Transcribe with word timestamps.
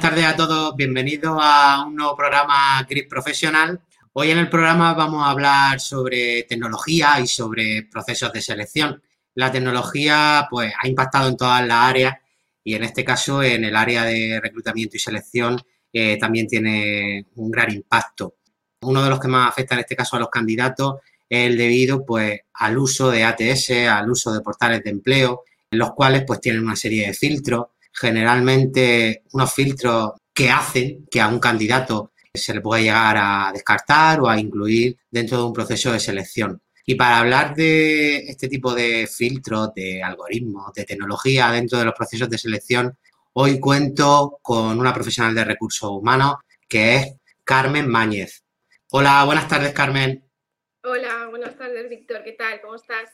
tardes 0.00 0.24
a 0.24 0.36
todos, 0.36 0.76
bienvenidos 0.76 1.36
a 1.42 1.84
un 1.84 1.96
nuevo 1.96 2.14
programa 2.14 2.80
Grip 2.88 3.10
Profesional. 3.10 3.80
Hoy 4.12 4.30
en 4.30 4.38
el 4.38 4.48
programa 4.48 4.94
vamos 4.94 5.24
a 5.24 5.30
hablar 5.30 5.80
sobre 5.80 6.44
tecnología 6.44 7.18
y 7.18 7.26
sobre 7.26 7.88
procesos 7.90 8.32
de 8.32 8.40
selección. 8.40 9.02
La 9.34 9.50
tecnología 9.50 10.46
pues, 10.48 10.72
ha 10.80 10.86
impactado 10.86 11.28
en 11.28 11.36
todas 11.36 11.66
las 11.66 11.90
áreas 11.90 12.14
y 12.62 12.74
en 12.74 12.84
este 12.84 13.04
caso 13.04 13.42
en 13.42 13.64
el 13.64 13.74
área 13.74 14.04
de 14.04 14.38
reclutamiento 14.40 14.96
y 14.96 15.00
selección 15.00 15.60
eh, 15.92 16.18
también 16.18 16.46
tiene 16.46 17.26
un 17.34 17.50
gran 17.50 17.72
impacto. 17.72 18.36
Uno 18.82 19.02
de 19.02 19.10
los 19.10 19.18
que 19.18 19.28
más 19.28 19.48
afecta 19.48 19.74
en 19.74 19.80
este 19.80 19.96
caso 19.96 20.14
a 20.16 20.20
los 20.20 20.30
candidatos 20.30 21.00
es 21.28 21.48
el 21.48 21.58
debido 21.58 22.06
pues, 22.06 22.42
al 22.54 22.78
uso 22.78 23.10
de 23.10 23.24
ATS, 23.24 23.70
al 23.90 24.08
uso 24.08 24.32
de 24.32 24.40
portales 24.40 24.84
de 24.84 24.90
empleo, 24.90 25.42
en 25.68 25.80
los 25.80 25.94
cuales 25.94 26.22
pues, 26.24 26.40
tienen 26.40 26.62
una 26.62 26.76
serie 26.76 27.08
de 27.08 27.12
filtros 27.12 27.66
generalmente 27.94 29.22
unos 29.32 29.54
filtros 29.54 30.12
que 30.32 30.50
hacen 30.50 31.06
que 31.10 31.20
a 31.20 31.28
un 31.28 31.38
candidato 31.38 32.12
se 32.34 32.52
le 32.52 32.60
pueda 32.60 32.82
llegar 32.82 33.16
a 33.16 33.50
descartar 33.52 34.20
o 34.20 34.28
a 34.28 34.38
incluir 34.38 34.96
dentro 35.10 35.38
de 35.38 35.44
un 35.44 35.52
proceso 35.52 35.92
de 35.92 36.00
selección. 36.00 36.60
Y 36.84 36.96
para 36.96 37.18
hablar 37.18 37.54
de 37.54 38.18
este 38.26 38.48
tipo 38.48 38.74
de 38.74 39.06
filtros, 39.06 39.72
de 39.74 40.02
algoritmos, 40.02 40.72
de 40.74 40.84
tecnología 40.84 41.50
dentro 41.50 41.78
de 41.78 41.84
los 41.84 41.94
procesos 41.94 42.28
de 42.28 42.36
selección, 42.36 42.98
hoy 43.34 43.60
cuento 43.60 44.38
con 44.42 44.78
una 44.78 44.92
profesional 44.92 45.34
de 45.34 45.44
recursos 45.44 45.88
humanos 45.90 46.34
que 46.68 46.96
es 46.96 47.14
Carmen 47.44 47.88
Máñez. 47.88 48.42
Hola, 48.90 49.24
buenas 49.24 49.48
tardes, 49.48 49.72
Carmen. 49.72 50.28
Hola, 50.82 51.28
buenas 51.30 51.56
tardes, 51.56 51.88
Víctor. 51.88 52.22
¿Qué 52.24 52.32
tal? 52.32 52.60
¿Cómo 52.60 52.74
estás? 52.74 53.08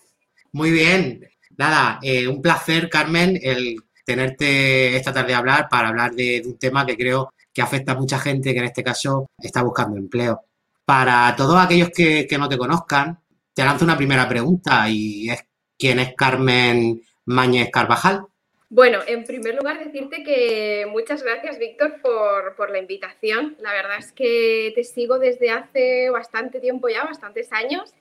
Muy 0.52 0.72
bien. 0.72 1.28
Nada, 1.56 2.00
eh, 2.02 2.26
un 2.26 2.42
placer, 2.42 2.88
Carmen, 2.88 3.38
el 3.42 3.76
tenerte 4.10 4.96
esta 4.96 5.12
tarde 5.12 5.34
a 5.34 5.38
hablar 5.38 5.68
para 5.70 5.88
hablar 5.88 6.10
de, 6.10 6.42
un 6.44 6.58
tema 6.58 6.84
que 6.84 6.96
creo 6.96 7.32
que 7.52 7.62
afecta 7.62 7.92
a 7.92 7.94
mucha 7.94 8.18
gente 8.18 8.52
que 8.52 8.58
en 8.58 8.64
este 8.64 8.82
caso 8.82 9.30
está 9.38 9.62
buscando 9.62 9.96
empleo. 9.96 10.42
Para 10.84 11.32
todos 11.36 11.56
aquellos 11.56 11.90
que, 11.90 12.26
no 12.36 12.48
te 12.48 12.58
conozcan, 12.58 13.20
te 13.54 13.62
lanzo 13.62 13.84
una 13.84 13.96
primera 13.96 14.28
pregunta 14.28 14.88
y 14.88 15.30
es 15.30 15.44
¿quién 15.78 16.00
es 16.00 16.14
Carmen 16.16 17.00
Mañez 17.26 17.70
Carvajal? 17.70 18.26
Bueno, 18.68 18.98
en 19.06 19.22
primer 19.22 19.54
lugar 19.54 19.78
decirte 19.78 20.24
que 20.24 20.86
muchas 20.90 21.22
gracias, 21.22 21.58
Víctor, 21.58 22.00
por, 22.02 22.56
por, 22.56 22.70
la 22.70 22.78
invitación. 22.78 23.56
La 23.60 23.72
verdad 23.72 23.98
es 23.98 24.10
que 24.10 24.72
te 24.74 24.82
sigo 24.82 25.20
desde 25.20 25.50
hace 25.50 26.10
bastante 26.10 26.58
tiempo 26.58 26.88
ya, 26.88 27.04
bastantes 27.04 27.52
años, 27.52 27.94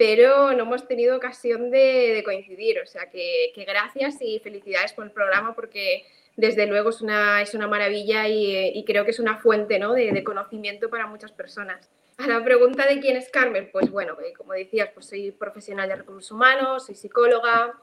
pero 0.00 0.54
no 0.54 0.62
hemos 0.62 0.88
tenido 0.88 1.14
ocasión 1.14 1.70
de, 1.70 2.22
coincidir. 2.24 2.80
O 2.82 2.86
sea 2.86 3.10
que, 3.10 3.52
gracias 3.66 4.16
y 4.22 4.38
felicidades 4.38 4.94
por 4.94 5.04
el 5.04 5.10
programa 5.10 5.54
porque 5.54 6.06
desde 6.36 6.64
luego 6.64 6.88
es 6.88 7.02
una, 7.02 7.42
es 7.42 7.52
una 7.52 7.68
maravilla 7.68 8.26
y, 8.26 8.82
creo 8.86 9.04
que 9.04 9.10
es 9.10 9.18
una 9.18 9.36
fuente 9.36 9.78
¿no? 9.78 9.92
de, 9.92 10.24
conocimiento 10.24 10.88
para 10.88 11.06
muchas 11.06 11.32
personas. 11.32 11.90
A 12.16 12.26
la 12.26 12.42
pregunta 12.42 12.86
de 12.86 12.98
quién 12.98 13.18
es 13.18 13.28
Carmen, 13.28 13.68
pues 13.70 13.90
bueno, 13.90 14.16
eh, 14.24 14.32
como 14.32 14.54
decías, 14.54 14.88
pues 14.94 15.04
soy 15.04 15.32
profesional 15.32 15.86
de 15.86 15.96
recursos 15.96 16.30
humanos, 16.30 16.86
soy 16.86 16.94
psicóloga, 16.94 17.74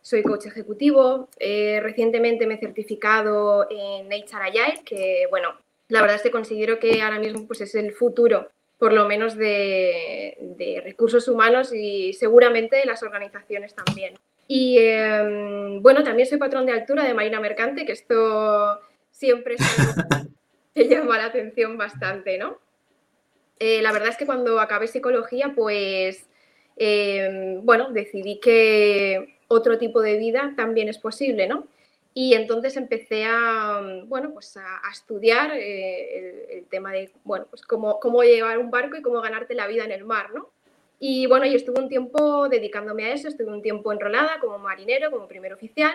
soy 0.00 0.22
coach 0.22 0.46
ejecutivo. 0.46 1.28
recientemente 1.40 2.46
me 2.46 2.54
he 2.54 2.58
certificado 2.58 3.66
en 3.70 4.06
HR 4.06 4.42
Agile, 4.42 4.82
que 4.84 5.26
bueno, 5.30 5.58
la 5.88 6.00
verdad 6.00 6.14
es 6.14 6.22
que 6.22 6.30
considero 6.30 6.78
que 6.78 7.02
ahora 7.02 7.18
mismo 7.18 7.44
pues, 7.48 7.60
es 7.60 7.74
el 7.74 7.92
futuro 7.92 8.52
por 8.78 8.92
lo 8.92 9.06
menos 9.06 9.36
de, 9.36 10.36
recursos 10.84 11.28
humanos 11.28 11.72
y 11.72 12.12
seguramente 12.12 12.76
de 12.76 12.84
las 12.84 13.02
organizaciones 13.02 13.74
también. 13.74 14.14
Y 14.48 14.78
em, 14.78 15.82
bueno, 15.82 16.04
también 16.04 16.28
soy 16.28 16.38
patrón 16.38 16.66
de 16.66 16.72
altura 16.72 17.04
de 17.04 17.14
Marina 17.14 17.40
Mercante, 17.40 17.84
que 17.84 17.92
esto 17.92 18.80
siempre 19.10 19.56
que 20.74 20.88
llama 20.88 21.18
la 21.18 21.26
atención 21.26 21.76
bastante, 21.78 22.38
¿no? 22.38 22.58
Eh, 23.58 23.80
la 23.80 23.92
verdad 23.92 24.10
es 24.10 24.16
que 24.16 24.26
cuando 24.26 24.60
acabé 24.60 24.86
psicología, 24.86 25.52
pues, 25.56 26.28
em, 26.76 27.64
bueno, 27.64 27.90
decidí 27.90 28.38
que 28.38 29.38
otro 29.48 29.78
tipo 29.78 30.02
de 30.02 30.18
vida 30.18 30.52
también 30.56 30.88
es 30.88 30.98
posible, 30.98 31.46
¿no? 31.46 31.66
Y 32.18 32.32
entonces 32.32 32.78
empecé 32.78 33.26
a, 33.26 33.78
mm, 33.82 34.08
bueno, 34.08 34.32
pues 34.32 34.56
a, 34.56 34.80
estudiar 34.90 35.52
eh, 35.54 36.46
el, 36.60 36.64
tema 36.64 36.90
de, 36.90 37.10
bueno, 37.24 37.44
pues 37.50 37.60
cómo, 37.60 38.00
cómo 38.00 38.22
llevar 38.22 38.56
un 38.56 38.70
barco 38.70 38.96
y 38.96 39.02
cómo 39.02 39.20
ganarte 39.20 39.54
la 39.54 39.66
vida 39.66 39.84
en 39.84 39.92
el 39.92 40.06
mar, 40.06 40.32
¿no? 40.32 40.48
Y 40.98 41.26
bueno, 41.26 41.44
yo 41.44 41.56
estuve 41.56 41.78
un 41.78 41.90
tiempo 41.90 42.48
dedicándome 42.48 43.04
a 43.04 43.12
eso, 43.12 43.28
estuve 43.28 43.52
un 43.52 43.60
tiempo 43.60 43.92
enrolada 43.92 44.40
como 44.40 44.58
marinero, 44.58 45.10
como 45.10 45.28
primer 45.28 45.52
oficial, 45.52 45.92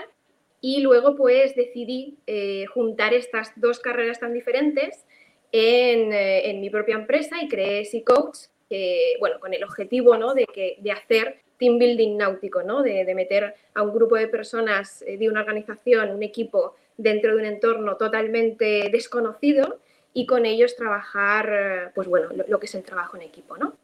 y 0.62 0.82
luego 0.82 1.16
pues 1.16 1.56
decidí 1.56 2.20
eh, 2.28 2.68
juntar 2.68 3.16
estas 3.16 3.54
dos 3.56 3.80
carreras 3.80 4.20
tan 4.20 4.32
diferentes 4.32 5.04
en, 5.52 6.14
eh, 6.14 6.52
en, 6.52 6.62
mi 6.62 6.70
propia 6.70 6.98
empresa 6.98 7.42
y 7.42 7.48
creé 7.48 7.84
Sea 7.86 8.04
Coach, 8.06 8.42
bueno, 9.20 9.40
con 9.40 9.56
el 9.56 9.64
objetivo 9.64 10.16
¿no? 10.18 10.36
de, 10.36 10.46
que, 10.46 10.78
de 10.82 10.92
hacer 10.92 11.42
team 11.62 11.78
building 11.78 12.18
náutico, 12.18 12.64
¿no? 12.64 12.82
de, 12.82 13.14
meter 13.14 13.54
a 13.76 13.84
un 13.84 13.94
grupo 13.94 14.16
de 14.16 14.28
personas 14.28 15.04
eh, 15.04 15.16
de 15.16 15.30
una 15.30 15.42
organización, 15.42 16.10
un 16.10 16.24
equipo, 16.24 16.76
dentro 16.98 17.36
de 17.36 17.38
un 17.38 17.46
entorno 17.46 17.98
totalmente 17.98 18.90
desconocido 18.92 19.80
y 20.12 20.26
con 20.26 20.48
ellos 20.48 20.76
trabajar, 20.76 21.50
eh, 21.54 21.92
pues 21.94 22.08
bueno, 22.08 22.30
lo, 22.48 22.60
que 22.60 22.66
es 22.66 22.74
el 22.74 22.82
trabajo 22.82 23.16
en 23.16 23.22
equipo, 23.22 23.58
¿no? 23.58 23.78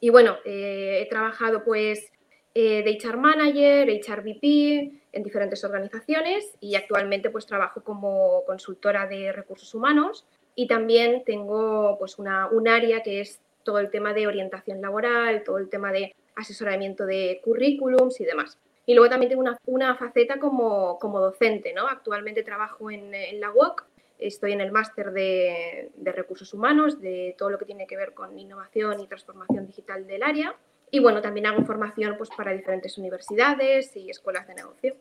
Y 0.00 0.10
bueno, 0.10 0.36
eh, 0.44 1.00
he 1.00 1.08
trabajado 1.08 1.64
pues 1.64 2.10
de 2.54 2.98
HR 3.02 3.16
Manager, 3.16 3.88
HR 3.88 4.20
VP 4.20 4.92
en 5.10 5.22
diferentes 5.24 5.64
organizaciones 5.64 6.54
y 6.60 6.76
actualmente 6.76 7.28
pues 7.30 7.46
trabajo 7.46 7.82
como 7.82 8.44
consultora 8.46 9.08
de 9.08 9.32
recursos 9.32 9.74
humanos 9.74 10.24
y 10.54 10.68
también 10.68 11.24
tengo 11.24 11.96
pues 11.98 12.16
una, 12.16 12.46
un 12.46 12.68
área 12.68 13.02
que 13.02 13.22
es 13.22 13.40
todo 13.64 13.80
el 13.80 13.90
tema 13.90 14.14
de 14.14 14.28
orientación 14.28 14.80
laboral, 14.80 15.42
todo 15.42 15.58
el 15.58 15.68
tema 15.68 15.90
de 15.90 16.14
asesoramiento 16.36 17.06
de 17.06 17.40
currículums 17.42 18.20
y 18.20 18.24
demás. 18.24 18.58
Y 18.86 18.94
luego 18.94 19.08
también 19.08 19.30
tengo 19.30 19.42
una, 19.42 19.58
una 19.66 19.96
faceta 19.96 20.38
como, 20.38 20.98
como, 20.98 21.20
docente, 21.20 21.72
¿no? 21.72 21.86
Actualmente 21.88 22.42
trabajo 22.42 22.90
en, 22.90 23.12
la 23.40 23.50
UOC, 23.50 23.84
estoy 24.18 24.52
en 24.52 24.60
el 24.60 24.72
máster 24.72 25.12
de, 25.12 25.90
de, 25.96 26.12
recursos 26.12 26.52
humanos, 26.52 27.00
de 27.00 27.34
todo 27.38 27.50
lo 27.50 27.58
que 27.58 27.64
tiene 27.64 27.86
que 27.86 27.96
ver 27.96 28.12
con 28.12 28.38
innovación 28.38 29.00
y 29.00 29.06
transformación 29.06 29.66
digital 29.66 30.06
del 30.06 30.22
área. 30.22 30.54
Y 30.90 31.00
bueno, 31.00 31.22
también 31.22 31.46
hago 31.46 31.64
formación 31.64 32.16
pues, 32.18 32.28
para 32.36 32.52
diferentes 32.52 32.98
universidades 32.98 33.96
y 33.96 34.10
escuelas 34.10 34.46
de 34.46 34.54
negocio. 34.54 34.96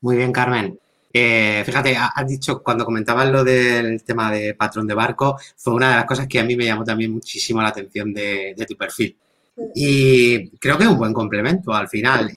Muy 0.00 0.16
bien, 0.16 0.32
Carmen. 0.32 0.78
Eh, 1.12 1.62
fíjate, 1.64 1.96
has 1.96 2.26
dicho 2.26 2.62
cuando 2.62 2.84
comentabas 2.84 3.30
lo 3.30 3.42
del 3.42 4.02
tema 4.02 4.30
de 4.30 4.54
patrón 4.54 4.86
de 4.86 4.94
barco, 4.94 5.38
fue 5.56 5.72
una 5.72 5.90
de 5.90 5.96
las 5.96 6.04
cosas 6.04 6.26
que 6.26 6.38
a 6.38 6.44
mí 6.44 6.54
me 6.56 6.66
llamó 6.66 6.84
también 6.84 7.12
muchísimo 7.12 7.62
la 7.62 7.68
atención 7.68 8.12
de 8.12 8.66
tu 8.68 8.76
perfil. 8.76 9.16
Y 9.74 10.50
creo 10.58 10.78
que 10.78 10.84
es 10.84 10.90
un 10.90 10.98
buen 10.98 11.12
complemento 11.12 11.72
al 11.72 11.88
final, 11.88 12.32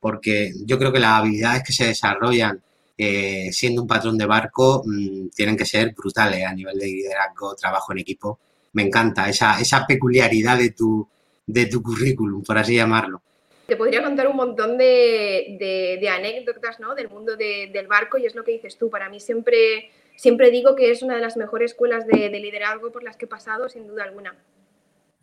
porque 0.00 0.52
yo 0.64 0.78
creo 0.78 0.92
que 0.92 1.00
las 1.00 1.20
habilidades 1.20 1.62
que 1.62 1.72
se 1.72 1.86
desarrollan 1.86 2.62
eh, 2.96 3.48
siendo 3.50 3.82
un 3.82 3.88
patrón 3.88 4.16
de 4.16 4.26
barco 4.26 4.82
mm, 4.84 5.30
tienen 5.34 5.56
que 5.56 5.64
ser 5.64 5.92
brutales 5.94 6.44
a 6.44 6.54
nivel 6.54 6.78
de 6.78 6.86
liderazgo, 6.86 7.54
trabajo 7.54 7.92
en 7.92 7.98
equipo. 7.98 8.38
Me 8.72 8.82
encanta 8.82 9.28
esa, 9.28 9.60
esa 9.60 9.86
peculiaridad 9.86 10.58
de 10.58 10.70
tu, 10.70 11.06
de 11.46 11.66
tu 11.66 11.82
currículum, 11.82 12.42
por 12.42 12.58
así 12.58 12.76
llamarlo. 12.76 13.22
Te 13.66 13.76
podría 13.76 14.02
contar 14.02 14.28
un 14.28 14.36
montón 14.36 14.76
de, 14.76 15.56
de, 16.00 16.08
anécdotas 16.08 16.78
¿no? 16.80 16.94
del 16.94 17.08
mundo 17.08 17.34
del 17.36 17.86
barco 17.86 18.18
y 18.18 18.26
es 18.26 18.34
lo 18.34 18.44
que 18.44 18.52
dices 18.52 18.76
tú. 18.76 18.90
Para 18.90 19.08
mí 19.08 19.20
siempre, 19.20 19.90
siempre 20.16 20.50
digo 20.50 20.76
que 20.76 20.90
es 20.90 21.02
una 21.02 21.14
de 21.14 21.22
las 21.22 21.36
mejores 21.36 21.70
escuelas 21.70 22.06
de 22.06 22.28
liderazgo 22.28 22.92
por 22.92 23.02
las 23.02 23.16
que 23.16 23.24
he 23.24 23.28
pasado, 23.28 23.68
sin 23.70 23.86
duda 23.86 24.04
alguna. 24.04 24.36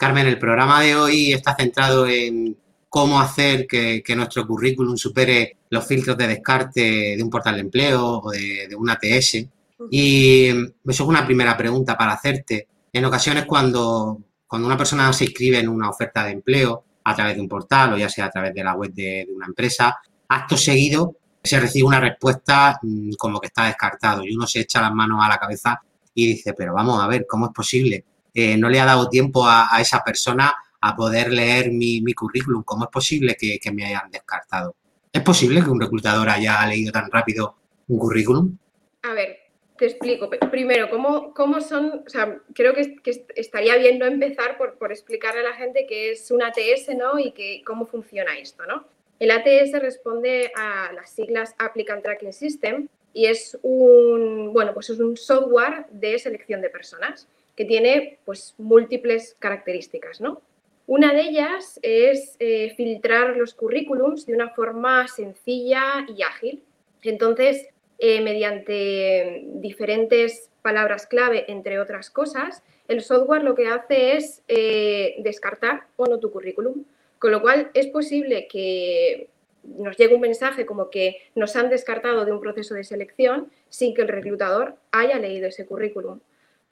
Carmen, 0.02 0.26
el 0.26 0.40
programa 0.40 0.82
de 0.82 0.96
hoy 0.96 1.32
está 1.32 1.56
centrado 1.56 2.08
en 2.08 2.58
cómo 2.90 3.22
hacer 3.22 3.68
que, 3.68 4.04
nuestro 4.16 4.48
currículum 4.48 4.98
supere 4.98 5.58
los 5.70 5.86
filtros 5.86 6.18
de 6.18 6.26
descarte 6.26 7.16
de 7.16 7.22
un 7.22 7.30
portal 7.30 7.54
de 7.54 7.62
empleo 7.62 8.20
o 8.24 8.32
de, 8.32 8.68
un 8.76 8.90
ATS. 8.90 9.46
Y 9.92 10.48
eso 10.48 10.74
es 10.86 11.00
una 11.02 11.24
primera 11.24 11.56
pregunta 11.56 11.96
para 11.96 12.14
hacerte. 12.14 12.68
En 12.92 13.06
ocasiones 13.06 13.46
cuando, 13.46 14.18
cuando 14.48 14.66
una 14.66 14.76
persona 14.76 15.14
se 15.14 15.26
inscribe 15.26 15.60
en 15.60 15.70
una 15.70 15.92
oferta 15.92 16.26
de 16.26 16.32
empleo 16.32 16.84
a 17.04 17.14
través 17.14 17.36
de 17.36 17.42
un 17.42 17.48
portal 17.48 17.94
o 17.94 17.98
ya 18.00 18.10
sea 18.10 18.26
a 18.26 18.32
través 18.32 18.56
de 18.56 18.64
la 18.64 18.74
web 18.74 18.92
de, 18.92 19.28
una 19.36 19.46
empresa, 19.46 20.00
acto 20.30 20.58
seguido 20.58 21.16
se 21.44 21.60
recibe 21.60 21.86
una 21.86 22.00
respuesta 22.00 22.80
mm, 22.82 23.12
como 23.20 23.40
que 23.40 23.48
está 23.48 23.66
descartado 23.66 24.26
y 24.26 24.34
uno 24.34 24.48
se 24.48 24.62
echa 24.62 24.82
las 24.82 24.96
manos 24.96 25.20
a 25.24 25.30
la 25.30 25.38
cabeza 25.38 25.80
y 26.16 26.26
dice, 26.26 26.56
pero 26.58 26.74
vamos 26.74 27.04
a 27.04 27.06
ver, 27.06 27.28
¿cómo 27.30 27.46
es 27.46 27.52
posible? 27.54 28.04
No 28.34 28.70
le 28.70 28.80
ha 28.80 28.86
dado 28.86 29.10
tiempo 29.10 29.46
a, 29.46 29.70
esa 29.80 30.04
persona 30.04 30.56
a 30.80 30.96
poder 30.96 31.32
leer 31.32 31.72
mi, 31.72 32.02
currículum. 32.14 32.64
¿Cómo 32.64 32.86
es 32.86 32.90
posible 32.90 33.36
que, 33.36 33.60
me 33.72 33.86
hayan 33.86 34.10
descartado? 34.12 34.76
¿Es 35.12 35.22
posible 35.22 35.62
que 35.62 35.70
un 35.70 35.82
reclutador 35.82 36.30
haya 36.30 36.66
leído 36.66 36.92
tan 36.92 37.12
rápido 37.12 37.56
un 37.88 38.00
currículum? 38.00 38.58
A 39.04 39.14
ver, 39.14 39.40
te 39.78 39.86
explico. 39.88 40.30
Primero, 40.50 40.90
¿cómo, 40.90 41.34
cómo 41.34 41.60
son? 41.60 42.04
O 42.06 42.10
sea, 42.10 42.38
creo 42.54 42.74
que, 42.74 42.96
estaría 43.36 43.76
bien 43.76 44.00
no 44.00 44.06
empezar 44.06 44.58
por, 44.58 44.78
por, 44.78 44.92
explicarle 44.92 45.42
a 45.42 45.50
la 45.50 45.56
gente 45.56 45.86
qué 45.88 46.12
es 46.12 46.32
un 46.32 46.42
ATS, 46.42 46.96
¿no? 46.98 47.20
Y 47.20 47.32
que, 47.32 47.62
cómo 47.66 47.86
funciona 47.86 48.38
esto, 48.38 48.66
¿no? 48.66 48.86
El 49.20 49.32
ATS 49.32 49.74
responde 49.74 50.52
a 50.56 50.94
las 50.94 51.12
siglas 51.12 51.54
Applicant 51.60 52.02
Tracking 52.02 52.34
System, 52.34 52.88
y 53.14 53.26
es 53.26 53.58
un, 53.62 54.54
bueno, 54.54 54.74
pues 54.74 54.90
es 54.90 55.00
un 55.00 55.18
software 55.18 55.86
de 55.92 56.18
selección 56.20 56.62
de 56.62 56.70
personas 56.70 57.28
tiene 57.66 58.20
pues, 58.26 58.56
múltiples 58.58 59.36
características. 59.40 60.22
¿no? 60.22 60.42
Una 60.88 61.14
de 61.14 61.22
ellas 61.22 61.80
es 61.84 62.36
eh, 62.40 62.74
filtrar 62.76 63.38
los 63.38 63.54
currículums 63.54 64.26
de 64.26 64.34
una 64.34 64.50
forma 64.50 65.08
sencilla 65.08 66.06
y 66.14 66.24
ágil. 66.24 66.64
Entonces, 67.04 67.68
eh, 67.98 68.22
mediante 68.22 69.44
diferentes 69.56 70.50
palabras 70.62 71.08
clave, 71.08 71.46
entre 71.48 71.80
otras 71.80 72.10
cosas, 72.10 72.64
el 72.88 73.02
software 73.02 73.44
lo 73.44 73.56
que 73.56 73.68
hace 73.68 74.18
es 74.18 74.44
eh, 74.48 75.16
descartar 75.20 75.88
o 75.96 76.08
no 76.08 76.20
tu 76.20 76.32
currículum. 76.32 76.84
Con 77.20 77.32
lo 77.32 77.42
cual, 77.42 77.70
es 77.74 77.88
posible 77.88 78.48
que 78.48 79.30
nos 79.64 79.96
llegue 79.98 80.16
un 80.16 80.22
mensaje 80.22 80.66
como 80.66 80.90
que 80.90 81.18
nos 81.36 81.56
han 81.56 81.70
descartado 81.70 82.26
de 82.26 82.32
un 82.32 82.42
proceso 82.42 82.74
de 82.74 82.84
selección 82.84 83.52
sin 83.70 83.94
que 83.94 84.02
el 84.02 84.08
reclutador 84.08 84.76
haya 84.92 85.20
leído 85.20 85.48
ese 85.48 85.66
currículum. 85.66 86.20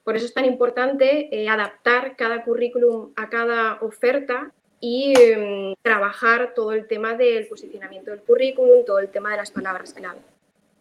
Por 0.03 0.15
eso 0.15 0.25
es 0.25 0.33
tan 0.33 0.45
importante 0.45 1.29
eh, 1.31 1.49
adaptar 1.49 2.15
cada 2.15 2.43
currículum 2.43 3.11
a 3.15 3.29
cada 3.29 3.79
oferta 3.81 4.51
y 4.79 5.13
em, 5.19 5.75
trabajar 5.81 6.53
todo 6.55 6.71
el 6.71 6.87
tema 6.87 7.15
del 7.15 7.47
posicionamiento 7.47 8.11
del 8.11 8.21
currículum, 8.21 8.85
todo 8.85 8.99
el 8.99 9.09
tema 9.09 9.31
de 9.31 9.37
las 9.37 9.51
palabras 9.51 9.93
clave. 9.93 10.19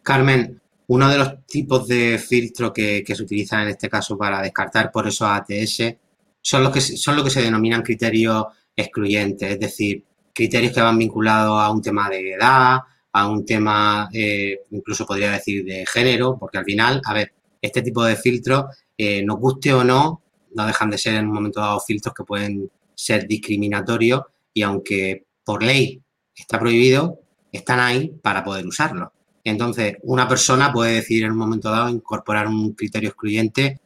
Carmen, 0.03 0.59
uno 0.87 1.09
de 1.09 1.17
los 1.17 1.45
tipos 1.45 1.87
de 1.87 2.17
filtro 2.17 2.73
que, 2.73 3.03
se 3.05 3.23
utilizan 3.23 3.63
en 3.63 3.69
este 3.69 3.89
caso 3.89 4.17
para 4.17 4.41
descartar 4.41 4.91
por 4.91 5.07
esos 5.07 5.27
ATS 5.29 5.95
son 6.41 6.63
los 6.63 6.73
que, 6.73 6.81
son 6.81 7.15
lo 7.15 7.23
que 7.23 7.29
se 7.29 7.41
denominan 7.41 7.83
criterios 7.83 8.45
excluyentes, 8.75 9.51
es 9.51 9.59
decir, 9.59 10.03
criterios 10.33 10.73
que 10.73 10.81
van 10.81 10.97
vinculados 10.97 11.59
a 11.59 11.69
un 11.69 11.81
tema 11.81 12.09
de 12.09 12.33
edad, 12.33 12.79
a 13.11 13.27
un 13.27 13.45
tema, 13.45 14.09
eh, 14.13 14.61
incluso 14.71 15.05
podría 15.05 15.31
decir, 15.31 15.65
de 15.65 15.85
género, 15.85 16.37
porque 16.39 16.57
al 16.57 16.65
final, 16.65 17.01
a 17.05 17.13
ver, 17.13 17.33
este 17.61 17.81
tipo 17.81 18.03
de 18.03 18.15
filtros, 18.15 18.65
eh, 19.01 19.23
nos 19.23 19.39
guste 19.39 19.73
o 19.73 19.81
no, 19.85 20.21
no 20.53 20.67
dejan 20.67 20.89
de 20.89 20.97
ser 20.97 21.15
en 21.15 21.27
un 21.27 21.33
momento 21.33 21.61
dado 21.61 21.79
filtros 21.79 22.13
que 22.13 22.25
pueden 22.25 22.69
ser 22.93 23.25
discriminatorios 23.25 24.23
y 24.53 24.61
aunque 24.61 25.25
por 25.45 25.63
ley 25.63 26.03
está 26.35 26.59
prohibido, 26.59 27.21
están 27.49 27.79
ahí 27.79 28.09
para 28.21 28.43
poder 28.43 28.67
usarlo. 28.67 29.13
Entonces, 29.45 29.95
una 30.03 30.27
persona 30.27 30.73
puede 30.73 30.95
decidir 30.95 31.23
en 31.23 31.31
un 31.31 31.37
momento 31.37 31.71
dado 31.71 31.87
incorporar 31.87 32.47
un 32.47 32.73
criterio 32.73 33.11
excluyente, 33.11 33.79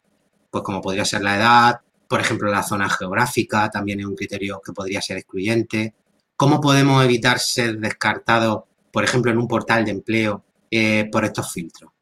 pues 0.50 0.64
como 0.64 0.82
podría 0.82 1.06
ser 1.06 1.22
la 1.22 1.38
edad, 1.38 1.82
por 2.08 2.20
ejemplo, 2.20 2.50
la 2.50 2.64
zona 2.64 2.90
geográfica 2.90 3.70
también 3.70 4.00
es 4.00 4.08
un 4.08 4.16
criterio 4.16 4.60
que 4.66 4.74
podría 4.74 5.00
ser 5.00 5.18
excluyente. 5.18 5.94
¿Cómo 6.36 6.60
podemos 6.60 7.06
evitar 7.06 7.38
ser 7.38 7.78
descartados, 7.78 8.64
por 8.92 9.04
ejemplo, 9.04 9.32
en 9.32 9.38
un 9.38 9.48
portal 9.48 9.86
de 9.86 9.92
empleo 9.92 10.44
eh, 10.72 11.08
por 11.12 11.24
estos 11.24 11.54
filtros? 11.54 11.93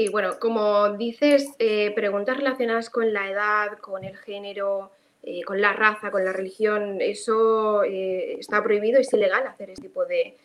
Sí, 0.00 0.08
bueno, 0.08 0.38
como 0.38 0.96
dices, 0.96 1.50
eh, 1.58 1.92
preguntas 1.94 2.38
relacionadas 2.38 2.88
con 2.88 3.12
la 3.12 3.30
edad, 3.30 3.76
con 3.82 4.02
el 4.02 4.16
género, 4.16 4.92
eh, 5.22 5.42
con 5.42 5.60
la 5.60 5.74
raza, 5.74 6.10
con 6.10 6.24
la 6.24 6.32
religión, 6.32 7.02
eso 7.02 7.82
está 7.82 8.62
prohibido, 8.62 8.98
es 8.98 9.12
ilegal 9.12 9.46
hacer 9.46 9.68
ese 9.68 9.82
tipo 9.82 10.06
de, 10.06 10.38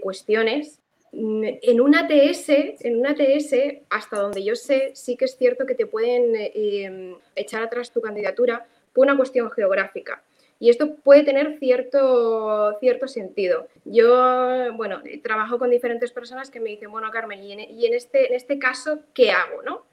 cuestiones. 0.00 0.80
En 1.12 1.82
una 1.82 2.06
ATS, 2.06 2.48
en 2.48 2.96
una 2.98 3.10
ATS, 3.10 3.82
hasta 3.90 4.20
donde 4.20 4.42
yo 4.42 4.56
sé, 4.56 4.92
sí 4.94 5.18
que 5.18 5.26
es 5.26 5.36
cierto 5.36 5.66
que 5.66 5.74
te 5.74 5.84
pueden 5.84 6.32
em, 6.34 7.14
echar 7.36 7.62
atrás 7.62 7.92
tu 7.92 8.00
candidatura 8.00 8.66
por 8.94 9.04
una 9.04 9.18
cuestión 9.18 9.50
geográfica. 9.50 10.22
Y 10.64 10.70
esto 10.70 10.94
puede 10.94 11.24
tener 11.24 11.58
cierto, 11.58 12.74
cierto 12.80 13.06
sentido. 13.06 13.68
Yo, 13.84 14.72
bueno, 14.72 15.02
trabajo 15.22 15.58
con 15.58 15.68
diferentes 15.68 16.10
personas 16.10 16.50
que 16.50 16.58
me 16.58 16.70
dicen, 16.70 16.90
bueno, 16.90 17.10
Carmen, 17.10 17.42
y 17.42 17.52
en, 17.52 17.92
este, 17.92 18.28
en 18.28 18.32
este 18.32 18.58
caso, 18.58 19.00
¿qué 19.12 19.30
hago? 19.30 19.62
¿no? 19.62 19.84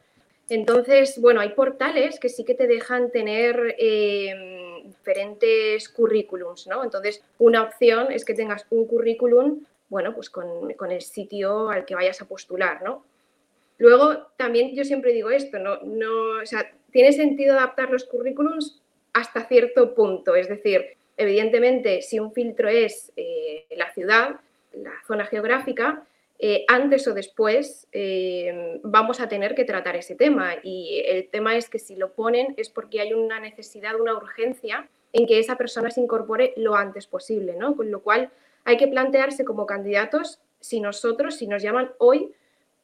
Entonces, 0.48 1.20
bueno, 1.20 1.42
hay 1.42 1.50
portales 1.50 2.22
que 2.22 2.30
sí 2.30 2.46
que 2.46 2.56
te 2.56 2.68
dejan 2.68 3.12
tener 3.12 3.76
em, 3.80 4.86
diferentes 4.86 5.90
currículums, 5.90 6.68
¿no? 6.68 6.86
Entonces, 6.86 7.22
una 7.38 7.64
opción 7.64 8.10
es 8.10 8.24
que 8.24 8.34
tengas 8.34 8.66
un 8.70 8.88
currículum 8.88 9.66
bueno, 9.90 10.16
pues 10.16 10.30
con, 10.30 10.72
el 10.90 11.02
sitio 11.02 11.70
al 11.70 11.84
que 11.84 11.96
vayas 11.96 12.22
a 12.22 12.30
postular, 12.30 12.82
¿no? 12.82 13.04
Luego, 13.78 14.28
también 14.38 14.74
yo 14.74 14.86
siempre 14.86 15.12
digo 15.12 15.32
esto, 15.32 15.60
¿no? 15.60 15.82
no 15.84 16.42
o 16.42 16.46
sea, 16.46 16.72
tiene 16.92 17.12
sentido 17.12 17.58
adaptar 17.58 17.90
los 17.90 18.06
currículums 18.06 18.81
hasta 19.14 19.46
cierto 19.46 19.94
punto, 19.94 20.36
es 20.36 20.48
decir, 20.48 20.98
evidentemente, 21.18 22.02
si 22.02 22.20
un 22.20 22.32
filtro 22.34 22.70
es 22.70 23.12
eh, 23.16 23.66
la 23.76 23.92
ciudad, 23.94 24.40
la 24.74 24.94
zona 25.06 25.26
geográfica, 25.26 26.04
eh, 26.44 26.66
antes 26.68 27.08
o 27.08 27.14
después 27.14 27.88
eh, 27.92 28.80
vamos 28.82 29.20
a 29.20 29.30
tener 29.30 29.54
que 29.54 29.64
tratar 29.64 29.96
ese 29.96 30.16
tema. 30.16 30.56
Y 30.64 31.04
el 31.06 31.28
tema 31.30 31.56
es 31.56 31.70
que 31.70 31.78
si 31.78 31.96
lo 31.96 32.14
ponen 32.14 32.56
es 32.58 32.70
porque 32.70 33.00
hay 33.00 33.14
una 33.14 33.40
necesidad, 33.40 34.00
una 34.00 34.16
urgencia 34.16 34.88
en 35.14 35.28
que 35.28 35.38
esa 35.38 35.56
persona 35.56 35.92
se 35.92 36.02
incorpore 36.02 36.54
lo 36.58 36.76
antes 36.76 37.06
posible, 37.06 37.56
¿no? 37.56 37.76
Con 37.76 37.92
lo 37.92 38.02
cual, 38.02 38.32
hay 38.64 38.78
que 38.78 38.88
plantearse 38.88 39.46
como 39.46 39.66
candidatos 39.66 40.40
si 40.60 40.80
nosotros, 40.80 41.36
si 41.36 41.48
nos 41.48 41.62
llaman 41.62 41.92
hoy, 42.00 42.32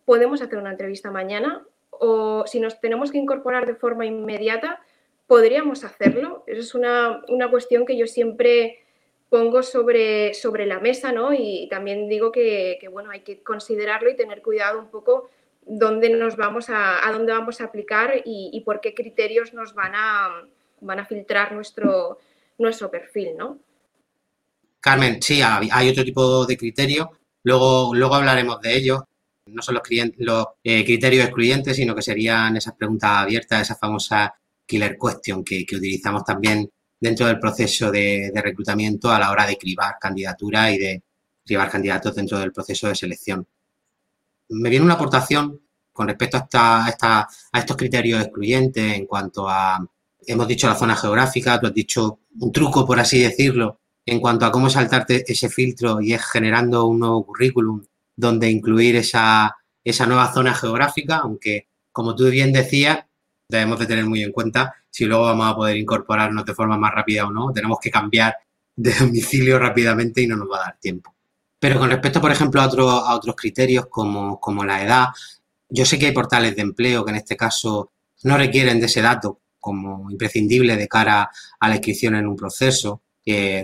podemos 0.05 0.41
hacer 0.41 0.59
una 0.59 0.71
entrevista 0.71 1.09
mañana 1.09 1.63
o 1.89 2.45
si 2.45 2.59
nos 2.59 2.79
tenemos 2.79 3.11
que 3.11 3.17
incorporar 3.17 3.65
de 3.65 3.75
forma 3.75 4.05
inmediata, 4.05 4.81
podríamos 5.27 5.83
hacerlo. 5.83 6.43
Esa 6.47 6.61
es 6.61 6.73
una, 6.73 7.21
cuestión 7.51 7.85
que 7.85 7.97
yo 7.97 8.07
siempre 8.07 8.83
pongo 9.29 9.61
sobre, 9.61 10.33
sobre 10.33 10.65
la 10.65 10.79
mesa, 10.79 11.11
¿no? 11.11 11.33
Y 11.33 11.67
también 11.69 12.07
digo 12.07 12.31
que, 12.31 12.79
bueno, 12.91 13.11
hay 13.11 13.21
que 13.21 13.43
considerarlo 13.43 14.09
y 14.09 14.15
tener 14.15 14.41
cuidado 14.41 14.79
un 14.79 14.89
poco 14.89 15.29
dónde 15.65 16.09
nos 16.09 16.37
vamos 16.37 16.67
a, 16.69 17.01
dónde 17.11 17.33
vamos 17.33 17.59
a 17.59 17.65
aplicar 17.65 18.21
y, 18.23 18.61
por 18.65 18.79
qué 18.79 18.93
criterios 18.93 19.53
nos 19.53 19.73
van 19.73 19.93
a, 19.95 20.47
van 20.79 20.99
a 20.99 21.05
filtrar 21.05 21.51
nuestro, 21.51 22.19
nuestro 22.57 22.89
perfil, 22.89 23.35
¿no? 23.37 23.59
Carmen, 24.79 25.21
sí, 25.21 25.41
hay 25.43 25.89
otro 25.89 26.05
tipo 26.05 26.45
de 26.45 26.57
criterios. 26.57 27.07
Luego, 27.43 27.93
luego 27.93 28.15
hablaremos 28.15 28.61
de 28.61 28.75
ellos. 28.75 29.01
No 29.47 29.61
son 29.61 29.75
los, 29.75 30.47
eh, 30.63 30.85
criterios 30.85 31.25
excluyentes, 31.25 31.75
sino 31.75 31.95
que 31.95 32.01
serían 32.01 32.55
esas 32.55 32.75
preguntas 32.75 33.09
abiertas, 33.11 33.61
esa 33.61 33.75
famosa 33.75 34.33
killer 34.67 34.97
question 34.97 35.43
que, 35.43 35.65
utilizamos 35.71 36.23
también 36.23 36.69
dentro 36.99 37.25
del 37.25 37.39
proceso 37.39 37.91
de, 37.91 38.31
reclutamiento 38.35 39.09
a 39.11 39.19
la 39.19 39.31
hora 39.31 39.45
de 39.45 39.57
cribar 39.57 39.95
candidaturas 39.99 40.73
y 40.73 40.77
de 40.77 41.03
cribar 41.45 41.69
candidatos 41.69 42.13
dentro 42.15 42.37
del 42.39 42.51
proceso 42.51 42.87
de 42.87 42.95
selección. 42.95 43.47
Me 44.49 44.69
viene 44.69 44.85
una 44.85 44.95
aportación 44.95 45.61
con 45.91 46.07
respecto 46.07 46.37
a, 46.37 46.85
esta, 46.89 47.21
a 47.21 47.59
estos 47.59 47.77
criterios 47.77 48.21
excluyentes 48.21 48.93
en 48.93 49.05
cuanto 49.05 49.49
a, 49.49 49.79
hemos 50.27 50.47
dicho 50.47 50.67
la 50.67 50.75
zona 50.75 50.95
geográfica, 50.95 51.59
tú 51.59 51.67
has 51.67 51.73
dicho 51.73 52.19
un 52.39 52.51
truco, 52.51 52.85
por 52.85 52.99
así 52.99 53.19
decirlo, 53.19 53.79
en 54.05 54.19
cuanto 54.19 54.45
a 54.45 54.51
cómo 54.51 54.69
saltarte 54.69 55.23
ese 55.27 55.49
filtro 55.49 56.01
y 56.01 56.13
es 56.13 56.25
generando 56.25 56.85
un 56.85 56.99
nuevo 56.99 57.25
currículum 57.25 57.83
donde 58.15 58.49
incluir 58.49 58.95
esa, 58.95 59.55
nueva 60.07 60.33
zona 60.33 60.53
geográfica, 60.53 61.17
aunque 61.17 61.67
como 61.91 62.15
tú 62.15 62.29
bien 62.29 62.51
decías, 62.51 63.05
debemos 63.49 63.79
de 63.79 63.85
tener 63.85 64.05
muy 64.05 64.23
en 64.23 64.31
cuenta 64.31 64.75
si 64.89 65.05
luego 65.05 65.23
vamos 65.23 65.47
a 65.47 65.55
poder 65.55 65.77
incorporarnos 65.77 66.45
de 66.45 66.53
forma 66.53 66.77
más 66.77 66.93
rápida 66.93 67.25
o 67.25 67.31
no, 67.31 67.51
tenemos 67.53 67.79
que 67.79 67.91
cambiar 67.91 68.35
de 68.75 68.93
domicilio 68.99 69.59
rápidamente 69.59 70.21
y 70.21 70.27
no 70.27 70.35
nos 70.35 70.49
va 70.49 70.57
a 70.57 70.65
dar 70.65 70.77
tiempo. 70.79 71.15
Pero 71.59 71.79
con 71.79 71.89
respecto, 71.89 72.21
por 72.21 72.31
ejemplo, 72.31 72.61
a, 72.61 73.15
otros 73.15 73.35
criterios 73.35 73.87
como, 73.87 74.39
como 74.39 74.63
la 74.63 74.83
edad, 74.83 75.07
yo 75.69 75.85
sé 75.85 75.97
que 75.97 76.07
hay 76.07 76.11
portales 76.11 76.55
de 76.55 76.61
empleo 76.61 77.03
que 77.03 77.11
en 77.11 77.17
este 77.17 77.35
caso 77.35 77.91
no 78.23 78.37
requieren 78.37 78.79
de 78.79 78.85
ese 78.85 79.01
dato 79.01 79.41
como 79.59 80.09
imprescindible 80.11 80.75
de 80.77 80.87
cara 80.87 81.29
a 81.59 81.67
la 81.67 81.75
inscripción 81.75 82.15
en 82.15 82.27
un 82.27 82.35
proceso, 82.35 83.01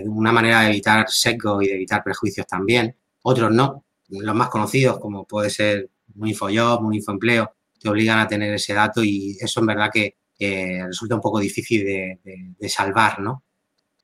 una 0.04 0.32
manera 0.32 0.60
de 0.60 0.68
evitar 0.68 1.08
sesgo 1.08 1.62
y 1.62 1.68
de 1.68 1.74
evitar 1.74 2.02
prejuicios 2.02 2.46
también. 2.46 2.94
Otros 3.22 3.50
no. 3.52 3.84
Los 4.08 4.34
más 4.34 4.48
conocidos, 4.48 4.98
como 4.98 5.24
puede 5.24 5.48
ser 5.48 5.88
un 6.16 6.28
infojob, 6.28 6.84
un 6.84 6.94
infoempleo, 6.94 7.54
te 7.84 7.90
obligan 7.90 8.18
a 8.18 8.26
tener 8.26 8.54
ese 8.54 8.72
dato 8.72 9.04
y 9.04 9.36
eso 9.38 9.60
en 9.60 9.66
verdad 9.66 9.90
que 9.92 10.16
resulta 10.86 11.16
un 11.16 11.20
poco 11.20 11.38
difícil 11.38 11.84
de, 11.84 12.68
salvar, 12.68 13.20
¿no? 13.20 13.44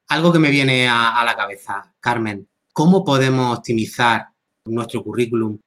Algo 0.09 0.31
que 0.31 0.39
me 0.39 0.51
viene 0.51 0.87
a, 0.87 1.23
la 1.25 1.35
cabeza, 1.35 1.95
Carmen, 1.99 2.47
¿cómo 2.75 3.03
podemos 3.03 3.57
optimizar 3.57 4.27
nuestro 4.67 5.03
currículum 5.03 5.59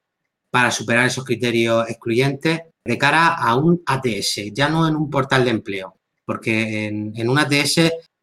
para 0.48 0.70
superar 0.70 1.08
esos 1.08 1.24
criterios 1.24 1.90
excluyentes 1.90 2.60
de 2.84 2.98
cara 2.98 3.34
a 3.34 3.56
un 3.56 3.82
ATS, 3.84 4.52
ya 4.52 4.68
no 4.68 4.86
en 4.86 4.94
un 4.94 5.10
portal 5.10 5.44
de 5.44 5.50
empleo? 5.50 5.96
Porque 6.24 6.86
en, 6.86 7.28
un 7.28 7.36
ATS 7.36 7.78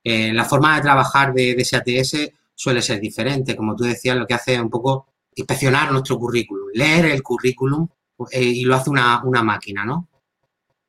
eh, 0.05 0.31
la 0.31 0.45
forma 0.45 0.77
de 0.77 0.83
trabajar 0.83 1.33
de, 1.33 1.53
de, 1.53 1.61
ese 1.63 1.75
ATS 1.75 2.31
suele 2.55 2.81
ser 2.81 3.01
diferente. 3.01 3.57
Como 3.57 3.75
tú 3.75 3.83
decías, 3.83 4.15
lo 4.15 4.25
que 4.25 4.35
hace 4.35 4.53
es 4.53 4.61
un 4.61 4.69
poco 4.69 5.07
inspeccionar 5.35 5.91
nuestro 5.91 6.17
currículum, 6.17 6.69
leer 6.73 7.07
el 7.07 7.21
currículum 7.21 7.89
eh, 8.31 8.41
y 8.41 8.63
lo 8.63 8.75
hace 8.75 8.89
una, 8.89 9.21
máquina, 9.43 9.85
¿no? 9.85 10.07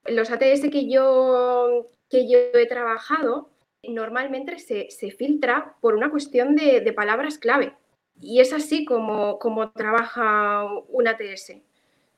Los 0.07 0.31
ATS 0.31 0.69
que 0.71 0.89
yo, 0.91 1.89
que 2.09 2.29
yo 2.29 2.39
he 2.55 2.67
trabajado 2.67 3.51
normalmente 3.83 4.59
se, 4.59 5.11
filtra 5.11 5.75
por 5.81 5.95
una 5.95 6.11
cuestión 6.11 6.55
de, 6.55 6.93
palabras 6.93 7.39
clave. 7.39 7.75
Y 8.21 8.41
es 8.41 8.53
así 8.53 8.85
como, 8.85 9.39
como 9.39 9.71
trabaja 9.73 10.65
un 10.89 11.09
ATS. 11.09 11.55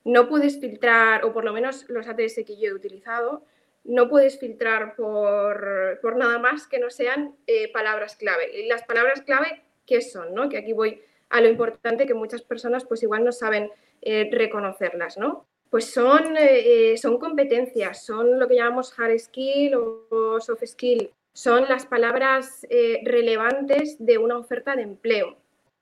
no 0.05 0.29
puedes 0.29 0.61
filtrar, 0.61 1.25
o 1.25 1.33
por 1.33 1.45
lo 1.45 1.53
menos 1.53 1.87
los 1.89 2.07
ATS 2.07 2.45
que 2.47 2.59
yo 2.59 2.69
he 2.71 2.75
utilizado, 2.75 3.45
no 3.85 4.09
puedes 4.09 4.39
filtrar 4.39 4.97
por, 4.97 6.17
nada 6.17 6.39
más 6.39 6.67
que 6.67 6.79
no 6.79 6.91
sean 6.91 7.37
eh, 7.47 7.71
palabras 7.73 8.17
clave. 8.17 8.61
Y 8.61 8.67
las 8.67 8.83
palabras 8.85 9.23
clave, 9.23 9.63
¿qué 9.87 10.01
son? 10.01 10.35
¿no? 10.35 10.49
Que 10.49 10.59
aquí 10.59 10.73
voy 10.73 11.01
a 11.31 11.41
lo 11.41 11.49
importante 11.49 12.07
que 12.07 12.15
muchas 12.15 12.43
personas 12.43 12.85
pues 12.85 13.03
igual 13.03 13.25
no 13.25 13.33
saben 13.33 13.71
eh, 14.05 14.29
reconocerlas, 14.31 15.19
¿no? 15.19 15.47
Pues 15.71 15.87
son, 15.87 16.37
eh, 16.39 16.97
son 16.97 17.19
competencias, 17.19 18.05
son 18.05 18.39
lo 18.39 18.47
que 18.47 18.57
llamamos 18.57 18.97
hard 18.99 19.19
skill 19.19 19.75
o 19.75 20.41
soft 20.41 20.65
skill, 20.65 21.11
son 21.33 21.65
las 21.69 21.85
palabras 21.87 22.65
relevantes 23.03 23.97
de 23.99 24.19
una 24.19 24.39
oferta 24.39 24.77
de 24.77 24.83
empleo. 24.83 25.37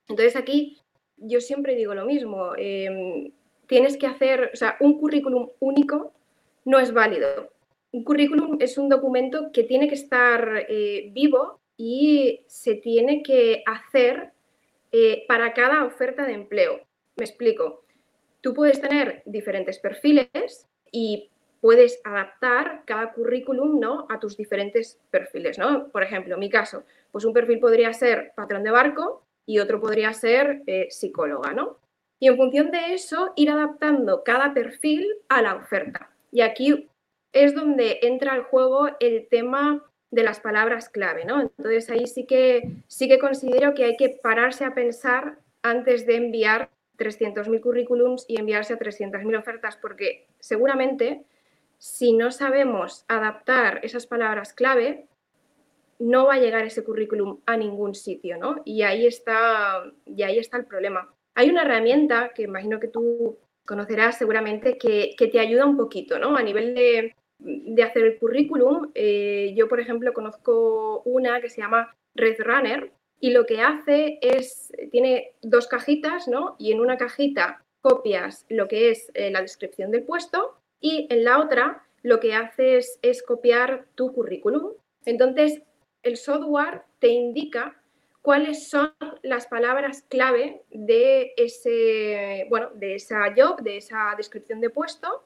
Entonces 0.08 0.34
aquí 0.34 0.78
yo 1.18 1.42
siempre 1.42 1.74
digo 1.74 1.94
lo 1.94 2.06
mismo, 2.06 2.52
em, 2.56 3.32
tienes 3.66 3.98
que 3.98 4.06
hacer, 4.06 4.50
o 4.54 4.56
sea, 4.56 4.76
un 4.80 4.98
currículum 4.98 5.50
único 5.60 6.12
no 6.64 6.78
es 6.78 6.92
válido 6.92 7.52
un 7.92 8.04
currículum 8.04 8.56
es 8.60 8.78
un 8.78 8.88
documento 8.88 9.52
que 9.52 9.64
tiene 9.64 9.86
que 9.86 9.94
estar 9.94 10.66
eh, 10.68 11.10
vivo 11.12 11.60
y 11.76 12.40
se 12.46 12.74
tiene 12.74 13.22
que 13.22 13.62
hacer 13.66 14.32
eh, 14.90 15.24
para 15.28 15.52
cada 15.52 15.84
oferta 15.84 16.26
de 16.26 16.32
empleo. 16.32 16.80
Me 17.16 17.24
explico. 17.24 17.81
Tú 18.42 18.52
puedes 18.52 18.80
tener 18.80 19.22
diferentes 19.24 19.78
perfiles 19.78 20.68
y 20.90 21.30
puedes 21.60 22.00
adaptar 22.04 22.82
cada 22.84 23.12
currículum 23.12 23.78
¿no? 23.78 24.06
a 24.10 24.18
tus 24.18 24.36
diferentes 24.36 24.98
perfiles. 25.10 25.58
¿no? 25.58 25.88
Por 25.88 26.02
ejemplo, 26.02 26.34
en 26.34 26.40
mi 26.40 26.50
caso, 26.50 26.84
pues 27.12 27.24
un 27.24 27.32
perfil 27.32 27.60
podría 27.60 27.92
ser 27.94 28.32
patrón 28.36 28.64
de 28.64 28.72
barco 28.72 29.24
y 29.46 29.60
otro 29.60 29.80
podría 29.80 30.12
ser 30.12 30.62
eh, 30.66 30.88
psicóloga. 30.90 31.52
¿no? 31.52 31.78
Y 32.18 32.26
en 32.28 32.36
función 32.36 32.70
de 32.72 32.94
eso, 32.94 33.32
ir 33.36 33.48
adaptando 33.48 34.24
cada 34.24 34.52
perfil 34.52 35.06
a 35.28 35.40
la 35.40 35.54
oferta. 35.54 36.10
Y 36.32 36.40
aquí 36.40 36.88
es 37.32 37.54
donde 37.54 38.00
entra 38.02 38.32
al 38.32 38.42
juego 38.42 38.88
el 39.00 39.28
tema 39.28 39.84
de 40.10 40.22
las 40.22 40.40
palabras 40.40 40.88
clave, 40.88 41.24
¿no? 41.24 41.40
Entonces 41.40 41.88
ahí 41.90 42.06
sí 42.06 42.26
que, 42.26 42.70
sí 42.86 43.08
que 43.08 43.18
considero 43.18 43.72
que 43.74 43.84
hay 43.84 43.96
que 43.96 44.10
pararse 44.10 44.64
a 44.64 44.74
pensar 44.74 45.38
antes 45.62 46.06
de 46.06 46.16
enviar 46.16 46.68
300.000 46.98 47.60
currículums 47.60 48.24
y 48.28 48.38
enviarse 48.38 48.74
a 48.74 48.78
300.000 48.78 49.38
ofertas, 49.38 49.76
porque 49.76 50.26
seguramente 50.40 51.24
si 51.78 52.12
no 52.12 52.30
sabemos 52.30 53.04
adaptar 53.08 53.80
esas 53.82 54.06
palabras 54.06 54.52
clave, 54.52 55.06
no 55.98 56.26
va 56.26 56.34
a 56.34 56.38
llegar 56.38 56.64
ese 56.64 56.84
currículum 56.84 57.40
a 57.46 57.56
ningún 57.56 57.94
sitio, 57.94 58.38
¿no? 58.38 58.62
Y 58.64 58.82
ahí 58.82 59.06
está, 59.06 59.82
y 60.06 60.22
ahí 60.22 60.38
está 60.38 60.56
el 60.58 60.66
problema. 60.66 61.12
Hay 61.34 61.50
una 61.50 61.62
herramienta 61.62 62.30
que 62.34 62.42
imagino 62.42 62.78
que 62.78 62.88
tú 62.88 63.38
conocerás 63.64 64.18
seguramente 64.18 64.78
que, 64.78 65.14
que 65.16 65.28
te 65.28 65.40
ayuda 65.40 65.66
un 65.66 65.76
poquito, 65.76 66.18
¿no? 66.18 66.36
A 66.36 66.42
nivel 66.42 66.74
de, 66.74 67.16
de 67.38 67.82
hacer 67.82 68.04
el 68.04 68.18
currículum, 68.18 68.90
eh, 68.94 69.52
yo, 69.56 69.68
por 69.68 69.80
ejemplo, 69.80 70.12
conozco 70.12 71.02
una 71.04 71.40
que 71.40 71.48
se 71.48 71.60
llama 71.60 71.94
Red 72.14 72.40
Runner 72.40 72.92
y 73.22 73.30
lo 73.30 73.46
que 73.46 73.60
hace 73.60 74.18
es, 74.20 74.72
tiene 74.90 75.30
dos 75.42 75.68
cajitas, 75.68 76.26
¿no? 76.26 76.56
Y 76.58 76.72
en 76.72 76.80
una 76.80 76.96
cajita 76.96 77.62
copias 77.80 78.44
lo 78.48 78.66
que 78.66 78.90
es 78.90 79.12
eh, 79.14 79.30
la 79.30 79.40
descripción 79.40 79.92
del 79.92 80.02
puesto 80.02 80.58
y 80.80 81.06
en 81.08 81.22
la 81.22 81.38
otra 81.38 81.84
lo 82.02 82.18
que 82.18 82.34
haces 82.34 82.98
es 83.00 83.22
copiar 83.22 83.86
tu 83.94 84.12
currículum. 84.12 84.72
Entonces, 85.04 85.62
el 86.02 86.16
software 86.16 86.82
te 86.98 87.08
indica 87.08 87.80
cuáles 88.22 88.68
son 88.68 88.92
las 89.22 89.46
palabras 89.46 90.04
clave 90.08 90.62
de 90.70 91.32
ese, 91.36 92.46
bueno, 92.50 92.70
de 92.74 92.96
esa 92.96 93.32
job, 93.36 93.62
de 93.62 93.76
esa 93.76 94.14
descripción 94.16 94.60
de 94.60 94.70
puesto 94.70 95.22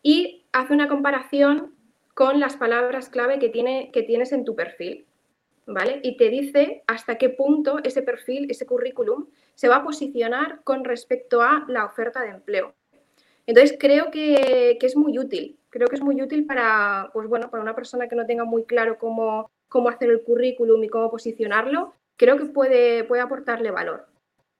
y 0.00 0.44
hace 0.52 0.74
una 0.74 0.86
comparación 0.86 1.74
con 2.14 2.38
las 2.38 2.56
palabras 2.56 3.08
clave 3.08 3.40
que, 3.40 3.48
tiene, 3.48 3.90
que 3.92 4.04
tienes 4.04 4.30
en 4.30 4.44
tu 4.44 4.54
perfil, 4.54 5.06
¿vale? 5.66 6.00
Y 6.02 6.16
te 6.16 6.28
dice 6.28 6.82
hasta 6.86 7.16
qué 7.16 7.28
punto 7.28 7.78
ese 7.84 8.02
perfil, 8.02 8.50
ese 8.50 8.66
currículum, 8.66 9.26
se 9.54 9.68
va 9.68 9.76
a 9.76 9.84
posicionar 9.84 10.62
con 10.64 10.84
respecto 10.84 11.42
a 11.42 11.64
la 11.68 11.84
oferta 11.84 12.22
de 12.22 12.30
empleo. 12.30 12.74
Entonces 13.46 13.76
creo 13.78 14.10
que, 14.10 14.78
es 14.80 14.96
muy 14.96 15.18
útil, 15.18 15.58
creo 15.68 15.88
que 15.88 15.96
es 15.96 16.02
muy 16.02 16.20
útil 16.22 16.46
para, 16.46 17.10
pues 17.12 17.28
bueno, 17.28 17.50
para 17.50 17.62
una 17.62 17.74
persona 17.74 18.08
que 18.08 18.16
no 18.16 18.26
tenga 18.26 18.44
muy 18.44 18.64
claro 18.64 18.98
cómo, 18.98 19.50
cómo 19.68 19.88
hacer 19.88 20.10
el 20.10 20.22
currículum 20.22 20.82
y 20.84 20.88
cómo 20.88 21.10
posicionarlo, 21.10 21.94
creo 22.16 22.38
que 22.38 22.46
puede, 22.46 23.04
puede 23.04 23.22
aportarle 23.22 23.70
valor. 23.70 24.06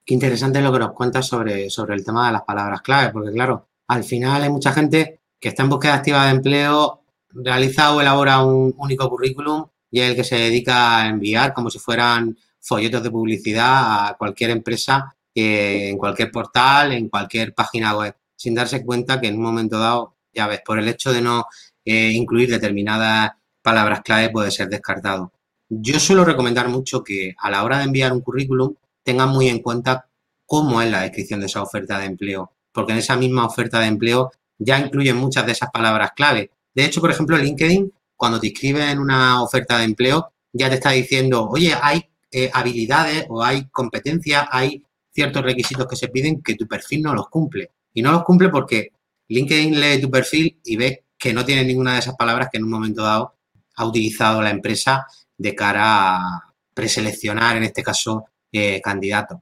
Qué 0.04 0.14
interesante 0.14 0.60
lo 0.60 0.72
que 0.72 0.80
nos 0.80 0.92
cuentas 0.92 1.28
sobre, 1.28 1.70
sobre 1.70 1.94
el 1.94 2.04
tema 2.04 2.26
de 2.26 2.32
las 2.32 2.42
palabras 2.42 2.82
clave, 2.82 3.12
porque 3.12 3.30
claro, 3.30 3.68
al 3.86 4.02
final 4.02 4.42
hay 4.42 4.50
mucha 4.50 4.72
gente 4.72 5.20
que 5.38 5.48
está 5.48 5.62
en 5.62 5.68
búsqueda 5.68 5.94
activa 5.94 6.24
de 6.24 6.32
empleo, 6.32 7.02
realiza 7.30 7.94
o 7.94 8.00
elabora 8.00 8.44
un 8.44 8.74
único 8.76 9.08
currículum 9.08 9.66
y 9.92 10.00
es 10.00 10.10
el 10.10 10.16
que 10.16 10.24
se 10.24 10.36
dedica 10.36 10.98
a 10.98 11.08
enviar 11.08 11.52
como 11.52 11.70
si 11.70 11.78
fueran 11.78 12.36
folletos 12.58 13.02
de 13.02 13.10
publicidad 13.10 14.08
a 14.08 14.16
cualquier 14.16 14.50
empresa, 14.50 15.14
en 15.34 15.98
cualquier 15.98 16.30
portal, 16.32 16.92
en 16.92 17.08
cualquier 17.08 17.54
página 17.54 17.96
web, 17.96 18.16
sin 18.34 18.54
darse 18.54 18.84
cuenta 18.84 19.20
que 19.20 19.28
en 19.28 19.36
un 19.36 19.42
momento 19.42 19.78
dado, 19.78 20.16
ya 20.32 20.46
ves, 20.46 20.62
por 20.64 20.78
el 20.78 20.88
hecho 20.88 21.12
de 21.12 21.20
no 21.20 21.44
eh, 21.84 22.10
incluir 22.10 22.50
determinadas 22.50 23.32
palabras 23.60 24.00
clave 24.02 24.30
puede 24.30 24.50
ser 24.50 24.68
descartado. 24.68 25.32
Yo 25.68 26.00
suelo 26.00 26.24
recomendar 26.24 26.68
mucho 26.68 27.04
que 27.04 27.34
a 27.38 27.50
la 27.50 27.62
hora 27.62 27.78
de 27.78 27.84
enviar 27.84 28.12
un 28.12 28.20
currículum 28.20 28.74
tengan 29.02 29.28
muy 29.28 29.48
en 29.48 29.60
cuenta 29.60 30.08
cómo 30.46 30.80
es 30.80 30.90
la 30.90 31.02
descripción 31.02 31.40
de 31.40 31.46
esa 31.46 31.62
oferta 31.62 31.98
de 31.98 32.06
empleo, 32.06 32.52
porque 32.72 32.92
en 32.92 32.98
esa 32.98 33.16
misma 33.16 33.46
oferta 33.46 33.80
de 33.80 33.86
empleo 33.86 34.32
ya 34.58 34.78
incluyen 34.78 35.16
muchas 35.16 35.44
de 35.44 35.52
esas 35.52 35.70
palabras 35.70 36.12
clave. 36.16 36.50
De 36.74 36.84
hecho, 36.84 37.00
por 37.00 37.10
ejemplo, 37.10 37.36
LinkedIn, 37.36 37.92
cuando 38.22 38.38
te 38.38 38.46
escribe 38.46 38.88
en 38.88 39.00
una 39.00 39.42
oferta 39.42 39.78
de 39.78 39.84
empleo, 39.84 40.32
ya 40.52 40.68
te 40.68 40.76
está 40.76 40.92
diciendo, 40.92 41.48
oye, 41.50 41.74
hay 41.82 42.04
eh, 42.30 42.48
habilidades 42.54 43.26
o 43.28 43.42
hay 43.42 43.68
competencias, 43.72 44.46
hay 44.52 44.80
ciertos 45.10 45.42
requisitos 45.42 45.88
que 45.88 45.96
se 45.96 46.06
piden 46.06 46.40
que 46.40 46.54
tu 46.54 46.68
perfil 46.68 47.02
no 47.02 47.14
los 47.14 47.28
cumple. 47.28 47.72
Y 47.92 48.00
no 48.00 48.12
los 48.12 48.22
cumple 48.22 48.48
porque 48.48 48.92
LinkedIn 49.26 49.80
lee 49.80 50.00
tu 50.00 50.08
perfil 50.08 50.56
y 50.62 50.76
ve 50.76 51.02
que 51.18 51.32
no 51.32 51.44
tiene 51.44 51.64
ninguna 51.64 51.94
de 51.94 51.98
esas 51.98 52.14
palabras 52.14 52.46
que 52.48 52.58
en 52.58 52.62
un 52.62 52.70
momento 52.70 53.02
dado 53.02 53.34
ha 53.74 53.84
utilizado 53.84 54.40
la 54.40 54.50
empresa 54.50 55.04
de 55.36 55.56
cara 55.56 56.14
a 56.14 56.54
preseleccionar, 56.72 57.56
en 57.56 57.64
este 57.64 57.82
caso, 57.82 58.26
eh, 58.52 58.80
candidatos. 58.80 59.40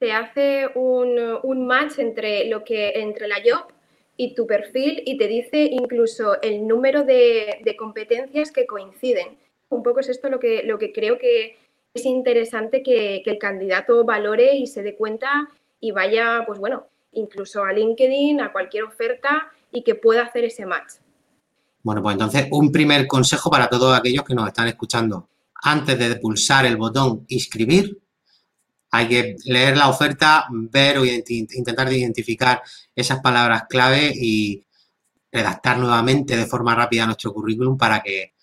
Te 0.00 0.12
hace 0.12 0.66
un, 0.74 1.38
un 1.44 1.66
match 1.68 2.00
entre 2.00 2.48
lo 2.48 2.64
que 2.64 2.94
entre 2.96 3.28
la 3.28 3.36
job 3.36 3.72
y 4.16 4.34
tu 4.34 4.46
perfil 4.46 5.02
y 5.06 5.16
te 5.16 5.28
dice 5.28 5.68
incluso 5.70 6.40
el 6.42 6.66
número 6.66 7.04
de, 7.04 7.62
competencias 7.78 8.52
que 8.52 8.66
coinciden. 8.66 9.36
Un 9.68 9.82
poco 9.82 10.00
es 10.00 10.08
esto 10.08 10.28
lo 10.28 10.38
que, 10.38 10.62
lo 10.64 10.78
que 10.78 10.92
creo 10.92 11.18
que 11.18 11.56
es 11.94 12.04
interesante 12.04 12.82
que, 12.82 13.22
el 13.24 13.38
candidato 13.38 14.04
valore 14.04 14.56
y 14.56 14.66
se 14.66 14.82
dé 14.82 14.94
cuenta 14.94 15.48
y 15.80 15.92
vaya, 15.92 16.44
pues 16.46 16.58
bueno, 16.58 16.86
incluso 17.12 17.64
a 17.64 17.72
LinkedIn, 17.72 18.40
a 18.40 18.52
cualquier 18.52 18.84
oferta 18.84 19.50
y 19.70 19.82
que 19.82 19.94
pueda 19.94 20.22
hacer 20.22 20.44
ese 20.44 20.66
match. 20.66 20.94
Bueno, 21.82 22.02
pues 22.02 22.14
entonces 22.14 22.46
un 22.50 22.70
primer 22.70 23.06
consejo 23.06 23.50
para 23.50 23.68
todos 23.68 23.98
aquellos 23.98 24.24
que 24.24 24.34
nos 24.34 24.46
están 24.46 24.68
escuchando. 24.68 25.28
Antes 25.64 25.98
de 25.98 26.16
pulsar 26.16 26.66
el 26.66 26.76
botón 26.76 27.24
inscribir, 27.28 28.01
hay 28.94 29.08
que 29.08 29.36
leer 29.46 29.76
la 29.76 29.88
oferta, 29.88 30.46
ver 30.50 30.98
o 30.98 31.04
intentar 31.04 31.90
identificar 31.90 32.62
esas 32.94 33.20
palabras 33.20 33.64
clave 33.68 34.12
y 34.14 34.62
redactar 35.32 35.78
nuevamente 35.78 36.36
de 36.36 36.44
forma 36.44 36.74
rápida 36.74 37.06
nuestro 37.06 37.32
currículum 37.32 37.78
para 37.78 38.02
que 38.02 38.34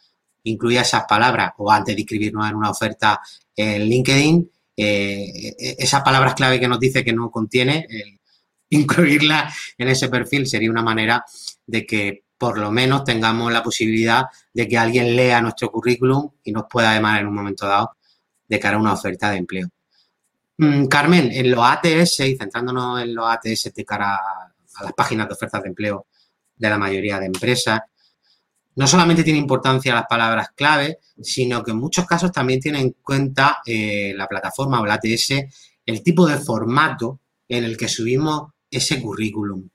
incluya 0.43 0.81
esas 0.81 1.03
palabras 1.07 1.51
o 1.57 1.71
antes 1.71 1.95
de 1.95 2.01
inscribirnos 2.01 2.49
en 2.49 2.55
una 2.55 2.71
oferta 2.71 3.21
en 3.55 3.83
LinkedIn, 3.83 4.51
eh, 4.75 5.55
esas 5.77 6.01
palabras 6.01 6.33
clave 6.33 6.59
que 6.59 6.67
nos 6.67 6.79
dice 6.79 7.05
que 7.05 7.13
no 7.13 7.29
contiene, 7.29 7.85
incluirlas 8.69 9.53
en 9.77 9.89
ese 9.89 10.09
perfil 10.09 10.47
sería 10.47 10.71
una 10.71 10.81
manera 10.81 11.23
de 11.67 11.85
que 11.85 12.23
por 12.39 12.57
lo 12.57 12.71
menos 12.71 13.03
tengamos 13.03 13.51
la 13.51 13.61
posibilidad 13.61 14.25
de 14.51 14.67
que 14.67 14.79
alguien 14.79 15.15
lea 15.15 15.41
nuestro 15.41 15.69
currículum 15.69 16.31
y 16.43 16.51
nos 16.51 16.63
pueda 16.67 16.95
llamar 16.95 17.21
en 17.21 17.27
un 17.27 17.35
momento 17.35 17.67
dado 17.67 17.97
de 18.47 18.59
cara 18.59 18.77
a 18.77 18.79
una 18.79 18.93
oferta 18.93 19.29
de 19.29 19.37
empleo. 19.37 19.69
Mm, 20.61 20.87
Carmen, 20.87 21.31
en 21.31 21.51
los 21.51 21.61
ATS 21.63 22.19
y 22.19 22.35
centrándonos 22.35 23.01
en 23.01 23.15
los 23.15 23.25
ATS 23.25 23.73
de 23.73 23.85
cara 23.85 24.13
a 24.15 24.83
las 24.83 24.93
páginas 24.93 25.25
de 25.29 25.33
ofertas 25.33 25.63
de 25.63 25.69
empleo 25.69 26.07
de 26.57 26.69
la 26.69 26.77
mayoría 26.77 27.17
de 27.17 27.27
empresas, 27.27 27.79
no 28.75 28.85
solamente 28.85 29.23
tiene 29.23 29.39
importancia 29.39 29.93
las 29.93 30.05
palabras 30.07 30.49
clave, 30.53 30.99
sino 31.21 31.63
que 31.63 31.71
en 31.71 31.77
muchos 31.77 32.05
casos 32.05 32.33
también 32.33 32.59
tiene 32.59 32.81
en 32.81 32.91
cuenta 33.01 33.59
eh, 33.65 34.13
la 34.17 34.27
plataforma 34.27 34.81
o 34.81 34.85
el 34.85 34.91
ATS 34.91 35.33
el 35.85 36.03
tipo 36.03 36.27
de 36.27 36.37
formato 36.37 37.21
en 37.47 37.63
el 37.63 37.77
que 37.77 37.87
subimos 37.87 38.51
ese 38.69 39.01
currículum. 39.01 39.69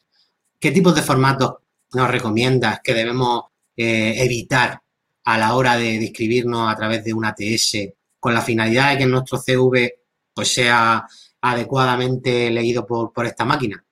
¿Qué 0.61 0.71
tipos 0.71 0.95
de 0.95 1.03
formatos 1.03 1.55
nos 1.95 2.11
recomiendas 2.11 2.81
que 2.85 2.93
debemos 2.93 3.45
eh, 3.75 4.17
evitar 4.19 4.83
a 5.25 5.39
la 5.39 5.55
hora 5.55 5.79
de, 5.79 5.99
de 5.99 6.05
escribirnos 6.05 6.71
a 6.71 6.77
través 6.77 7.03
de 7.03 7.15
un 7.15 7.25
ATS 7.25 7.79
con 8.21 8.35
la 8.35 8.43
finalidad 8.43 8.93
de 8.93 8.99
que 8.99 9.07
nuestro 9.07 9.39
CV 9.39 10.04
pues 10.35 10.53
sea 10.53 11.07
adecuadamente 11.41 12.51
leído 12.51 12.87
por, 12.87 13.27
esta 13.27 13.45
máquina? 13.45 13.85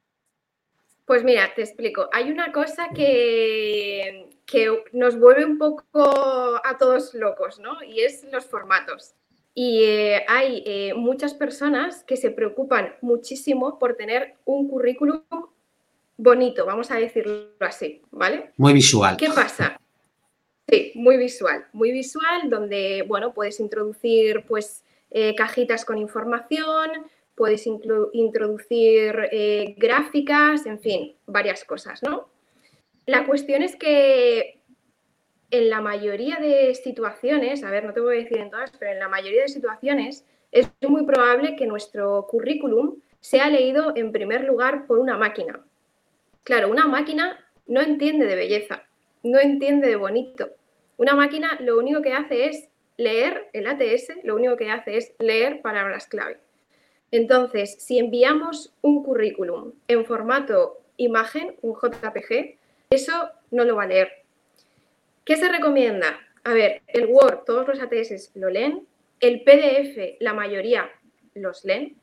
Pues 1.04 1.24
mira, 1.24 1.52
te 1.54 1.62
explico. 1.62 2.08
Hay 2.12 2.30
una 2.30 2.52
cosa 2.52 2.88
que, 2.94 4.30
que 4.46 4.84
nos 4.92 5.18
vuelve 5.18 5.44
un 5.44 5.58
poco 5.58 6.60
a 6.64 6.76
todos 6.78 7.14
locos, 7.14 7.58
¿no? 7.58 7.82
Y 7.82 8.00
es 8.00 8.24
los 8.32 8.46
formatos. 8.46 9.14
Y 9.54 9.84
eh, 9.84 10.24
hay 10.28 10.62
eh, 10.64 10.94
muchas 10.94 11.34
personas 11.34 12.04
que 12.04 12.16
se 12.16 12.30
preocupan 12.30 12.94
muchísimo 13.02 13.78
por 13.78 13.96
tener 13.96 14.36
un 14.46 14.68
currículum 14.68 15.22
bonito, 16.16 16.64
vamos 16.64 16.90
a 16.90 16.96
decirlo 16.96 17.50
así, 17.60 18.00
¿vale? 18.10 18.52
Muy 18.56 18.72
visual. 18.72 19.16
¿Qué 19.16 19.28
pasa? 19.28 19.78
Sí, 20.68 20.92
muy 20.94 21.16
visual, 21.16 21.66
muy 21.72 21.92
visual, 21.92 22.48
donde, 22.48 23.04
bueno, 23.06 23.34
puedes 23.34 23.60
introducir, 23.60 24.44
pues, 24.46 24.84
eh, 25.12 25.34
cajitas 25.34 25.84
con 25.84 25.98
información, 25.98 26.90
puedes 27.34 27.66
introducir 27.66 29.16
gráficas, 29.78 30.66
en 30.66 30.78
fin, 30.80 31.14
varias 31.26 31.64
cosas, 31.64 32.02
¿no? 32.02 32.28
La 33.06 33.26
cuestión 33.26 33.62
es 33.62 33.74
que 33.74 34.60
en 35.50 35.68
la 35.68 35.80
mayoría 35.80 36.36
de 36.36 36.74
situaciones, 36.74 37.62
a 37.62 37.70
ver, 37.70 37.84
no 37.84 37.92
te 37.92 38.00
voy 38.00 38.16
a 38.16 38.20
decir 38.20 38.38
en 38.38 38.50
todas, 38.50 38.72
pero 38.78 38.92
en 38.92 38.98
la 38.98 39.08
mayoría 39.08 39.42
de 39.42 39.48
situaciones 39.48 40.24
es 40.50 40.70
muy 40.88 41.04
probable 41.04 41.56
que 41.56 41.66
nuestro 41.66 42.26
currículum 42.26 43.00
sea 43.20 43.48
leído 43.48 43.92
en 43.94 44.12
primer 44.12 44.44
lugar 44.44 44.86
por 44.86 44.98
una 44.98 45.16
máquina. 45.18 45.64
Claro, 46.42 46.70
una 46.70 46.86
máquina 46.86 47.38
no 47.66 47.80
entiende 47.80 48.26
de 48.26 48.34
belleza, 48.34 48.84
no 49.22 49.40
entiende 49.40 49.88
de 49.88 49.96
bonito. 49.96 50.50
Una 50.96 51.14
máquina 51.14 51.58
lo 51.60 51.78
único 51.78 52.02
que 52.02 52.12
hace 52.12 52.46
es 52.46 52.68
leer 53.02 53.48
el 53.52 53.66
ATS, 53.66 54.24
lo 54.24 54.36
único 54.36 54.56
que 54.56 54.70
hace 54.70 54.96
es 54.96 55.12
leer 55.18 55.60
palabras 55.60 56.06
clave. 56.06 56.38
Entonces, 57.10 57.76
si 57.78 57.98
enviamos 57.98 58.72
un 58.80 59.02
currículum 59.02 59.72
en 59.88 60.06
formato 60.06 60.80
imagen, 60.96 61.56
un 61.62 61.74
JPG, 61.74 62.56
eso 62.90 63.30
no 63.50 63.64
lo 63.64 63.76
va 63.76 63.84
a 63.84 63.86
leer, 63.86 64.22
¿Qué 65.24 65.36
se 65.36 65.48
recomienda? 65.48 66.18
A 66.42 66.52
ver, 66.52 66.82
el 66.88 67.06
Word, 67.06 67.44
todos 67.46 67.68
los 67.68 67.80
ATS 67.80 68.32
lo 68.34 68.50
leen, 68.50 68.88
el 69.20 69.42
PDF, 69.42 70.16
la 70.18 70.34
mayoría 70.34 70.90
los 71.34 71.64
leen, 71.64 71.96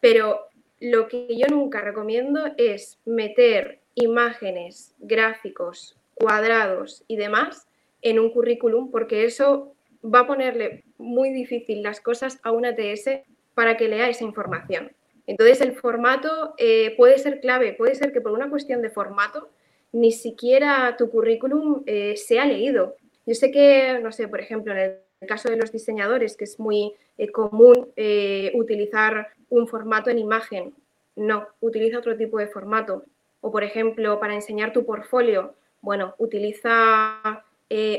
pero 0.00 0.46
lo 0.78 1.08
que 1.08 1.26
yo 1.36 1.48
nunca 1.48 1.80
recomiendo 1.80 2.52
es 2.56 3.00
meter 3.04 3.80
imágenes, 3.96 4.94
gráficos, 5.00 5.96
cuadrados 6.14 7.02
y 7.08 7.16
demás 7.16 7.66
en 8.00 8.20
un 8.20 8.30
currículum, 8.30 8.92
porque 8.92 9.24
eso 9.24 9.74
va 10.02 10.20
a 10.20 10.26
ponerle 10.26 10.84
muy 10.98 11.30
difícil 11.30 11.82
las 11.82 12.00
cosas 12.00 12.38
a 12.42 12.52
un 12.52 12.66
ATS 12.66 13.22
para 13.54 13.76
que 13.76 13.88
lea 13.88 14.08
esa 14.08 14.24
información. 14.24 14.92
Entonces, 15.26 15.60
el 15.60 15.74
formato 15.74 16.54
eh, 16.58 16.94
puede 16.96 17.18
ser 17.18 17.40
clave, 17.40 17.74
puede 17.74 17.94
ser 17.94 18.12
que 18.12 18.20
por 18.20 18.32
una 18.32 18.50
cuestión 18.50 18.82
de 18.82 18.90
formato 18.90 19.50
ni 19.92 20.10
siquiera 20.10 20.96
tu 20.96 21.10
currículum 21.10 21.82
eh, 21.86 22.16
se 22.16 22.40
ha 22.40 22.46
leído. 22.46 22.96
Yo 23.26 23.34
sé 23.34 23.50
que, 23.50 24.00
no 24.02 24.10
sé, 24.10 24.26
por 24.26 24.40
ejemplo, 24.40 24.72
en 24.72 24.78
el 25.20 25.28
caso 25.28 25.48
de 25.48 25.56
los 25.56 25.70
diseñadores, 25.70 26.36
que 26.36 26.44
es 26.44 26.58
muy 26.58 26.94
eh, 27.18 27.30
común 27.30 27.92
eh, 27.96 28.50
utilizar 28.54 29.28
un 29.50 29.68
formato 29.68 30.10
en 30.10 30.18
imagen, 30.18 30.74
no, 31.14 31.46
utiliza 31.60 31.98
otro 31.98 32.16
tipo 32.16 32.38
de 32.38 32.48
formato. 32.48 33.04
O, 33.40 33.52
por 33.52 33.62
ejemplo, 33.62 34.18
para 34.18 34.34
enseñar 34.34 34.72
tu 34.72 34.84
portfolio, 34.84 35.54
bueno, 35.82 36.14
utiliza 36.18 37.44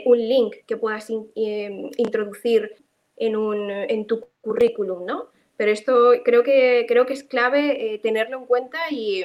un 0.06 0.18
link 0.18 0.56
que 0.68 0.78
puedas 0.78 1.10
introducir 1.10 2.76
en, 3.18 3.36
un, 3.36 3.72
en, 3.72 4.06
tu 4.06 4.28
currículum, 4.42 5.06
¿no? 5.06 5.28
Pero 5.58 5.72
esto 5.72 6.12
creo 6.24 6.44
que, 6.44 6.86
creo 6.88 7.06
que 7.06 7.14
es 7.14 7.24
clave 7.24 8.00
tenerlo 8.04 8.38
en 8.40 8.46
cuenta 8.46 8.80
y, 8.92 9.24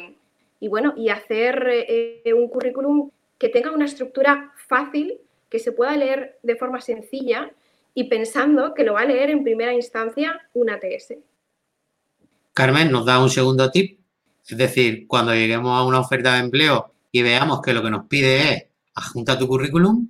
y 0.60 0.68
bueno, 0.68 0.94
y 0.96 1.08
hacer 1.10 1.68
eh, 1.68 2.32
un 2.34 2.48
currículum 2.48 3.10
que 3.38 3.48
tenga 3.48 3.70
una 3.70 3.84
estructura 3.84 4.52
fácil, 4.66 5.18
que 5.48 5.58
se 5.58 5.72
pueda 5.72 5.96
leer 5.96 6.38
de 6.42 6.56
forma 6.56 6.80
sencilla 6.80 7.50
y 7.94 8.04
pensando 8.04 8.74
que 8.74 8.84
lo 8.84 8.94
va 8.94 9.02
a 9.02 9.06
leer 9.06 9.30
en 9.30 9.44
primera 9.44 9.72
instancia 9.72 10.40
un 10.54 10.70
ATS. 10.70 11.14
Carmen, 12.52 12.90
¿nos 12.90 13.06
da 13.06 13.22
un 13.22 13.30
segundo 13.30 13.70
tip? 13.70 14.00
Es 14.46 14.56
decir, 14.56 15.06
cuando 15.06 15.34
lleguemos 15.34 15.78
a 15.78 15.84
una 15.84 16.00
oferta 16.00 16.34
de 16.34 16.40
empleo 16.40 16.92
y 17.12 17.22
veamos 17.22 17.62
que 17.62 17.72
lo 17.72 17.82
que 17.82 17.90
nos 17.90 18.06
pide 18.06 18.52
es 18.52 18.64
adjunta 18.94 19.38
tu 19.38 19.46
currículum, 19.46 20.08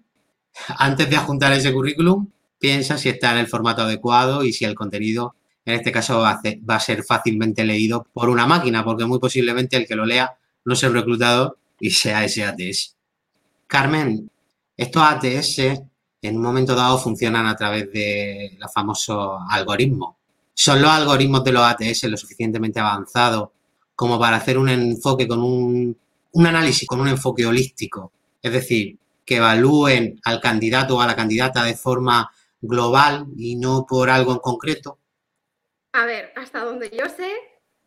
antes 0.69 1.09
de 1.09 1.17
adjuntar 1.17 1.53
ese 1.53 1.73
currículum, 1.73 2.29
piensa 2.59 2.99
si 2.99 3.09
está 3.09 3.33
en 3.33 3.39
el 3.39 3.47
formato 3.47 3.83
adecuado 3.83 4.45
y 4.45 4.53
si 4.53 4.65
el 4.65 4.75
contenido, 4.75 5.35
en 5.65 5.75
este 5.75 5.93
caso, 5.93 6.21
va 6.21 6.41
a 6.77 6.81
ser 6.81 7.05
fácilmente 7.05 7.65
leído 7.65 8.07
por 8.13 8.29
una 8.29 8.47
máquina, 8.47 8.85
porque 8.85 9.05
muy 9.05 9.19
posiblemente 9.19 9.77
el 9.77 9.87
que 9.87 9.97
lo 9.97 10.07
lea 10.07 10.37
no 10.65 10.75
ser 10.75 10.93
reclutado 10.93 11.57
y 11.81 11.91
sea 11.91 12.25
ese 12.25 12.45
ATS. 12.45 12.97
Carmen, 13.67 14.31
estos 14.77 15.03
ATS 15.03 15.59
en 16.23 16.37
un 16.37 16.43
momento 16.43 16.75
dado 16.75 16.99
funcionan 16.99 17.47
a 17.47 17.57
través 17.57 17.93
de 17.93 18.57
los 18.59 18.73
famosos 18.73 19.41
algoritmos. 19.51 20.17
¿Son 20.55 20.83
los 20.83 20.91
algoritmos 20.91 21.45
de 21.45 21.53
los 21.53 21.63
ATS 21.63 22.05
lo 22.05 22.17
suficientemente 22.17 22.81
avanzados 22.81 23.51
como 23.95 24.19
para 24.19 24.39
hacer 24.39 24.59
un 24.59 24.69
enfoque 24.69 25.29
con 25.29 25.43
un, 25.43 25.97
un 26.33 26.47
análisis, 26.47 26.89
con 26.89 27.01
un 27.01 27.09
enfoque 27.09 27.47
holístico? 27.47 28.13
Es 28.43 28.53
decir, 28.53 28.97
que 29.29 29.37
evalúen 29.37 30.19
al 30.25 30.41
candidato 30.41 30.97
o 30.97 31.03
a 31.03 31.07
la 31.07 31.15
candidata 31.15 31.63
de 31.63 31.75
forma 31.75 32.31
global 32.63 33.27
y 33.37 33.57
no 33.57 33.85
por 33.87 34.09
algo 34.09 34.33
en 34.33 34.39
concreto? 34.39 34.99
A 35.93 36.07
ver, 36.07 36.33
hasta 36.35 36.65
donde 36.65 36.89
yo 36.89 37.11
sé, 37.11 37.31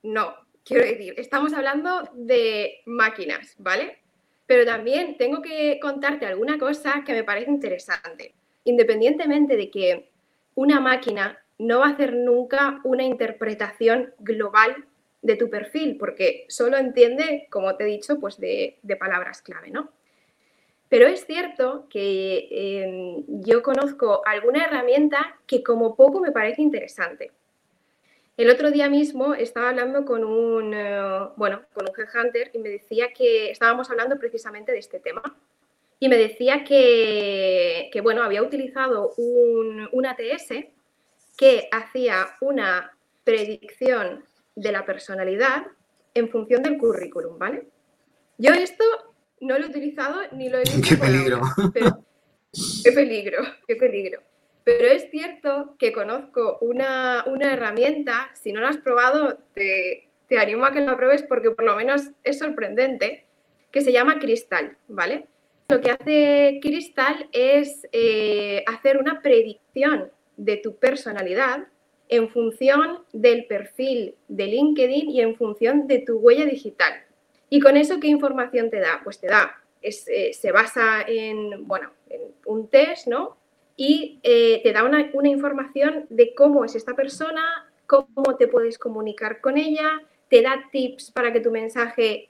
no. 0.04 0.36
Quiero 0.64 0.86
decir, 0.86 1.16
estamos 1.18 1.54
hablando 1.54 2.08
de 2.14 2.84
máquinas, 2.86 3.56
¿vale? 3.58 4.04
Pero 4.46 4.68
también 4.68 5.18
tengo 5.18 5.42
que 5.42 5.80
contarte 5.82 6.28
alguna 6.28 6.60
cosa 6.60 7.02
que 7.04 7.14
me 7.14 7.24
parece 7.24 7.50
interesante. 7.50 8.36
Independientemente 8.66 9.58
de 9.58 9.72
que 9.72 10.12
una 10.54 10.80
máquina 10.80 11.40
no 11.58 11.80
va 11.80 11.88
a 11.88 11.94
hacer 11.94 12.14
nunca 12.14 12.82
una 12.84 13.04
interpretación 13.04 14.14
global 14.20 14.86
de 15.24 15.38
tu 15.38 15.50
perfil, 15.50 15.98
porque 15.98 16.46
solo 16.50 16.78
entiende, 16.78 17.48
como 17.50 17.76
te 17.76 17.86
he 17.86 17.88
dicho, 17.88 18.20
pues 18.20 18.40
de, 18.40 18.78
palabras 19.00 19.42
clave, 19.42 19.72
¿no? 19.72 19.90
Pero 20.92 21.08
es 21.08 21.26
cierto 21.26 21.88
que 21.90 22.50
eh, 22.52 23.24
yo 23.28 23.64
conozco 23.64 24.22
alguna 24.26 24.66
herramienta 24.66 25.40
que 25.48 25.64
como 25.64 25.96
poco 25.96 26.20
me 26.20 26.34
parece 26.34 26.62
interesante. 26.62 27.32
El 28.36 28.50
otro 28.50 28.72
día 28.72 28.90
mismo 28.90 29.34
estaba 29.34 29.70
hablando 29.70 30.04
con 30.04 30.26
un, 30.26 30.74
eh, 30.74 31.30
bueno, 31.38 31.62
con 31.72 31.86
un 31.88 31.96
headhunter 31.98 32.52
y 32.54 32.60
me 32.60 32.68
decía 32.68 33.14
que 33.14 33.52
estábamos 33.52 33.90
hablando 33.90 34.20
precisamente 34.20 34.74
de 34.74 34.80
este 34.80 35.00
tema. 35.00 35.22
Y 35.98 36.10
me 36.10 36.18
decía 36.18 36.66
que, 36.66 37.90
bueno, 38.04 38.22
había 38.22 38.44
utilizado 38.44 39.14
un, 39.16 39.88
un 39.94 40.06
ATS 40.06 40.50
que 41.38 41.70
hacía 41.72 42.36
una 42.42 42.92
predicción 43.24 44.26
de 44.56 44.72
la 44.74 44.84
personalidad 44.84 45.68
en 46.14 46.28
función 46.28 46.62
del 46.64 46.78
currículum, 46.78 47.40
¿vale? 47.40 47.70
Yo 48.38 48.52
esto 48.52 48.84
no 49.42 49.58
lo 49.58 49.66
he 49.66 49.70
utilizado 49.70 50.22
ni 50.32 50.50
lo 50.50 50.60
he 50.60 50.62
visto. 50.64 50.82
¡Qué 50.88 50.98
peligro! 50.98 51.42
qué 52.84 52.92
peligro, 52.92 53.44
qué 53.68 53.76
peligro. 53.76 54.22
Pero 54.64 54.88
es 54.88 55.10
cierto 55.10 55.76
que 55.80 55.92
conozco 55.92 56.60
una, 56.62 57.26
herramienta, 57.42 58.30
si 58.36 58.54
no 58.54 58.62
la 58.62 58.70
has 58.70 58.78
probado, 58.78 59.40
te, 59.54 60.08
animo 60.38 60.66
a 60.66 60.72
que 60.72 60.82
la 60.82 60.96
pruebes 60.96 61.24
porque 61.24 61.52
por 61.52 61.66
lo 61.66 61.76
menos 61.76 62.12
es 62.24 62.40
sorprendente, 62.40 63.26
que 63.72 63.82
se 63.82 63.92
llama 63.92 64.20
Crystal, 64.20 64.78
¿vale? 64.88 65.26
Lo 65.70 65.82
que 65.82 65.92
hace 65.92 66.60
Crystal 66.62 67.28
es 67.32 67.88
eh, 67.92 68.64
hacer 68.68 68.98
una 68.98 69.22
predicción 69.22 70.12
de 70.38 70.58
tu 70.58 70.76
personalidad 70.78 71.68
en 72.10 72.30
función 72.30 73.00
del 73.14 73.46
perfil 73.46 74.16
de 74.28 74.48
LinkedIn 74.48 75.10
y 75.10 75.22
en 75.22 75.36
función 75.36 75.88
de 75.88 76.00
tu 76.00 76.18
huella 76.18 76.46
digital. 76.46 77.06
¿Y 77.52 77.60
con 77.60 77.78
eso 77.78 78.00
qué 78.00 78.08
información 78.08 78.72
te 78.72 78.80
da? 78.80 79.02
Pues 79.04 79.20
te 79.20 79.28
da, 79.28 79.62
eh, 79.84 79.92
se 80.34 80.52
basa 80.52 81.04
en, 81.08 81.68
bueno, 81.68 81.92
en 82.10 82.22
un 82.48 82.68
test, 82.68 83.06
¿no? 83.06 83.38
y 83.84 84.20
eh, 84.22 84.62
te 84.62 84.74
da 84.74 84.84
una, 84.84 85.10
información 85.28 86.06
de 86.12 86.36
cómo 86.36 86.64
es 86.64 86.76
esta 86.76 86.96
persona, 86.96 87.68
cómo 87.88 88.36
te 88.38 88.48
puedes 88.48 88.78
comunicar 88.78 89.42
con 89.42 89.58
ella, 89.58 90.04
te 90.30 90.44
da 90.44 90.70
tips 90.72 91.10
para 91.10 91.34
que 91.34 91.40
tu 91.40 91.50
mensaje, 91.50 92.30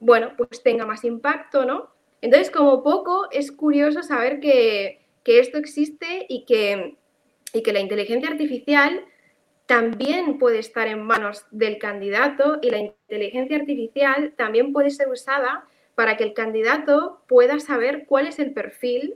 bueno, 0.00 0.32
pues 0.36 0.64
tenga 0.64 0.84
más 0.86 1.04
impacto, 1.04 1.64
¿no? 1.64 1.90
Entonces, 2.20 2.50
como 2.50 2.82
poco, 2.82 3.28
es 3.30 3.52
curioso 3.52 4.02
saber 4.02 4.40
que, 4.40 4.98
esto 5.24 5.58
existe 5.58 6.26
y 6.28 6.44
que, 6.44 6.96
y 7.52 7.62
que 7.62 7.72
la 7.72 7.78
inteligencia 7.78 8.28
artificial 8.28 9.04
también 9.70 10.38
puede 10.38 10.58
estar 10.58 10.88
en 10.88 11.00
manos 11.00 11.46
del 11.52 11.78
candidato 11.78 12.58
y 12.60 12.70
la 12.70 12.78
inteligencia 12.78 13.56
artificial 13.56 14.34
también 14.36 14.72
puede 14.72 14.90
ser 14.90 15.08
usada 15.08 15.64
para 15.94 16.16
que 16.16 16.24
el 16.24 16.34
candidato 16.34 17.22
pueda 17.28 17.60
saber 17.60 18.04
cuál 18.08 18.26
es 18.26 18.40
el 18.40 18.52
perfil 18.52 19.14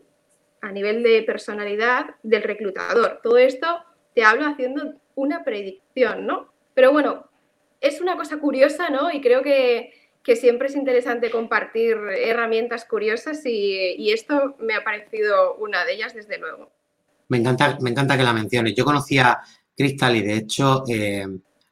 a 0.60 0.70
nivel 0.70 1.02
de 1.02 1.24
personalidad 1.24 2.14
del 2.22 2.44
reclutador. 2.44 3.18
Todo 3.20 3.36
esto 3.38 3.66
te 4.14 4.22
hablo 4.22 4.46
haciendo 4.46 4.94
una 5.16 5.42
predicción, 5.42 6.24
¿no? 6.24 6.52
Pero 6.72 6.92
bueno, 6.92 7.28
es 7.80 8.00
una 8.00 8.16
cosa 8.16 8.38
curiosa, 8.38 8.90
¿no? 8.90 9.10
Y 9.10 9.20
creo 9.20 9.42
que, 9.42 9.92
que 10.22 10.36
siempre 10.36 10.68
es 10.68 10.76
interesante 10.76 11.32
compartir 11.32 11.96
herramientas 12.16 12.84
curiosas 12.84 13.44
y, 13.44 14.12
esto 14.12 14.54
me 14.60 14.76
ha 14.76 14.84
parecido 14.84 15.56
una 15.56 15.84
de 15.84 15.94
ellas, 15.94 16.14
desde 16.14 16.38
luego. 16.38 16.70
Me 17.26 17.38
encanta, 17.38 17.76
me 17.80 17.90
encanta 17.90 18.16
que 18.16 18.22
la 18.22 18.32
menciones. 18.32 18.76
Yo 18.76 18.84
conocía 18.84 19.40
Crystal 19.76 20.14
y 20.16 20.22
de 20.22 20.36
hecho 20.36 20.84
eh, 20.88 21.26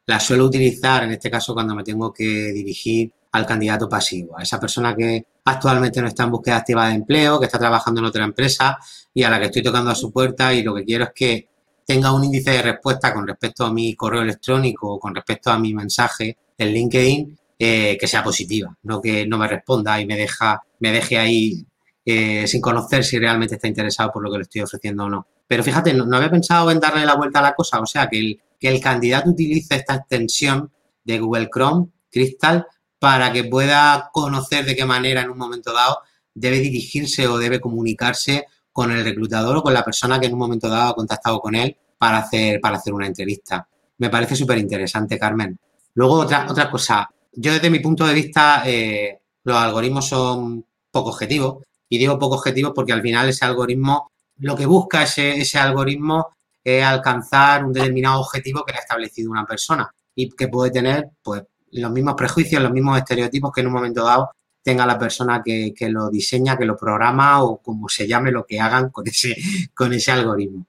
la 0.06 0.20
suelo 0.20 0.46
utilizar 0.46 1.04
en 1.04 1.12
este 1.12 1.30
caso 1.30 1.54
cuando 1.54 1.74
me 1.74 1.84
tengo 1.84 2.12
que 2.12 2.24
dirigir 2.52 3.12
al 3.32 3.46
candidato 3.46 3.88
pasivo, 3.88 4.38
a 4.38 4.42
esa 4.42 4.60
persona 4.60 4.94
que 4.94 5.24
actualmente 5.44 6.00
no 6.02 6.08
está 6.08 6.24
en 6.24 6.30
búsqueda 6.30 6.58
activa 6.58 6.88
de 6.88 6.94
empleo, 6.94 7.40
que 7.40 7.46
está 7.46 7.58
trabajando 7.58 8.00
en 8.00 8.06
otra 8.06 8.24
empresa 8.24 8.78
y 9.14 9.22
a 9.22 9.30
la 9.30 9.38
que 9.38 9.46
estoy 9.46 9.62
tocando 9.62 9.90
a 9.90 9.94
su 9.94 10.12
puerta 10.12 10.52
y 10.52 10.62
lo 10.62 10.74
que 10.74 10.84
quiero 10.84 11.04
es 11.04 11.10
que 11.14 11.48
tenga 11.86 12.12
un 12.12 12.24
índice 12.24 12.50
de 12.50 12.62
respuesta 12.62 13.12
con 13.12 13.26
respecto 13.26 13.64
a 13.64 13.72
mi 13.72 13.94
correo 13.94 14.22
electrónico 14.22 14.92
o 14.92 15.00
con 15.00 15.14
respecto 15.14 15.50
a 15.50 15.58
mi 15.58 15.74
mensaje 15.74 16.36
en 16.58 16.68
LinkedIn 16.72 17.38
eh, 17.58 17.96
que 17.98 18.06
sea 18.06 18.22
positiva, 18.22 18.76
no 18.82 19.00
que 19.00 19.26
no 19.26 19.38
me 19.38 19.48
responda 19.48 20.00
y 20.00 20.06
me 20.06 20.16
deja, 20.16 20.62
me 20.80 20.92
deje 20.92 21.18
ahí 21.18 21.64
eh, 22.04 22.46
sin 22.46 22.60
conocer 22.60 23.04
si 23.04 23.18
realmente 23.18 23.54
está 23.54 23.68
interesado 23.68 24.10
por 24.12 24.22
lo 24.22 24.30
que 24.30 24.38
le 24.38 24.42
estoy 24.42 24.62
ofreciendo 24.62 25.04
o 25.04 25.08
no. 25.08 25.26
Pero 25.52 25.64
fíjate, 25.64 25.92
no, 25.92 26.16
había 26.16 26.30
pensado 26.30 26.70
en 26.70 26.80
darle 26.80 27.04
la 27.04 27.14
vuelta 27.14 27.40
a 27.40 27.42
la 27.42 27.54
cosa, 27.54 27.78
o 27.78 27.84
sea, 27.84 28.08
que 28.08 28.40
el, 28.58 28.80
candidato 28.80 29.28
utilice 29.28 29.74
esta 29.74 29.96
extensión 29.96 30.72
de 31.04 31.18
Google 31.18 31.50
Chrome, 31.52 31.88
Crystal, 32.10 32.66
para 32.98 33.30
que 33.34 33.44
pueda 33.44 34.08
conocer 34.14 34.64
de 34.64 34.74
qué 34.74 34.86
manera 34.86 35.20
en 35.20 35.28
un 35.28 35.36
momento 35.36 35.74
dado 35.74 35.98
debe 36.32 36.58
dirigirse 36.60 37.28
o 37.28 37.36
debe 37.36 37.60
comunicarse 37.60 38.46
con 38.72 38.92
el 38.92 39.04
reclutador 39.04 39.58
o 39.58 39.62
con 39.62 39.74
la 39.74 39.84
persona 39.84 40.18
que 40.18 40.24
en 40.24 40.32
un 40.32 40.38
momento 40.38 40.70
dado 40.70 40.92
ha 40.92 40.94
contactado 40.94 41.38
con 41.38 41.54
él 41.54 41.76
para 41.98 42.16
hacer, 42.16 42.58
para 42.58 42.78
hacer 42.78 42.94
una 42.94 43.06
entrevista. 43.06 43.68
Me 43.98 44.08
parece 44.08 44.34
súper 44.34 44.56
interesante, 44.56 45.18
Carmen. 45.18 45.58
Luego, 45.92 46.14
otra, 46.14 46.46
otra 46.48 46.70
cosa, 46.70 47.10
yo 47.30 47.52
desde 47.52 47.68
mi 47.68 47.80
punto 47.80 48.06
de 48.06 48.14
vista, 48.14 48.62
eh, 48.64 49.20
los 49.44 49.58
algoritmos 49.58 50.08
son 50.08 50.64
poco 50.90 51.10
objetivos. 51.10 51.62
Y 51.90 51.98
digo 51.98 52.18
poco 52.18 52.36
objetivos 52.36 52.72
porque 52.74 52.94
al 52.94 53.02
final 53.02 53.28
ese 53.28 53.44
algoritmo, 53.44 54.10
lo 54.38 54.56
que 54.56 54.66
busca 54.66 55.02
ese, 55.02 55.40
ese 55.40 55.58
algoritmo 55.58 56.36
es 56.62 56.84
alcanzar 56.84 57.64
un 57.64 57.72
determinado 57.72 58.20
objetivo 58.20 58.64
que 58.64 58.72
le 58.72 58.78
ha 58.78 58.82
establecido 58.82 59.30
una 59.30 59.46
persona 59.46 59.92
y 60.14 60.30
que 60.30 60.48
puede 60.48 60.70
tener 60.70 61.10
pues 61.22 61.42
los 61.72 61.90
mismos 61.90 62.14
prejuicios, 62.14 62.62
los 62.62 62.72
mismos 62.72 62.98
estereotipos 62.98 63.52
que 63.52 63.62
en 63.62 63.66
un 63.68 63.72
momento 63.72 64.04
dado 64.04 64.30
tenga 64.62 64.86
la 64.86 64.98
persona 64.98 65.42
que, 65.44 65.72
que, 65.76 65.88
lo 65.88 66.08
diseña, 66.08 66.56
que 66.56 66.64
lo 66.64 66.76
programa 66.76 67.42
o 67.42 67.58
como 67.58 67.88
se 67.88 68.06
llame 68.06 68.30
lo 68.30 68.46
que 68.46 68.60
hagan 68.60 68.90
con 68.90 69.06
ese, 69.08 69.36
con 69.74 69.92
ese 69.92 70.12
algoritmo. 70.12 70.66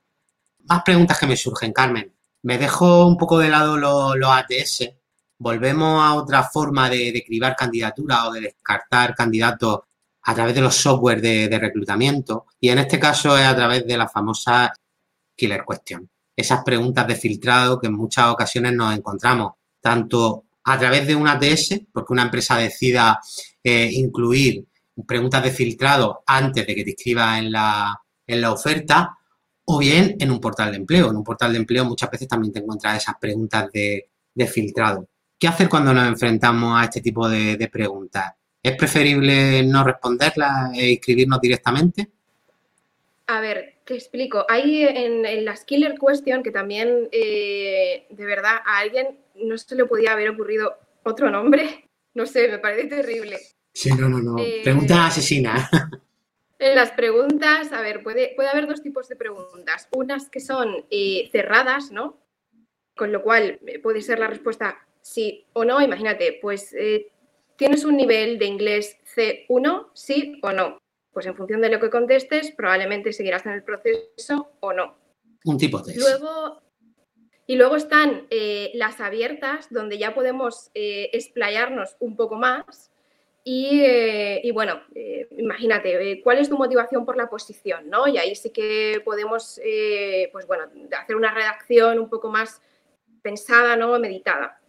Más 0.65 0.82
preguntas 0.84 1.19
que 1.19 1.28
me 1.28 1.38
surgen, 1.38 1.73
Carmen. 1.73 2.12
Me 2.43 2.58
dejo 2.58 3.06
un 3.06 3.17
poco 3.17 3.38
de 3.38 3.49
lado 3.49 3.78
los, 3.78 4.15
los 4.15 4.30
ATS 4.30 4.93
volvemos 5.43 6.02
a 6.02 6.13
otra 6.15 6.43
forma 6.43 6.89
de, 6.89 7.12
de 7.12 7.23
cribar 7.23 7.56
candidaturas 7.56 8.28
o 8.28 8.32
de 8.32 8.41
descartar 8.41 9.13
candidatos 9.13 9.82
a 10.24 10.34
través 10.34 10.56
de 10.56 10.62
los 10.62 10.76
software 10.76 11.22
de, 11.22 11.60
reclutamiento 11.60 12.46
y 12.60 12.70
en 12.70 12.80
este 12.80 13.00
caso 13.00 13.38
es 13.38 13.46
a 13.46 13.56
través 13.56 13.86
de 13.86 13.98
la 13.98 14.08
famosa 14.08 14.72
killer 15.36 15.64
question. 15.68 16.10
Esas 16.36 16.64
preguntas 16.64 17.08
de 17.08 17.16
filtrado 17.16 17.80
que 17.80 17.88
en 17.88 17.94
muchas 17.94 18.28
ocasiones 18.30 18.74
nos 18.74 18.96
encontramos 18.96 19.54
tanto 19.82 20.46
a 20.64 20.80
través 20.80 21.06
de 21.06 21.16
un 21.16 21.28
ATS, 21.28 21.82
porque 21.92 22.14
una 22.14 22.24
empresa 22.24 22.58
decida 22.58 23.20
eh, 23.64 23.90
incluir 23.92 24.66
preguntas 25.06 25.44
de 25.44 25.52
filtrado 25.52 26.24
antes 26.26 26.66
de 26.66 26.76
que 26.76 26.84
te 26.84 26.92
inscribas 26.92 27.40
en 27.40 27.52
la, 27.52 28.02
en 28.26 28.42
la 28.42 28.52
oferta, 28.52 29.18
o 29.66 29.78
bien 29.80 30.16
en 30.20 30.32
un 30.32 30.40
portal 30.40 30.72
de 30.72 30.78
empleo. 30.78 31.10
En 31.10 31.18
un 31.18 31.24
portal 31.24 31.52
de 31.52 31.60
empleo 31.60 31.86
muchas 31.86 32.10
veces 32.10 32.28
también 32.28 32.54
te 32.54 32.60
encuentras 32.60 32.98
esas 32.98 33.16
preguntas 33.20 33.70
de 33.72 34.48
filtrado. 34.48 35.08
¿Qué 35.44 35.50
hacer 35.50 35.68
cuando 35.68 35.94
nos 35.94 36.08
enfrentamos 36.08 36.80
a 36.80 36.86
este 36.86 37.02
tipo 37.02 37.28
de, 37.28 37.70
preguntas? 37.70 38.34
¿Es 38.63 38.78
preferible 38.78 39.62
no 39.63 39.84
responderlas 39.84 40.73
e 40.73 40.91
inscribirnos 40.91 41.41
directamente? 41.41 42.08
A 43.28 43.41
ver, 43.41 43.76
te 43.84 43.95
explico. 43.95 44.45
Hay 44.47 44.84
en, 44.84 45.26
en 45.26 45.43
la 45.43 45.54
Killer 45.56 45.95
Question, 45.99 46.41
que 46.43 46.52
también, 46.52 47.10
eh, 47.12 48.08
de 48.10 48.26
verdad, 48.26 48.56
a 48.65 48.78
alguien 48.78 49.19
no 49.36 49.58
se 49.58 49.76
le 49.76 49.86
podía 49.86 50.13
haber 50.13 50.30
ocurrido 50.30 50.78
otro 51.04 51.30
nombre. 51.30 51.89
No 52.15 52.28
sé, 52.28 52.47
me 52.47 52.60
parece 52.60 52.89
terrible. 52.89 53.39
Sí, 53.73 53.89
no, 53.89 54.08
no, 54.08 54.19
no. 54.19 54.38
Eh, 54.38 54.62
Pregunta 54.63 55.08
asesina. 55.08 55.67
En 56.60 56.76
las 56.76 56.91
preguntas, 56.91 57.73
a 57.73 57.82
ver, 57.82 58.04
puede, 58.04 58.34
puede 58.36 58.49
haber 58.49 58.67
dos 58.67 58.84
tipos 58.84 59.10
de 59.10 59.15
preguntas. 59.15 59.89
Unas 59.91 60.30
que 60.30 60.39
son 60.39 60.86
eh, 60.91 61.28
cerradas, 61.32 61.91
¿no? 61.91 62.19
Con 62.95 63.12
lo 63.12 63.23
cual 63.23 63.60
puede 63.82 64.04
ser 64.04 64.19
la 64.19 64.28
respuesta 64.28 64.78
sí 65.04 65.45
o 65.54 65.65
no, 65.65 65.82
imagínate, 65.82 66.39
pues 66.41 66.73
eh, 66.73 67.12
tienes 67.63 67.86
un 67.86 67.95
nivel 67.95 68.39
de 68.39 68.45
inglés 68.45 68.97
C1, 69.15 69.88
sí 69.93 70.38
o 70.41 70.52
no. 70.52 70.82
Pues 71.13 71.26
en 71.28 71.34
función 71.34 71.62
de 71.62 71.69
lo 71.69 71.80
que 71.80 71.89
contestes, 71.89 72.52
probablemente 72.52 73.13
seguirás 73.13 73.45
en 73.45 73.54
el 73.54 73.63
proceso 73.63 74.52
o 74.60 74.73
no. 74.73 74.97
Un 75.45 75.58
tipo 75.58 75.80
de 75.80 75.95
Luego, 75.95 76.62
y 77.47 77.56
luego 77.56 77.78
están 77.78 78.28
eh, 78.32 78.71
las 78.73 78.99
abiertas, 78.99 79.67
donde 79.69 79.97
ya 79.97 80.13
podemos 80.13 80.71
eh, 80.73 81.10
explayarnos 81.13 81.95
un 82.02 82.17
poco 82.17 82.36
más. 82.36 82.91
Y, 83.45 83.82
y 83.82 84.52
bueno, 84.52 84.82
imagínate, 85.38 86.19
¿cuál 86.21 86.39
es 86.39 86.49
tu 86.49 86.58
motivación 86.58 87.06
por 87.06 87.15
la 87.15 87.30
posición? 87.30 87.89
¿no? 87.89 88.10
Y 88.10 88.17
ahí 88.17 88.36
sí 88.36 88.49
que 88.49 89.02
podemos, 89.06 89.62
pues 90.34 90.47
bueno, 90.47 90.65
hacer 90.97 91.15
una 91.15 91.34
redacción 91.34 91.97
un 91.97 92.10
poco 92.10 92.30
más 92.30 92.62
pensada, 93.21 93.78
¿no? 93.78 93.97
Meditada. 93.99 94.62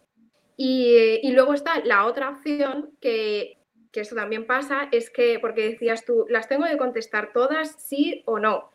Y, 0.56 1.30
luego 1.32 1.54
está 1.54 1.80
la 1.84 2.06
otra 2.06 2.30
opción 2.30 2.96
que, 3.00 3.58
que 3.90 4.00
eso 4.00 4.14
también 4.14 4.46
pasa, 4.46 4.88
es 4.92 5.10
que, 5.10 5.38
porque 5.40 5.70
decías 5.70 6.04
tú, 6.04 6.26
las 6.28 6.48
tengo 6.48 6.66
que 6.66 6.76
contestar 6.76 7.32
todas, 7.32 7.76
sí 7.78 8.22
o 8.26 8.38
no. 8.38 8.70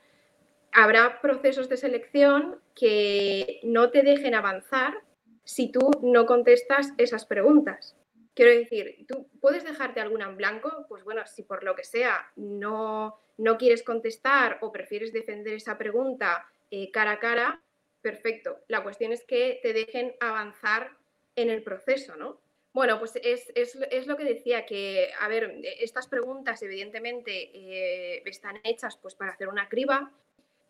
Habrá 0.72 1.22
procesos 1.22 1.70
de 1.70 1.78
selección 1.78 2.60
que 2.76 3.60
no 3.64 3.90
te 3.92 4.02
dejen 4.02 4.36
avanzar 4.36 5.02
si 5.44 5.72
tú 5.72 5.90
no 6.04 6.26
contestas 6.26 6.94
esas 6.98 7.26
preguntas. 7.26 7.96
Quiero 8.36 8.52
decir, 8.52 9.06
tú 9.08 9.28
puedes 9.42 9.64
dejarte 9.64 10.00
alguna 10.00 10.30
en 10.30 10.38
blanco, 10.38 10.86
pues 10.88 11.04
bueno, 11.04 11.26
si 11.26 11.44
por 11.44 11.64
lo 11.64 11.76
que 11.76 11.84
sea 11.84 12.32
no, 12.36 13.20
no 13.38 13.58
quieres 13.58 13.84
contestar 13.84 14.60
o 14.62 14.72
prefieres 14.72 15.12
defender 15.12 15.56
esa 15.56 15.78
pregunta 15.78 16.46
eh, 16.70 16.92
cara 16.92 17.14
a 17.14 17.20
cara, 17.20 17.62
perfecto. 18.02 18.60
La 18.68 18.84
cuestión 18.84 19.12
es 19.12 19.26
que 19.26 19.60
te 19.64 19.74
dejen 19.74 20.16
avanzar 20.20 20.99
en 21.42 21.50
el 21.50 21.64
proceso, 21.64 22.16
¿no? 22.16 22.40
Bueno, 22.72 23.00
pues 23.00 23.14
es, 23.24 24.08
lo 24.08 24.16
que 24.16 24.24
decía, 24.24 24.66
que, 24.66 25.10
a 25.20 25.28
ver, 25.28 25.60
estas 25.80 26.08
preguntas 26.08 26.62
evidentemente 26.62 27.52
eh, 27.54 28.22
están 28.26 28.60
hechas 28.64 28.98
pues 28.98 29.16
para 29.16 29.32
hacer 29.32 29.50
una 29.50 29.68
criba. 29.68 30.12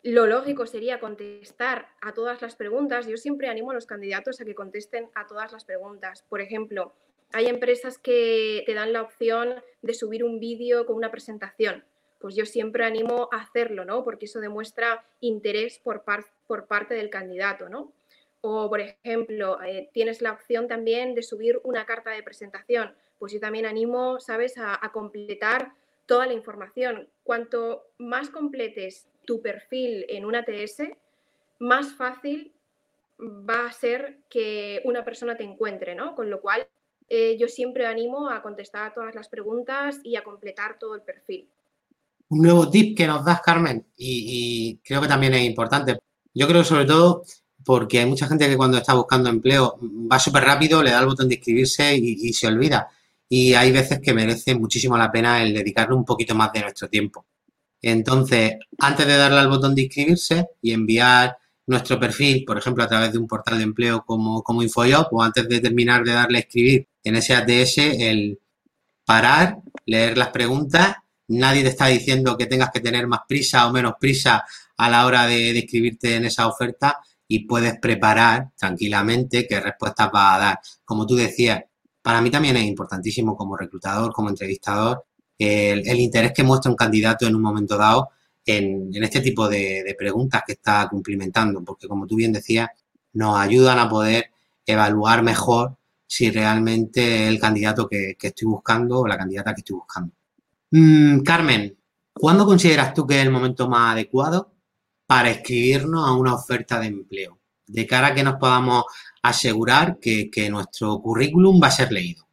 Lo 0.02 0.26
lógico 0.26 0.66
sería 0.66 0.98
contestar 0.98 1.88
a 2.00 2.14
todas 2.14 2.40
las 2.40 2.56
preguntas. 2.56 3.06
Yo 3.06 3.18
siempre 3.18 3.48
animo 3.48 3.70
a 3.70 3.74
los 3.74 3.84
candidatos 3.84 4.40
a 4.40 4.46
que 4.46 4.54
contesten 4.54 5.10
a 5.14 5.26
todas 5.26 5.52
las 5.52 5.66
preguntas. 5.66 6.24
Por 6.26 6.40
ejemplo, 6.40 6.94
hay 7.32 7.46
empresas 7.46 7.98
que 7.98 8.62
te 8.64 8.72
dan 8.72 8.94
la 8.94 9.02
opción 9.02 9.62
de 9.82 9.94
subir 9.94 10.24
un 10.24 10.40
vídeo 10.40 10.86
con 10.86 10.96
una 10.96 11.10
presentación. 11.10 11.84
Pues 12.18 12.34
yo 12.34 12.46
siempre 12.46 12.84
animo 12.84 13.28
a 13.30 13.42
hacerlo, 13.42 13.84
¿no? 13.84 14.04
Porque 14.04 14.24
eso 14.24 14.40
demuestra 14.40 15.06
interés 15.20 15.78
por, 15.78 16.02
por 16.46 16.66
parte 16.66 16.94
del 16.94 17.10
candidato, 17.10 17.68
¿no? 17.68 17.92
O, 18.42 18.68
por 18.68 18.80
ejemplo, 18.80 19.62
eh, 19.62 19.90
tienes 19.92 20.22
la 20.22 20.32
opción 20.32 20.66
también 20.66 21.14
de 21.14 21.22
subir 21.22 21.60
una 21.62 21.84
carta 21.84 22.10
de 22.10 22.22
presentación. 22.22 22.94
Pues 23.18 23.32
yo 23.32 23.40
también 23.40 23.66
animo, 23.66 24.18
¿sabes?, 24.18 24.54
a, 24.56 24.78
completar 24.92 25.74
toda 26.06 26.26
la 26.26 26.32
información. 26.32 27.08
Cuanto 27.22 27.84
más 27.98 28.30
completes 28.30 29.06
tu 29.26 29.42
perfil 29.42 30.06
en 30.08 30.24
una 30.24 30.44
TS, 30.44 30.84
más 31.58 31.92
fácil 31.92 32.52
va 33.20 33.66
a 33.66 33.72
ser 33.72 34.20
que 34.30 34.80
una 34.84 35.04
persona 35.04 35.36
te 35.36 35.44
encuentre, 35.44 35.94
¿no? 35.94 36.14
Con 36.14 36.30
lo 36.30 36.40
cual, 36.40 36.66
eh, 37.08 37.36
yo 37.38 37.48
siempre 37.48 37.86
animo 37.86 38.30
a 38.30 38.40
contestar 38.40 38.94
todas 38.94 39.14
las 39.14 39.28
preguntas 39.28 40.00
y 40.02 40.16
a 40.16 40.24
completar 40.24 40.78
todo 40.78 40.94
el 40.94 41.02
perfil. 41.02 41.48
Un 42.30 42.42
nuevo 42.42 42.70
tip 42.70 42.96
que 42.96 43.06
nos 43.06 43.24
das, 43.24 43.42
Carmen, 43.42 43.84
y, 43.96 44.78
creo 44.84 45.00
que 45.00 45.08
también 45.08 45.34
es 45.34 45.42
importante. 45.42 45.98
Yo 46.32 46.46
creo 46.46 46.62
sobre 46.62 46.84
todo 46.84 47.24
porque 47.64 48.00
hay 48.00 48.06
mucha 48.06 48.26
gente 48.26 48.48
que 48.48 48.56
cuando 48.56 48.78
está 48.78 48.94
buscando 48.94 49.28
empleo 49.28 49.78
va 50.10 50.18
súper 50.18 50.44
rápido, 50.44 50.82
le 50.82 50.90
da 50.90 51.00
el 51.00 51.06
botón 51.06 51.28
de 51.28 51.34
inscribirse 51.36 51.94
y, 51.96 52.32
se 52.32 52.46
olvida. 52.46 52.88
Y 53.28 53.54
hay 53.54 53.70
veces 53.70 54.00
que 54.00 54.14
merece 54.14 54.54
muchísimo 54.54 54.96
la 54.96 55.12
pena 55.12 55.42
el 55.42 55.54
dedicarle 55.54 55.94
un 55.94 56.04
poquito 56.04 56.34
más 56.34 56.52
de 56.52 56.62
nuestro 56.62 56.88
tiempo. 56.88 57.26
Entonces, 57.82 58.54
antes 58.78 59.06
de 59.06 59.16
darle 59.16 59.38
al 59.38 59.48
botón 59.48 59.74
de 59.74 59.82
inscribirse 59.82 60.46
y 60.60 60.72
enviar 60.72 61.36
nuestro 61.66 62.00
perfil, 62.00 62.44
por 62.44 62.58
ejemplo, 62.58 62.82
a 62.82 62.88
través 62.88 63.12
de 63.12 63.18
un 63.18 63.26
portal 63.26 63.58
de 63.58 63.64
empleo 63.64 64.04
como, 64.04 64.42
como 64.42 64.62
InfoJob, 64.62 65.08
o 65.12 65.22
antes 65.22 65.48
de 65.48 65.60
terminar 65.60 66.02
de 66.04 66.12
darle 66.12 66.38
a 66.38 66.40
escribir 66.40 66.88
en 67.04 67.16
ese 67.16 67.34
ATS, 67.34 67.78
el 67.78 68.38
parar, 69.04 69.58
leer 69.86 70.18
las 70.18 70.28
preguntas. 70.28 70.96
Nadie 71.28 71.62
te 71.62 71.68
está 71.68 71.86
diciendo 71.86 72.36
que 72.36 72.46
tengas 72.46 72.70
que 72.72 72.80
tener 72.80 73.06
más 73.06 73.20
prisa 73.28 73.66
o 73.68 73.72
menos 73.72 73.94
prisa 74.00 74.44
a 74.76 74.90
la 74.90 75.06
hora 75.06 75.26
de, 75.26 75.52
de 75.52 75.60
inscribirte 75.60 76.16
en 76.16 76.24
esa 76.24 76.48
oferta 76.48 76.98
y 77.32 77.46
puedes 77.46 77.78
preparar 77.78 78.50
tranquilamente 78.58 79.46
qué 79.46 79.60
respuestas 79.60 80.10
vas 80.10 80.34
a 80.34 80.38
dar. 80.40 80.60
Como 80.84 81.06
tú 81.06 81.14
decías, 81.14 81.62
para 82.02 82.20
mí 82.20 82.28
también 82.28 82.56
es 82.56 82.64
importantísimo 82.64 83.36
como 83.36 83.56
reclutador, 83.56 84.12
como 84.12 84.30
entrevistador, 84.30 85.04
el, 85.38 86.00
interés 86.00 86.32
que 86.32 86.42
muestra 86.42 86.72
un 86.72 86.76
candidato 86.76 87.28
en 87.28 87.36
un 87.36 87.42
momento 87.42 87.78
dado 87.78 88.10
en, 88.44 88.90
este 89.00 89.20
tipo 89.20 89.48
de, 89.48 89.94
preguntas 89.96 90.42
que 90.44 90.54
está 90.54 90.88
cumplimentando, 90.90 91.62
porque 91.62 91.86
como 91.86 92.04
tú 92.04 92.16
bien 92.16 92.32
decías, 92.32 92.68
nos 93.12 93.38
ayudan 93.38 93.78
a 93.78 93.88
poder 93.88 94.32
evaluar 94.66 95.22
mejor 95.22 95.76
si 96.04 96.32
realmente 96.32 97.28
el 97.28 97.38
candidato 97.38 97.88
que, 97.88 98.16
estoy 98.20 98.48
buscando 98.48 99.02
o 99.02 99.06
la 99.06 99.16
candidata 99.16 99.54
que 99.54 99.60
estoy 99.60 99.76
buscando. 99.76 100.12
Mm, 100.72 101.20
Carmen, 101.20 101.78
¿cuándo 102.12 102.44
consideras 102.44 102.92
tú 102.92 103.06
que 103.06 103.20
es 103.20 103.24
el 103.24 103.30
momento 103.30 103.68
más 103.68 103.92
adecuado 103.92 104.50
para 105.10 105.28
escribirnos 105.28 106.08
a 106.08 106.12
una 106.12 106.36
oferta 106.36 106.78
de 106.78 106.86
empleo? 106.86 107.40
De 107.66 107.84
cara 107.84 108.08
a 108.08 108.14
que 108.14 108.22
nos 108.22 108.36
podamos 108.36 108.84
asegurar 109.20 109.98
que, 109.98 110.30
nuestro 110.48 111.00
currículum 111.02 111.60
va 111.60 111.66
a 111.66 111.72
ser 111.72 111.90
leído. 111.90 112.28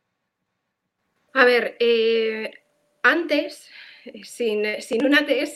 A 1.34 1.44
ver, 1.44 1.76
eh, 1.80 2.52
antes, 3.02 3.68
sin, 4.22 4.80
sin 4.80 5.04
un 5.04 5.16
ATS, 5.16 5.56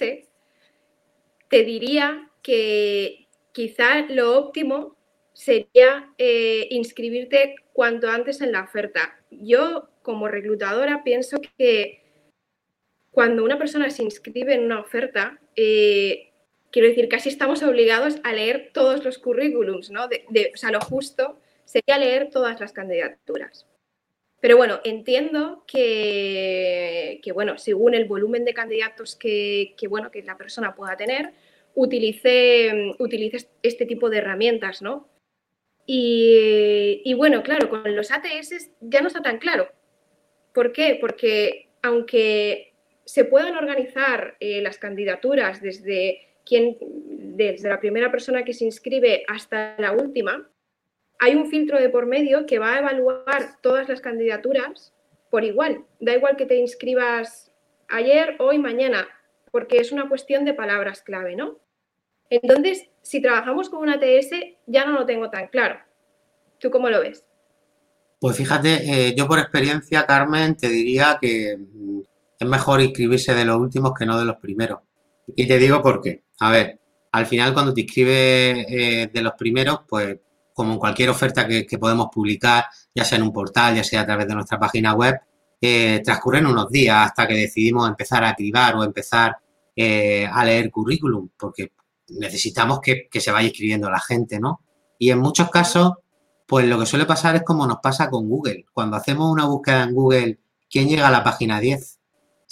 te 1.47 1.63
diría 1.63 2.27
que 2.41 3.27
quizá 3.51 4.01
lo 4.09 4.39
óptimo 4.39 4.97
sería 5.31 6.11
eh, 6.17 6.69
inscribirte 6.71 7.53
cuanto 7.71 8.09
antes 8.09 8.41
en 8.41 8.51
la 8.51 8.63
oferta. 8.63 9.19
Yo, 9.29 9.89
como 10.01 10.27
reclutadora, 10.27 11.03
pienso 11.03 11.37
que 11.59 12.01
cuando 13.11 13.43
una 13.43 13.59
persona 13.59 13.91
se 13.91 14.01
inscribe 14.01 14.55
en 14.55 14.65
una 14.65 14.79
oferta, 14.79 15.39
eh, 15.55 16.30
quiero 16.71 16.87
decir, 16.87 17.07
casi 17.09 17.29
estamos 17.29 17.61
obligados 17.63 18.17
a 18.23 18.33
leer 18.33 18.71
todos 18.73 19.03
los 19.03 19.17
currículums, 19.17 19.91
¿no? 19.91 20.05
o 20.05 20.57
sea, 20.57 20.71
lo 20.71 20.79
justo 20.79 21.37
sería 21.65 21.97
leer 21.97 22.29
todas 22.29 22.59
las 22.59 22.73
candidaturas. 22.73 23.67
Pero 24.39 24.57
bueno, 24.57 24.79
entiendo 24.83 25.63
que, 25.67 27.21
bueno, 27.33 27.59
según 27.59 27.93
el 27.93 28.05
volumen 28.05 28.43
de 28.43 28.55
candidatos 28.55 29.15
que, 29.15 29.75
bueno, 29.87 30.09
que 30.09 30.23
la 30.23 30.37
persona 30.37 30.73
pueda 30.73 30.97
tener, 30.97 31.31
utilice, 31.75 32.93
utilice 32.97 33.49
este 33.61 33.85
tipo 33.85 34.09
de 34.09 34.17
herramientas, 34.17 34.81
¿no? 34.81 35.07
Y, 35.85 37.13
bueno, 37.15 37.43
claro, 37.43 37.69
con 37.69 37.95
los 37.95 38.11
ATS 38.11 38.71
ya 38.79 39.01
no 39.01 39.07
está 39.07 39.21
tan 39.21 39.37
claro. 39.37 39.69
¿Por 40.53 40.73
qué? 40.73 40.97
Porque 40.99 41.69
aunque 41.83 42.73
se 43.05 43.25
puedan 43.25 43.55
organizar 43.55 44.37
eh, 44.39 44.61
las 44.61 44.77
candidaturas 44.77 45.61
desde, 45.61 46.30
quien, 46.45 46.77
desde 46.81 47.69
la 47.69 47.79
primera 47.79 48.11
persona 48.11 48.43
que 48.43 48.53
se 48.53 48.65
inscribe 48.65 49.23
hasta 49.27 49.75
la 49.77 49.91
última, 49.91 50.49
hay 51.19 51.35
un 51.35 51.49
filtro 51.49 51.79
de 51.79 51.89
por 51.89 52.05
medio 52.07 52.45
que 52.45 52.59
va 52.59 52.73
a 52.73 52.79
evaluar 52.79 53.61
todas 53.61 53.87
las 53.87 54.01
candidaturas 54.01 54.93
por 55.29 55.43
igual. 55.43 55.85
Da 55.99 56.15
igual 56.15 56.35
que 56.35 56.45
te 56.45 56.57
inscribas 56.57 57.51
ayer, 57.87 58.35
hoy, 58.39 58.57
mañana, 58.57 59.07
porque 59.51 59.77
es 59.77 59.91
una 59.91 60.09
cuestión 60.09 60.45
de 60.45 60.53
palabras 60.53 61.01
clave, 61.01 61.35
¿no? 61.35 61.59
Entonces, 62.29 62.89
si 63.01 63.21
trabajamos 63.21 63.69
con 63.69 63.81
una 63.81 63.95
ATS, 63.95 64.31
ya 64.65 64.85
no 64.85 64.93
lo 64.93 65.05
tengo 65.05 65.29
tan 65.29 65.47
claro. 65.47 65.79
¿Tú 66.59 66.71
cómo 66.71 66.89
lo 66.89 67.01
ves? 67.01 67.25
Pues 68.19 68.37
fíjate, 68.37 68.69
eh, 69.09 69.15
yo 69.15 69.27
por 69.27 69.39
experiencia, 69.39 70.05
Carmen, 70.05 70.55
te 70.55 70.69
diría 70.69 71.17
que 71.19 71.57
mm, 71.57 72.01
es 72.39 72.47
mejor 72.47 72.81
inscribirse 72.81 73.33
de 73.33 73.45
los 73.45 73.57
últimos 73.57 73.93
que 73.97 74.05
no 74.05 74.17
de 74.17 74.25
los 74.25 74.37
primeros. 74.37 74.79
Y 75.35 75.47
te 75.47 75.57
digo 75.57 75.81
por 75.81 76.01
qué. 76.01 76.23
A 76.39 76.51
ver, 76.51 76.79
al 77.11 77.25
final 77.25 77.53
cuando 77.53 77.73
te 77.73 77.81
inscribes 77.81 78.65
eh, 78.69 79.09
de 79.13 79.21
los 79.21 79.33
primeros, 79.33 79.81
pues 79.87 80.17
como 80.53 80.73
en 80.73 80.79
cualquier 80.79 81.09
oferta 81.09 81.47
que, 81.47 81.65
podemos 81.79 82.09
publicar, 82.13 82.65
ya 82.93 83.05
sea 83.05 83.17
en 83.17 83.23
un 83.23 83.33
portal, 83.33 83.75
ya 83.75 83.83
sea 83.83 84.01
a 84.01 84.05
través 84.05 84.27
de 84.27 84.35
nuestra 84.35 84.59
página 84.59 84.93
web, 84.93 85.19
eh, 85.59 86.01
transcurren 86.03 86.45
unos 86.45 86.69
días 86.69 87.07
hasta 87.07 87.27
que 87.27 87.35
decidimos 87.35 87.87
empezar 87.87 88.23
a 88.23 88.29
activar 88.29 88.75
o 88.75 88.83
empezar 88.83 89.37
eh, 89.75 90.27
a 90.31 90.43
leer 90.43 90.69
currículum, 90.69 91.29
porque 91.37 91.71
necesitamos 92.09 92.79
que, 92.81 93.07
se 93.11 93.31
vaya 93.31 93.47
escribiendo 93.47 93.89
la 93.89 93.99
gente, 93.99 94.39
¿no? 94.39 94.61
Y 94.99 95.11
en 95.11 95.19
muchos 95.19 95.49
casos, 95.49 95.93
pues 96.45 96.67
lo 96.67 96.77
que 96.77 96.85
suele 96.85 97.05
pasar 97.05 97.35
es 97.35 97.43
como 97.43 97.65
nos 97.65 97.77
pasa 97.81 98.09
con 98.09 98.27
Google. 98.27 98.65
Cuando 98.73 98.97
hacemos 98.97 99.31
una 99.31 99.45
búsqueda 99.45 99.83
en 99.83 99.93
Google, 99.93 100.39
¿quién 100.69 100.89
llega 100.89 101.07
a 101.07 101.11
la 101.11 101.23
página 101.23 101.59
10? 101.59 102.00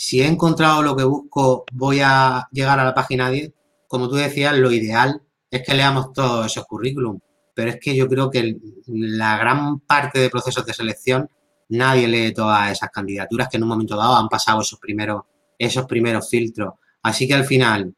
Si 0.01 0.21
he 0.21 0.27
encontrado 0.27 0.81
lo 0.81 0.95
que 0.95 1.03
busco, 1.03 1.65
voy 1.73 1.99
a 2.01 2.47
llegar 2.51 2.79
a 2.79 2.85
la 2.85 2.93
página 2.93 3.29
10. 3.29 3.51
Como 3.85 4.07
tú 4.07 4.15
decías, 4.15 4.57
lo 4.57 4.71
ideal 4.71 5.21
es 5.51 5.61
que 5.61 5.73
leamos 5.73 6.13
todos 6.13 6.45
esos 6.45 6.65
currículum 6.65 7.19
pero 7.59 7.71
es 7.71 7.77
que 7.81 7.93
yo 7.93 8.07
creo 8.07 8.31
que 8.31 8.55
la 8.87 9.37
gran 9.37 9.81
parte 9.81 10.17
de 10.17 10.29
procesos 10.29 10.65
de 10.65 10.73
selección 10.73 11.29
nadie 11.67 12.07
lee 12.07 12.33
todas 12.33 12.71
esas 12.71 12.89
candidaturas 12.89 13.49
que 13.49 13.57
en 13.57 13.63
un 13.63 13.69
momento 13.69 13.97
dado 13.97 14.15
han 14.15 14.29
pasado 14.29 14.61
esos 14.61 14.79
primeros, 14.79 15.23
esos 15.57 15.85
primeros 15.85 16.29
filtros. 16.29 16.75
Así 17.03 17.27
que 17.27 17.33
al 17.33 17.43
final 17.43 17.93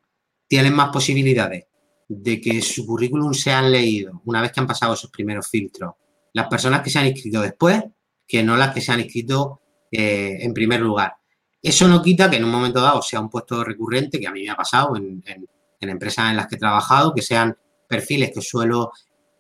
tienen 0.47 0.73
más 0.73 0.89
posibilidades 0.89 1.65
de 2.07 2.41
que 2.41 2.59
su 2.63 2.87
currículum 2.87 3.35
sean 3.35 3.71
leído 3.71 4.23
una 4.25 4.41
vez 4.41 4.51
que 4.51 4.61
han 4.61 4.65
pasado 4.65 4.95
esos 4.95 5.11
primeros 5.11 5.47
filtros. 5.47 5.93
Las 6.33 6.47
personas 6.47 6.81
que 6.81 6.89
se 6.89 6.97
han 6.97 7.05
inscrito 7.05 7.39
después 7.39 7.83
que 8.27 8.41
no 8.41 8.57
las 8.57 8.73
que 8.73 8.81
se 8.81 8.91
han 8.91 9.01
inscrito 9.01 9.61
eh, 9.91 10.39
en 10.41 10.55
primer 10.55 10.81
lugar. 10.81 11.17
Eso 11.61 11.87
no 11.87 12.01
quita 12.01 12.29
que 12.29 12.37
en 12.37 12.43
un 12.43 12.51
momento 12.51 12.81
dado 12.81 13.01
sea 13.01 13.19
un 13.19 13.29
puesto 13.29 13.63
recurrente, 13.63 14.19
que 14.19 14.27
a 14.27 14.31
mí 14.31 14.43
me 14.43 14.49
ha 14.49 14.55
pasado 14.55 14.95
en 14.95 15.23
empresas 15.79 16.29
en 16.29 16.37
las 16.37 16.47
que 16.47 16.55
he 16.55 16.59
trabajado, 16.59 17.13
que 17.13 17.21
sean 17.21 17.55
perfiles 17.87 18.31
que 18.33 18.41
suelo 18.41 18.91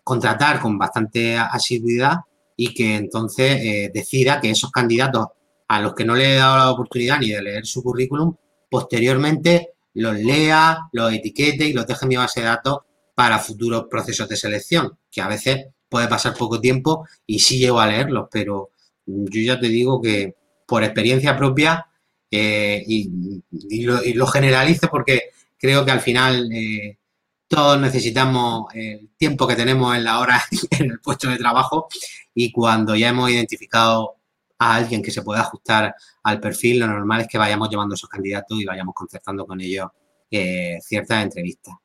contratar 0.03 0.59
con 0.59 0.77
bastante 0.77 1.37
asiduidad 1.37 2.17
y 2.55 2.73
que 2.73 2.95
entonces 2.95 3.57
eh, 3.61 3.91
decida 3.93 4.41
que 4.41 4.49
esos 4.49 4.71
candidatos 4.71 5.27
a 5.67 5.79
los 5.79 5.93
que 5.93 6.05
no 6.05 6.15
le 6.15 6.33
he 6.33 6.37
dado 6.37 6.57
la 6.57 6.71
oportunidad 6.71 7.19
ni 7.19 7.29
de 7.29 7.41
leer 7.41 7.65
su 7.65 7.81
currículum, 7.81 8.35
posteriormente 8.69 9.69
los 9.93 10.15
lea, 10.15 10.79
los 10.91 11.13
etiquete 11.13 11.65
y 11.65 11.73
los 11.73 11.87
deje 11.87 12.05
en 12.05 12.09
mi 12.09 12.17
base 12.17 12.41
de 12.41 12.47
datos 12.47 12.79
para 13.15 13.39
futuros 13.39 13.85
procesos 13.89 14.27
de 14.27 14.35
selección, 14.35 14.97
que 15.09 15.21
a 15.21 15.27
veces 15.27 15.67
puede 15.89 16.07
pasar 16.07 16.35
poco 16.35 16.59
tiempo 16.59 17.07
y 17.25 17.39
sí 17.39 17.57
llego 17.57 17.79
a 17.79 17.87
leerlos, 17.87 18.27
pero 18.31 18.71
yo 19.05 19.41
ya 19.41 19.59
te 19.59 19.67
digo 19.67 20.01
que 20.01 20.35
por 20.65 20.83
experiencia 20.83 21.37
propia 21.37 21.87
eh, 22.33 22.81
y, 22.87 23.83
lo, 24.13 24.25
generalizo 24.27 24.87
porque 24.89 25.31
creo 25.57 25.83
que 25.83 25.91
al 25.91 25.99
final 25.99 26.49
eh, 26.53 26.97
todos 27.45 27.77
necesitamos 27.79 28.73
el 28.73 29.09
tiempo 29.17 29.45
que 29.45 29.57
tenemos 29.57 29.93
en 29.97 30.05
la 30.05 30.19
hora 30.19 30.41
en 30.71 30.91
el 30.91 30.99
puesto 31.01 31.29
de 31.29 31.37
trabajo 31.37 31.89
y 32.33 32.49
cuando 32.53 32.95
ya 32.95 33.09
hemos 33.09 33.29
identificado 33.29 34.15
a 34.57 34.75
alguien 34.75 35.01
que 35.01 35.11
se 35.11 35.23
pueda 35.23 35.41
ajustar 35.41 35.93
al 36.23 36.39
perfil, 36.39 36.79
lo 36.79 36.87
normal 36.87 37.21
es 37.21 37.27
que 37.27 37.37
vayamos 37.37 37.69
llevando 37.69 37.95
esos 37.95 38.09
candidatos 38.09 38.57
y 38.61 38.65
vayamos 38.65 38.95
concertando 38.95 39.45
con 39.45 39.59
ellos 39.59 39.87
eh, 40.29 40.77
ciertas 40.81 41.23
entrevistas. 41.23 41.75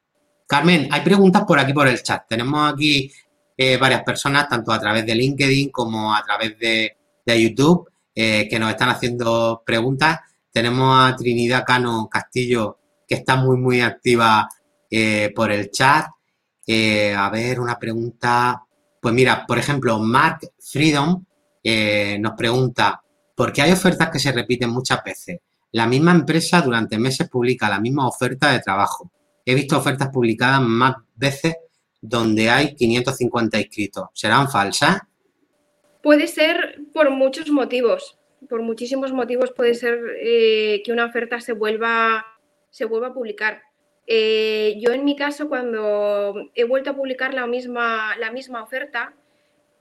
Carmen, 0.47 0.87
hay 0.93 1.01
preguntas 1.01 1.43
por 1.45 1.59
aquí 1.59 1.73
por 1.73 1.89
el 1.89 2.01
chat. 2.03 2.23
Tenemos 2.29 2.73
aquí 2.73 3.11
varias 3.81 4.03
personas, 4.03 4.49
tanto 4.49 4.71
a 4.71 4.79
través 4.79 5.05
de 5.07 5.15
LinkedIn 5.15 5.71
como 5.71 6.15
a 6.15 6.23
través 6.23 6.57
de, 6.59 6.95
YouTube, 7.27 7.91
eh, 8.15 8.47
que 8.49 8.59
nos 8.59 8.71
están 8.71 8.91
haciendo 8.91 9.63
preguntas. 9.67 10.21
Tenemos 10.57 10.97
a 10.99 11.15
Trinidad 11.15 11.67
Cano 11.67 12.09
Castillo, 12.11 12.79
que 13.07 13.17
está 13.17 13.37
muy, 13.37 13.59
muy 13.59 13.83
activa 13.83 14.49
eh, 14.91 15.31
por 15.37 15.53
el 15.53 15.71
chat. 15.71 16.07
Eh, 16.67 17.15
a 17.15 17.29
ver, 17.29 17.61
una 17.61 17.79
pregunta. 17.79 18.65
Pues 18.99 19.13
mira, 19.13 19.45
por 19.47 19.59
ejemplo, 19.59 19.99
Mark 19.99 20.51
Freedom 20.59 21.23
eh, 21.63 22.17
nos 22.19 22.33
pregunta, 22.33 23.03
¿por 23.35 23.53
qué 23.53 23.61
hay 23.61 23.73
ofertas 23.73 24.09
que 24.09 24.19
se 24.19 24.33
repiten 24.33 24.71
muchas 24.71 25.05
veces? 25.05 25.41
La 25.73 25.87
misma 25.87 26.13
empresa 26.13 26.63
durante 26.63 26.97
meses 26.97 27.29
publica 27.29 27.69
la 27.69 27.79
misma 27.79 28.09
oferta 28.09 28.51
de 28.51 28.61
trabajo. 28.61 29.13
He 29.45 29.55
visto 29.55 29.77
ofertas 29.77 30.09
publicadas 30.09 30.63
más 30.63 30.95
veces 31.15 31.55
donde 32.01 32.49
hay 32.49 32.75
550 32.75 33.59
inscritos. 33.59 34.09
¿Serán 34.15 34.51
falsas? 34.51 35.03
Puede 36.03 36.27
ser 36.27 36.81
por 36.95 37.11
muchos 37.11 37.51
motivos. 37.51 38.16
Por 38.49 38.63
muchísimos 38.63 39.13
motivos 39.13 39.53
puede 39.53 39.75
ser 39.75 39.99
que 40.23 40.93
una 40.93 41.07
oferta 41.07 41.41
se 41.41 41.53
vuelva, 41.53 42.27
se 42.71 42.85
vuelva 42.85 43.09
a 43.09 43.15
publicar. 43.15 43.63
Eh, 44.07 44.77
yo 44.79 44.93
en 44.93 45.05
mi 45.05 45.17
caso, 45.17 45.49
cuando 45.49 46.51
he 46.55 46.65
vuelto 46.65 46.91
a 46.91 46.97
publicar 46.97 47.35
la 47.35 47.47
misma, 47.47 48.17
la 48.19 48.31
misma 48.31 48.63
oferta, 48.63 49.15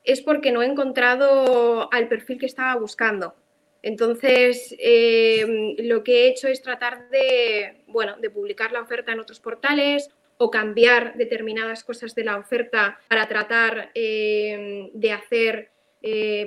es 0.04 0.22
porque 0.22 0.52
no 0.52 0.62
he 0.62 0.66
encontrado 0.66 1.92
al 1.94 2.08
perfil 2.08 2.40
que 2.40 2.46
estaba 2.46 2.80
buscando. 2.80 3.36
Entonces, 3.82 4.76
eh, 4.80 5.76
lo 5.80 6.04
que 6.04 6.26
he 6.26 6.28
hecho 6.30 6.48
es 6.48 6.62
tratar 6.62 7.10
de, 7.10 7.84
bueno, 7.88 8.16
de 8.20 8.32
publicar 8.32 8.72
la 8.72 8.82
oferta 8.82 9.12
en 9.12 9.20
otros 9.20 9.40
portales 9.40 10.10
o 10.38 10.50
cambiar 10.50 11.16
determinadas 11.16 11.84
cosas 11.84 12.16
de 12.16 12.24
la 12.24 12.38
oferta 12.38 13.00
para 13.08 13.28
tratar 13.28 13.92
eh, 13.94 14.90
de 14.94 15.12
hacer, 15.12 15.72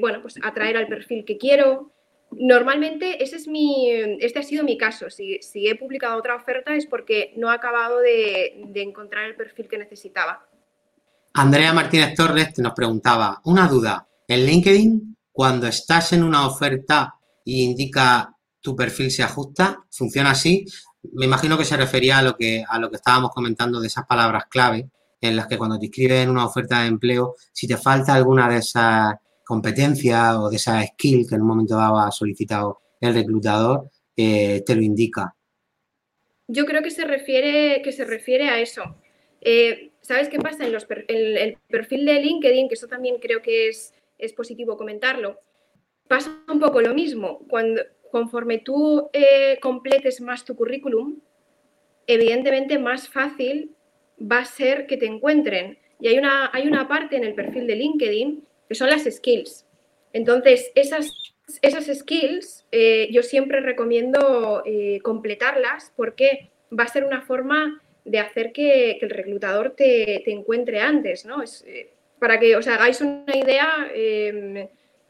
bueno, 0.01 0.23
pues 0.23 0.37
atraer 0.43 0.77
al 0.77 0.87
perfil 0.87 1.25
que 1.25 1.37
quiero. 1.37 1.93
Normalmente 2.31 3.23
ese 3.23 3.37
es 3.37 3.49
mi, 3.49 3.91
este 4.21 4.39
ha 4.39 4.43
sido 4.43 4.65
mi 4.65 4.77
caso. 4.77 5.11
Si, 5.11 5.41
he 5.55 5.75
publicado 5.77 6.19
otra 6.19 6.37
oferta 6.37 6.75
es 6.75 6.87
porque 6.87 7.33
no 7.37 7.51
he 7.51 7.55
acabado 7.55 7.99
de, 8.01 8.61
encontrar 8.75 9.25
el 9.25 9.37
perfil 9.37 9.69
que 9.69 9.79
necesitaba. 9.79 10.47
Andrea 11.35 11.73
Martínez 11.73 12.15
Torres 12.15 12.59
nos 12.59 12.73
preguntaba, 12.75 13.41
una 13.45 13.69
duda, 13.69 14.09
¿en 14.27 14.45
LinkedIn 14.45 15.17
cuando 15.33 15.67
estás 15.67 16.13
en 16.13 16.25
una 16.25 16.47
oferta 16.47 17.15
y 17.45 17.63
indica 17.63 18.35
tu 18.61 18.75
perfil 18.77 19.11
se 19.11 19.23
ajusta, 19.23 19.85
funciona 19.91 20.33
así. 20.33 20.67
Me 21.13 21.27
imagino 21.27 21.57
que 21.57 21.65
se 21.65 21.77
refería 21.77 22.19
a 22.19 22.23
lo 22.23 22.37
que, 22.37 22.65
a 22.69 22.79
lo 22.79 22.91
que 22.91 22.97
estábamos 22.97 23.31
comentando 23.31 23.81
de 23.81 23.87
esas 23.87 24.05
palabras 24.05 24.45
clave, 24.51 24.91
en 25.21 25.37
las 25.37 25.47
que 25.47 25.57
cuando 25.57 25.79
te 25.79 25.87
escriben 25.87 26.29
una 26.29 26.45
oferta 26.45 26.81
de 26.81 26.89
empleo, 26.89 27.37
si 27.53 27.67
te 27.67 27.77
falta 27.77 28.15
alguna 28.15 28.49
de 28.49 28.59
esas 28.59 29.15
competencias 29.49 30.37
o 30.37 30.51
de 30.51 30.57
esa 30.57 30.83
skill 30.83 31.27
que 31.27 31.35
en 31.35 31.41
un 31.41 31.49
momento 31.49 31.75
dado 31.75 31.99
ha 31.99 32.11
solicitado 32.11 32.81
el 33.01 33.15
reclutador, 33.15 33.89
eh, 34.15 34.63
te 34.67 34.75
lo 34.75 34.83
indica. 34.83 35.35
Yo 36.49 36.67
creo 36.67 36.83
que 36.83 36.91
se 36.91 37.07
refiere, 37.07 37.81
que 37.81 37.93
se 37.93 38.05
refiere 38.05 38.51
a 38.51 38.61
eso. 38.61 38.83
Eh, 39.41 39.93
¿Sabes 40.03 40.29
qué 40.29 40.39
pasa? 40.39 40.67
En 40.67 40.73
los 40.73 40.87
el, 41.09 41.57
perfil 41.67 42.05
de 42.05 42.21
LinkedIn, 42.21 42.69
que 42.69 42.75
eso 42.75 42.89
también 42.89 43.17
creo 43.21 43.41
que 43.41 43.69
es, 43.69 43.95
es 44.19 44.35
positivo 44.35 44.77
comentarlo, 44.77 45.41
pasa 46.09 46.45
un 46.47 46.61
poco 46.61 46.83
lo 46.83 46.93
mismo. 46.93 47.39
Cuando, 47.49 47.83
conforme 48.13 48.59
tú 48.59 49.09
eh, 49.15 49.59
completes 49.63 50.21
más 50.21 50.45
tu 50.45 50.55
currículum, 50.57 51.21
evidentemente 52.07 52.79
más 52.79 53.09
fácil 53.09 53.75
va 54.21 54.41
a 54.41 54.45
ser 54.45 54.87
que 54.87 54.99
te 54.99 55.07
encuentren. 55.07 55.79
Y 56.01 56.09
hay 56.09 56.19
una, 56.19 56.51
hay 56.53 56.67
una 56.69 56.87
parte 56.87 57.17
en 57.17 57.25
el 57.25 57.35
perfil 57.35 57.67
de 57.67 57.77
LinkedIn 57.77 58.48
que 58.69 58.75
son 58.75 58.91
las 58.91 59.05
skills. 59.05 59.67
Entonces, 60.13 60.71
esas, 60.75 61.11
esas 61.63 61.87
skills 61.87 62.67
eh, 62.73 63.09
yo 63.11 63.23
siempre 63.23 63.61
recomiendo 63.61 64.63
eh, 64.67 65.01
completarlas 65.03 65.93
porque 65.97 66.51
va 66.77 66.85
a 66.85 66.89
ser 66.89 67.05
una 67.05 67.23
forma 67.23 67.83
de 68.05 68.19
hacer 68.19 68.53
que, 68.53 68.99
el 69.01 69.11
reclutador 69.11 69.75
te, 69.77 70.31
encuentre 70.31 70.81
antes, 70.81 71.25
¿no? 71.25 71.43
Es, 71.43 71.65
para 72.19 72.41
que 72.41 72.57
os 72.57 72.67
hagáis 72.67 73.01
una 73.01 73.37
idea, 73.37 73.91
em, 73.95 74.69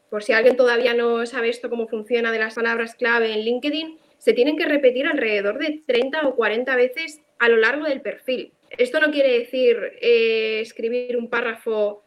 por 0.09 0.23
si 0.23 0.33
alguien 0.33 0.55
todavía 0.55 0.93
no 0.93 1.25
sabe 1.25 1.49
esto, 1.49 1.69
cómo 1.69 1.87
funciona 1.87 2.31
de 2.31 2.39
las 2.39 2.55
palabras 2.55 2.95
clave 2.95 3.33
en 3.33 3.41
LinkedIn, 3.41 3.97
se 4.17 4.33
tienen 4.33 4.57
que 4.57 4.65
repetir 4.65 5.07
alrededor 5.07 5.59
de 5.59 5.81
30 5.85 6.27
o 6.27 6.35
40 6.35 6.75
veces 6.75 7.21
a 7.39 7.47
lo 7.49 7.57
largo 7.57 7.85
del 7.85 8.01
perfil. 8.01 8.51
Esto 8.77 8.99
no 8.99 9.11
quiere 9.11 9.39
decir 9.39 9.77
eh, 10.01 10.59
escribir 10.61 11.17
un 11.17 11.29
párrafo 11.29 12.03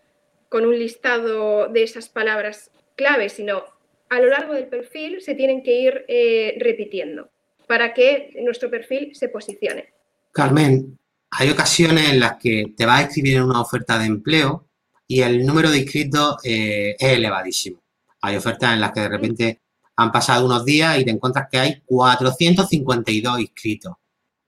con 0.53 0.67
un 0.67 0.79
listado 0.79 1.69
de 1.69 1.83
esas 1.83 2.11
palabras 2.11 2.71
clave, 2.95 3.31
sino 3.31 3.63
a 4.11 4.21
lo 4.21 4.29
largo 4.29 4.53
del 4.53 4.67
perfil 4.67 5.23
se 5.23 5.35
tienen 5.35 5.63
que 5.63 5.81
ir 5.81 6.05
eh, 6.09 6.59
repitiendo 6.61 7.31
para 7.67 7.95
que 7.95 8.35
nuestro 8.43 8.69
perfil 8.69 9.15
se 9.15 9.31
posicione. 9.31 9.95
Carmen, 10.31 10.99
hay 11.31 11.49
ocasiones 11.49 12.11
en 12.11 12.21
las 12.21 12.37
que 12.37 12.75
te 12.77 12.85
vas 12.85 13.01
a 13.01 13.03
escribir 13.05 13.39
en 13.39 13.45
una 13.45 13.63
oferta 13.63 13.99
de 13.99 14.05
empleo 14.05 14.67
y 15.09 15.23
el 15.23 15.47
número 15.47 15.71
de 15.71 15.79
inscritos 15.79 16.37
eh, 16.45 16.97
es 16.99 17.13
elevadísimo. 17.17 17.83
Hay 18.21 18.37
ofertas 18.37 18.75
en 18.75 18.83
las 18.83 18.93
que 18.93 19.01
de 19.01 19.09
repente 19.09 19.61
han 19.97 20.13
pasado 20.13 20.45
unos 20.45 20.67
días 20.67 20.99
y 20.99 21.05
te 21.07 21.13
encuentras 21.13 21.49
que 21.51 21.59
hay 21.59 21.83
452 21.87 23.41
inscritos. 23.41 23.95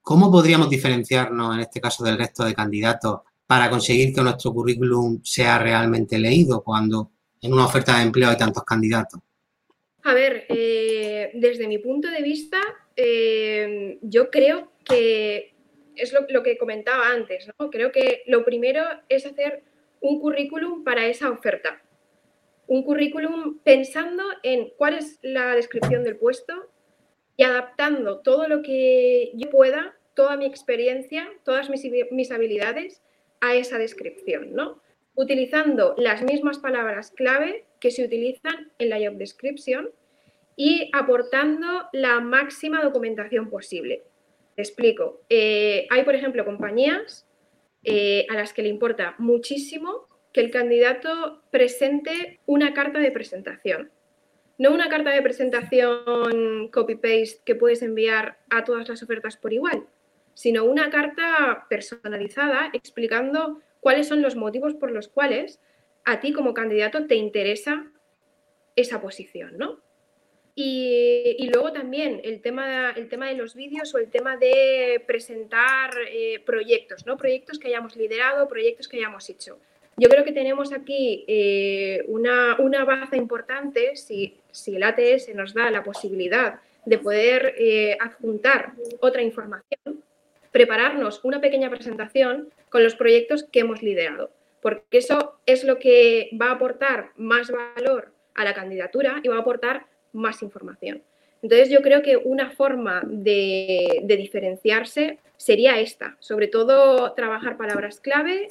¿Cómo 0.02 0.30
podríamos 0.30 0.68
diferenciarnos 0.68 1.54
en 1.54 1.62
este 1.62 1.80
caso 1.80 2.04
del 2.04 2.18
resto 2.18 2.44
de 2.44 2.54
candidatos 2.54 3.20
para 3.46 3.70
conseguir 3.70 4.14
que 4.14 4.22
nuestro 4.22 4.52
currículum 4.52 5.22
sea 5.22 5.58
realmente 5.58 6.18
leído 6.18 6.62
cuando 6.62 7.10
en 7.40 7.52
una 7.52 7.66
oferta 7.66 7.96
de 7.96 8.04
empleo 8.04 8.30
hay 8.30 8.36
tantos 8.36 8.64
candidatos? 8.64 9.20
A 10.02 10.14
ver, 10.14 10.46
eh, 10.48 11.30
desde 11.34 11.66
mi 11.66 11.78
punto 11.78 12.08
de 12.08 12.22
vista, 12.22 12.58
eh, 12.96 13.98
yo 14.02 14.30
creo 14.30 14.72
que 14.84 15.54
es 15.96 16.12
lo, 16.12 16.26
lo, 16.28 16.42
que 16.42 16.58
comentaba 16.58 17.08
antes, 17.08 17.48
¿no? 17.58 17.70
Creo 17.70 17.92
que 17.92 18.22
lo 18.26 18.44
primero 18.44 18.82
es 19.08 19.24
hacer 19.26 19.62
un 20.00 20.20
currículum 20.20 20.84
para 20.84 21.06
esa 21.06 21.30
oferta 21.30 21.80
un 22.66 22.82
currículum 22.82 23.58
pensando 23.62 24.22
en 24.42 24.70
cuál 24.76 24.94
es 24.94 25.18
la 25.22 25.54
descripción 25.54 26.04
del 26.04 26.16
puesto 26.16 26.70
y 27.36 27.44
adaptando 27.44 28.20
todo 28.20 28.48
lo 28.48 28.62
que 28.62 29.32
yo 29.34 29.50
pueda, 29.50 29.96
toda 30.14 30.36
mi 30.36 30.46
experiencia, 30.46 31.28
todas 31.44 31.68
mis, 31.68 32.30
habilidades 32.30 33.02
a 33.44 33.54
esa 33.54 33.78
descripción, 33.78 34.54
¿no? 34.54 34.80
Utilizando 35.14 35.94
las 35.98 36.22
mismas 36.22 36.58
palabras 36.58 37.10
clave 37.10 37.66
que 37.78 37.90
se 37.90 38.04
utilizan 38.04 38.72
en 38.78 38.88
la 38.88 38.98
job 38.98 39.16
description 39.16 39.90
y 40.56 40.90
aportando 40.92 41.88
la 41.92 42.20
máxima 42.20 42.82
documentación 42.82 43.50
posible. 43.50 44.04
Te 44.56 44.62
explico. 44.62 45.20
Eh, 45.28 45.86
hay, 45.90 46.04
por 46.04 46.14
ejemplo, 46.14 46.44
compañías 46.44 47.26
eh, 47.82 48.26
a 48.30 48.34
las 48.34 48.52
que 48.52 48.62
le 48.62 48.68
importa 48.68 49.14
muchísimo 49.18 50.08
que 50.32 50.40
el 50.40 50.50
candidato 50.50 51.42
presente 51.50 52.40
una 52.46 52.72
carta 52.72 52.98
de 52.98 53.12
presentación. 53.12 53.90
No 54.56 54.72
una 54.72 54.88
carta 54.88 55.10
de 55.10 55.22
presentación 55.22 56.68
copy-paste 56.68 57.42
que 57.44 57.54
puedes 57.56 57.82
enviar 57.82 58.38
a 58.50 58.64
todas 58.64 58.88
las 58.88 59.02
ofertas 59.02 59.36
por 59.36 59.52
igual, 59.52 59.86
sino 60.34 60.64
una 60.64 60.90
carta 60.90 61.66
personalizada 61.68 62.70
explicando 62.72 63.60
cuáles 63.80 64.08
son 64.08 64.22
los 64.22 64.36
motivos 64.36 64.74
por 64.74 64.90
los 64.90 65.08
cuales 65.08 65.60
a 66.04 66.20
ti 66.20 66.32
como 66.32 66.54
candidato 66.54 67.06
te 67.06 67.14
interesa 67.14 67.86
esa 68.76 69.00
posición, 69.00 69.56
¿no? 69.56 69.80
Y, 70.56 71.50
luego 71.52 71.72
también 71.72 72.20
el 72.22 72.40
tema, 72.40 72.92
el 72.92 73.08
tema 73.08 73.28
de 73.28 73.34
los 73.34 73.54
vídeos 73.54 73.92
o 73.94 73.98
el 73.98 74.08
tema 74.08 74.36
de 74.36 75.02
presentar 75.04 75.90
eh, 76.08 76.40
proyectos, 76.46 77.06
¿no? 77.06 77.16
Proyectos 77.16 77.58
que 77.58 77.68
hayamos 77.68 77.96
liderado, 77.96 78.46
proyectos 78.46 78.86
que 78.86 78.98
hayamos 78.98 79.28
hecho. 79.30 79.58
Yo 79.96 80.08
creo 80.08 80.24
que 80.24 80.32
tenemos 80.32 80.72
aquí 80.72 81.24
eh, 81.26 82.04
una, 82.06 82.56
una, 82.58 82.84
baza 82.84 83.16
importante 83.16 83.96
si, 83.96 84.36
si, 84.50 84.76
el 84.76 84.82
ATS 84.82 85.34
nos 85.34 85.54
da 85.54 85.70
la 85.70 85.82
posibilidad 85.82 86.60
de 86.84 86.98
poder 86.98 87.54
eh, 87.58 87.96
adjuntar 88.00 88.72
otra 89.00 89.22
información, 89.22 90.02
prepararnos 90.54 91.18
una 91.24 91.40
pequeña 91.40 91.68
presentación 91.68 92.48
con 92.68 92.84
los 92.84 92.94
proyectos 92.94 93.42
que 93.42 93.58
hemos 93.58 93.82
liderado, 93.82 94.30
porque 94.62 94.98
eso 94.98 95.40
es 95.46 95.64
lo 95.64 95.80
que 95.80 96.30
va 96.40 96.50
a 96.50 96.52
aportar 96.52 97.10
más 97.16 97.50
valor 97.50 98.12
a 98.36 98.44
la 98.44 98.54
candidatura 98.54 99.20
y 99.24 99.26
va 99.26 99.38
a 99.38 99.40
aportar 99.40 99.86
más 100.12 100.42
información. 100.42 101.02
Entonces 101.42 101.70
yo 101.70 101.82
creo 101.82 102.02
que 102.02 102.16
una 102.16 102.50
forma 102.50 103.02
de, 103.04 104.00
diferenciarse 104.06 105.18
sería 105.36 105.80
esta, 105.80 106.16
sobre 106.20 106.46
todo 106.46 107.14
trabajar 107.14 107.56
palabras 107.56 107.98
clave, 107.98 108.46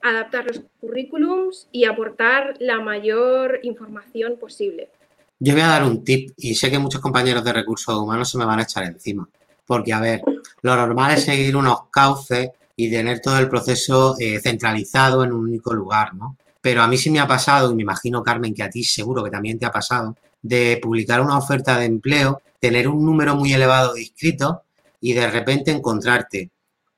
adaptar 0.00 0.46
los 0.46 0.62
currículums 0.80 1.68
y 1.70 1.84
aportar 1.84 2.54
la 2.58 2.80
mayor 2.80 3.60
información 3.64 4.38
posible. 4.38 4.88
Yo 5.40 5.52
voy 5.52 5.62
a 5.62 5.66
dar 5.66 5.82
un 5.82 6.04
tip 6.04 6.30
y 6.38 6.54
sé 6.54 6.70
que 6.70 6.78
muchos 6.78 7.02
compañeros 7.02 7.44
de 7.44 7.52
recursos 7.52 7.94
humanos 7.94 8.30
se 8.30 8.38
me 8.38 8.46
van 8.46 8.60
a 8.60 8.62
echar 8.62 8.84
encima. 8.84 9.28
Porque, 9.66 9.92
a 9.92 10.00
ver, 10.00 10.22
lo 10.62 10.76
normal 10.76 11.12
es 11.12 11.24
seguir 11.24 11.56
unos 11.56 11.88
cauces 11.90 12.50
y 12.76 12.90
tener 12.90 13.20
todo 13.20 13.38
el 13.38 13.48
proceso 13.48 14.16
eh, 14.18 14.40
centralizado 14.40 15.24
en 15.24 15.32
un 15.32 15.44
único 15.44 15.72
lugar, 15.72 16.14
¿no? 16.14 16.36
Pero 16.60 16.82
a 16.82 16.88
mí 16.88 16.96
sí 16.96 17.10
me 17.10 17.20
ha 17.20 17.26
pasado, 17.26 17.70
y 17.70 17.74
me 17.74 17.82
imagino, 17.82 18.22
Carmen, 18.22 18.54
que 18.54 18.62
a 18.62 18.70
ti 18.70 18.84
seguro 18.84 19.22
que 19.22 19.30
también 19.30 19.58
te 19.58 19.66
ha 19.66 19.70
pasado, 19.70 20.16
de 20.40 20.78
publicar 20.82 21.20
una 21.20 21.38
oferta 21.38 21.78
de 21.78 21.86
empleo, 21.86 22.40
tener 22.58 22.88
un 22.88 23.04
número 23.04 23.34
muy 23.36 23.52
elevado 23.52 23.94
de 23.94 24.02
inscritos 24.02 24.56
y 25.00 25.12
de 25.12 25.30
repente 25.30 25.70
encontrarte 25.70 26.50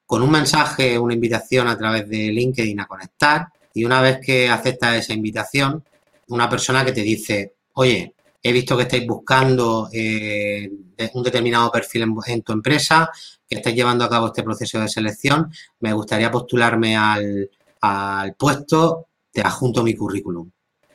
con 0.07 0.23
un 0.23 0.31
mensaje, 0.31 0.99
una 0.99 1.15
invitación 1.15 1.67
a 1.69 1.77
través 1.77 2.09
de 2.09 2.29
LinkedIn 2.31 2.79
a 2.81 2.87
conectar 2.87 3.49
y 3.75 3.85
una 3.85 4.01
vez 4.01 4.21
que 4.25 4.49
aceptas 4.49 4.97
esa 4.97 5.13
invitación, 5.13 5.85
una 6.29 6.49
persona 6.49 6.85
que 6.85 6.93
te 6.93 7.03
dice, 7.03 7.55
oye, 7.75 8.15
he 8.49 8.53
visto 8.53 8.77
que 8.77 8.85
estáis 8.85 9.05
buscando 9.05 9.89
eh, 9.93 10.71
un 11.15 11.23
determinado 11.23 11.71
perfil 11.73 12.15
en, 12.27 12.43
tu 12.43 12.53
empresa, 12.53 13.11
que 13.49 13.57
estáis 13.57 13.75
llevando 13.75 14.05
a 14.05 14.09
cabo 14.09 14.29
este 14.29 14.45
proceso 14.45 14.81
de 14.81 14.89
selección, 14.89 15.51
me 15.81 15.93
gustaría 15.93 16.31
postularme 16.31 16.97
al, 16.97 17.51
puesto, 18.39 19.09
te 19.33 19.41
adjunto 19.41 19.83
mi 19.83 19.95
currículum. 19.95 20.49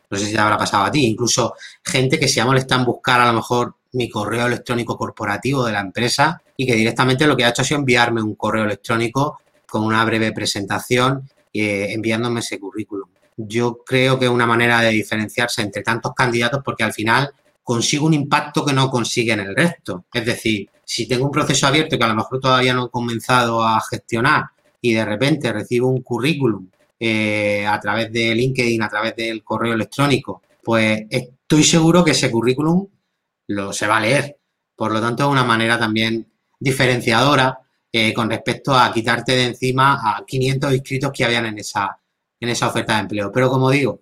No 0.10 0.18
sé 0.18 0.28
si 0.28 0.34
te 0.34 0.39
habrá 0.39 0.58
pasado 0.58 0.86
a 0.86 0.91
ti, 0.91 1.06
incluso 1.06 1.54
gente 1.84 2.18
que 2.18 2.30
se 2.30 2.39
ha 2.39 2.45
molestado 2.45 2.82
en 2.82 2.86
buscar 2.86 3.20
a 3.20 3.28
lo 3.28 3.34
mejor 3.34 3.76
mi 3.93 4.10
correo 4.10 4.47
electrónico 4.47 4.97
corporativo 4.97 5.66
de 5.66 5.74
la 5.74 5.82
empresa 5.82 6.41
y 6.56 6.66
que 6.66 6.76
directamente 6.76 7.28
lo 7.28 7.36
que 7.36 7.43
ha 7.43 7.49
hecho 7.49 7.64
ha 7.64 7.66
sido 7.66 7.80
enviarme 7.80 8.22
un 8.22 8.36
correo 8.36 8.64
electrónico 8.64 9.39
con 9.68 9.84
una 9.84 10.04
breve 10.06 10.32
presentación 10.32 11.30
eh, 11.54 11.88
enviándome 11.91 12.39
ese 12.39 12.60
currículum. 12.60 13.10
Yo 13.36 13.80
creo 13.86 14.18
que 14.20 14.26
es 14.26 14.32
una 14.32 14.45
manera 14.45 14.80
de 14.82 14.91
diferenciarse 14.91 15.62
entre 15.62 15.84
tantos 15.84 16.14
candidatos 16.14 16.62
porque 16.64 16.84
al 16.84 16.93
final 16.93 17.34
consigo 17.64 18.05
un 18.05 18.14
impacto 18.14 18.66
que 18.66 18.74
no 18.74 18.89
consiguen 18.89 19.39
el 19.39 19.55
resto. 19.55 20.05
Es 20.14 20.26
decir, 20.26 20.70
si 20.84 21.07
tengo 21.07 21.26
un 21.26 21.32
proceso 21.32 21.68
abierto 21.68 21.97
que 21.97 22.03
a 22.03 22.07
lo 22.07 22.16
mejor 22.16 22.39
todavía 22.39 22.74
no 22.74 22.88
he 22.88 22.89
comenzado 22.89 23.64
a 23.64 23.80
gestionar 23.82 24.45
y 24.82 24.93
de 24.93 25.05
repente 25.05 25.53
recibo 25.53 25.88
un 25.88 26.01
currículum 26.01 26.70
eh, 26.99 27.66
a 27.66 27.80
través 27.80 28.12
de 28.12 28.36
LinkedIn, 28.36 28.82
a 28.82 28.89
través 28.89 29.16
del 29.16 29.43
correo 29.43 29.74
electrónico, 29.74 30.41
pues 30.64 31.03
estoy 31.09 31.64
seguro 31.64 32.03
que 32.03 32.12
ese 32.12 32.30
currículum 32.30 32.88
lo 33.47 33.74
se 33.74 33.88
va 33.88 33.97
a 33.97 34.01
leer. 34.01 34.38
Por 34.76 34.91
lo 34.91 35.01
tanto, 35.01 35.24
es 35.24 35.30
una 35.30 35.43
manera 35.43 35.80
también 35.80 36.28
diferenciadora 36.59 37.59
eh, 37.91 38.14
con 38.14 38.30
respecto 38.30 38.74
a 38.76 38.91
quitarte 38.93 39.34
de 39.34 39.45
encima 39.45 39.99
a 40.03 40.24
500 40.26 40.74
inscritos 40.74 41.12
que 41.12 41.26
habían 41.26 41.45
en 41.45 41.59
esa, 41.59 41.99
en 42.39 42.49
esa 42.49 42.68
oferta 42.68 42.95
de 42.95 43.01
empleo. 43.01 43.32
Pero 43.32 43.49
como 43.49 43.70
digo, 43.70 44.01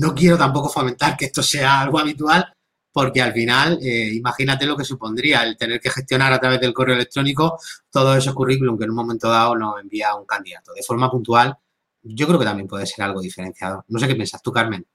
no 0.00 0.14
quiero 0.14 0.36
tampoco 0.36 0.68
fomentar 0.68 1.16
que 1.16 1.26
esto 1.26 1.42
sea 1.42 1.82
algo 1.82 1.98
habitual, 1.98 2.52
porque 2.92 3.20
al 3.20 3.32
final, 3.32 3.78
eh, 3.82 4.10
imagínate 4.14 4.66
lo 4.66 4.76
que 4.76 4.84
supondría 4.84 5.42
el 5.42 5.56
tener 5.56 5.80
que 5.80 5.90
gestionar 5.90 6.32
a 6.32 6.38
través 6.38 6.60
del 6.60 6.72
correo 6.72 6.94
electrónico 6.94 7.58
todos 7.90 8.16
esos 8.16 8.34
currículum 8.34 8.78
que 8.78 8.84
en 8.84 8.90
un 8.90 8.96
momento 8.96 9.28
dado 9.28 9.56
nos 9.56 9.80
envía 9.80 10.14
un 10.14 10.26
candidato. 10.26 10.72
De 10.72 10.82
forma 10.82 11.10
puntual, 11.10 11.56
yo 12.02 12.26
creo 12.26 12.38
que 12.38 12.44
también 12.44 12.68
puede 12.68 12.86
ser 12.86 13.04
algo 13.04 13.20
diferenciado. 13.20 13.84
No 13.88 13.98
sé 13.98 14.06
qué 14.06 14.14
piensas 14.14 14.42
tú, 14.42 14.52
Carmen. 14.52 14.86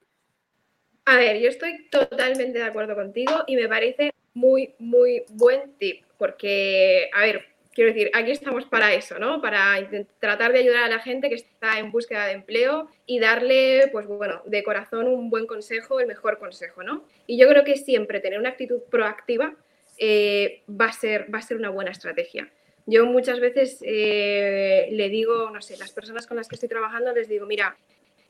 A 1.06 1.16
ver, 1.16 1.42
yo 1.42 1.50
estoy 1.50 1.90
totalmente 1.90 2.60
de 2.60 2.64
acuerdo 2.64 2.96
contigo 2.96 3.44
y 3.48 3.56
me 3.56 3.68
parece 3.68 4.12
muy, 4.34 4.76
muy 4.80 5.24
buen 5.32 5.74
tip, 5.78 6.04
porque, 6.18 7.10
a 7.14 7.22
ver, 7.22 7.44
quiero 7.80 7.94
decir, 7.94 8.12
aquí 8.14 8.32
estamos 8.32 8.66
para 8.66 8.94
eso, 8.94 9.20
¿no? 9.20 9.42
Para 9.42 9.76
tratar 10.20 10.52
de 10.52 10.60
ayudar 10.60 10.84
a 10.84 10.90
la 10.90 11.00
gente 11.00 11.30
que 11.30 11.36
está 11.36 11.80
en 11.80 11.94
búsqueda 11.94 12.26
de 12.26 12.34
empleo 12.34 12.90
y 13.06 13.20
darle, 13.20 13.88
pues 13.94 14.06
bueno, 14.06 14.42
de 14.46 14.64
corazón 14.64 15.08
un 15.08 15.30
buen 15.30 15.48
consejo, 15.48 16.02
el 16.02 16.08
mejor 16.08 16.40
consejo, 16.40 16.84
¿no? 16.84 17.06
Y 17.26 17.40
yo 17.40 17.48
creo 17.48 17.64
que 17.64 17.78
siempre 17.78 18.20
tener 18.20 18.38
una 18.38 18.50
actitud 18.50 18.82
proactiva 18.92 19.56
eh, 19.98 20.62
va, 20.70 20.88
a 20.88 20.92
ser, 20.92 21.34
va 21.34 21.40
a 21.40 21.42
ser 21.42 21.56
una 21.56 21.70
buena 21.70 21.92
estrategia. 21.92 22.52
Yo 22.86 23.06
muchas 23.06 23.40
veces 23.40 23.80
eh, 23.82 24.90
le 24.92 25.08
digo, 25.08 25.50
no 25.50 25.62
sé, 25.62 25.78
las 25.78 25.94
personas 25.94 26.28
con 26.28 26.36
las 26.36 26.50
que 26.50 26.56
estoy 26.56 26.68
trabajando 26.68 27.14
les 27.14 27.30
digo, 27.30 27.46
mira, 27.46 27.78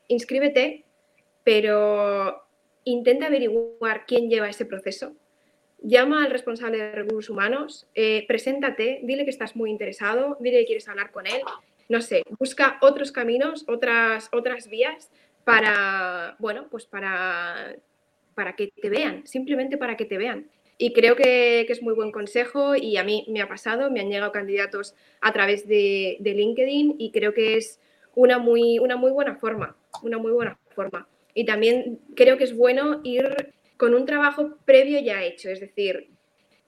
inscríbete, 0.06 0.84
pero 1.42 2.40
intenta 2.84 3.26
averiguar 3.26 4.06
quién 4.06 4.30
lleva 4.30 4.48
ese 4.48 4.64
proceso, 4.64 5.16
llama 5.82 6.24
al 6.24 6.30
responsable 6.30 6.78
de 6.78 6.92
recursos 6.92 7.30
humanos, 7.30 7.86
eh, 7.94 8.24
preséntate, 8.26 9.00
dile 9.02 9.24
que 9.24 9.30
estás 9.30 9.56
muy 9.56 9.70
interesado, 9.70 10.36
dile 10.40 10.60
que 10.60 10.66
quieres 10.66 10.88
hablar 10.88 11.10
con 11.10 11.26
él, 11.26 11.42
no 11.88 12.00
sé, 12.00 12.22
busca 12.38 12.78
otros 12.82 13.12
caminos, 13.12 13.64
otras, 13.66 14.28
otras 14.32 14.68
vías 14.68 15.10
para, 15.44 16.36
bueno, 16.38 16.68
pues 16.70 16.86
para, 16.86 17.74
para 18.34 18.54
que 18.54 18.68
te 18.68 18.88
vean, 18.88 19.26
simplemente 19.26 19.76
para 19.76 19.96
que 19.96 20.04
te 20.04 20.18
vean. 20.18 20.48
Y 20.78 20.92
creo 20.92 21.14
que, 21.14 21.60
es 21.62 21.82
muy 21.82 21.94
buen 21.94 22.10
consejo 22.10 22.74
y 22.74 22.96
a 22.96 23.04
mí 23.04 23.26
me 23.28 23.42
ha 23.42 23.48
pasado, 23.48 23.90
me 23.90 24.00
han 24.00 24.08
llegado 24.08 24.32
candidatos 24.32 24.94
a 25.20 25.32
través 25.32 25.68
de, 25.68 26.16
de 26.20 26.34
LinkedIn 26.34 26.94
y 26.98 27.10
creo 27.10 27.34
que 27.34 27.56
es 27.56 27.80
una 28.14 28.38
muy, 28.38 28.78
una 28.78 28.96
muy 28.96 29.10
buena 29.10 29.34
forma, 29.36 29.76
una 30.02 30.18
muy 30.18 30.32
buena 30.32 30.58
forma. 30.70 31.06
Y 31.34 31.44
también 31.44 32.00
creo 32.16 32.38
que 32.38 32.44
es 32.44 32.56
bueno 32.56 33.00
ir 33.04 33.52
con 33.80 33.94
un 33.94 34.04
trabajo 34.04 34.58
previo 34.66 35.00
ya 35.00 35.24
hecho, 35.24 35.48
es 35.48 35.58
decir, 35.58 36.10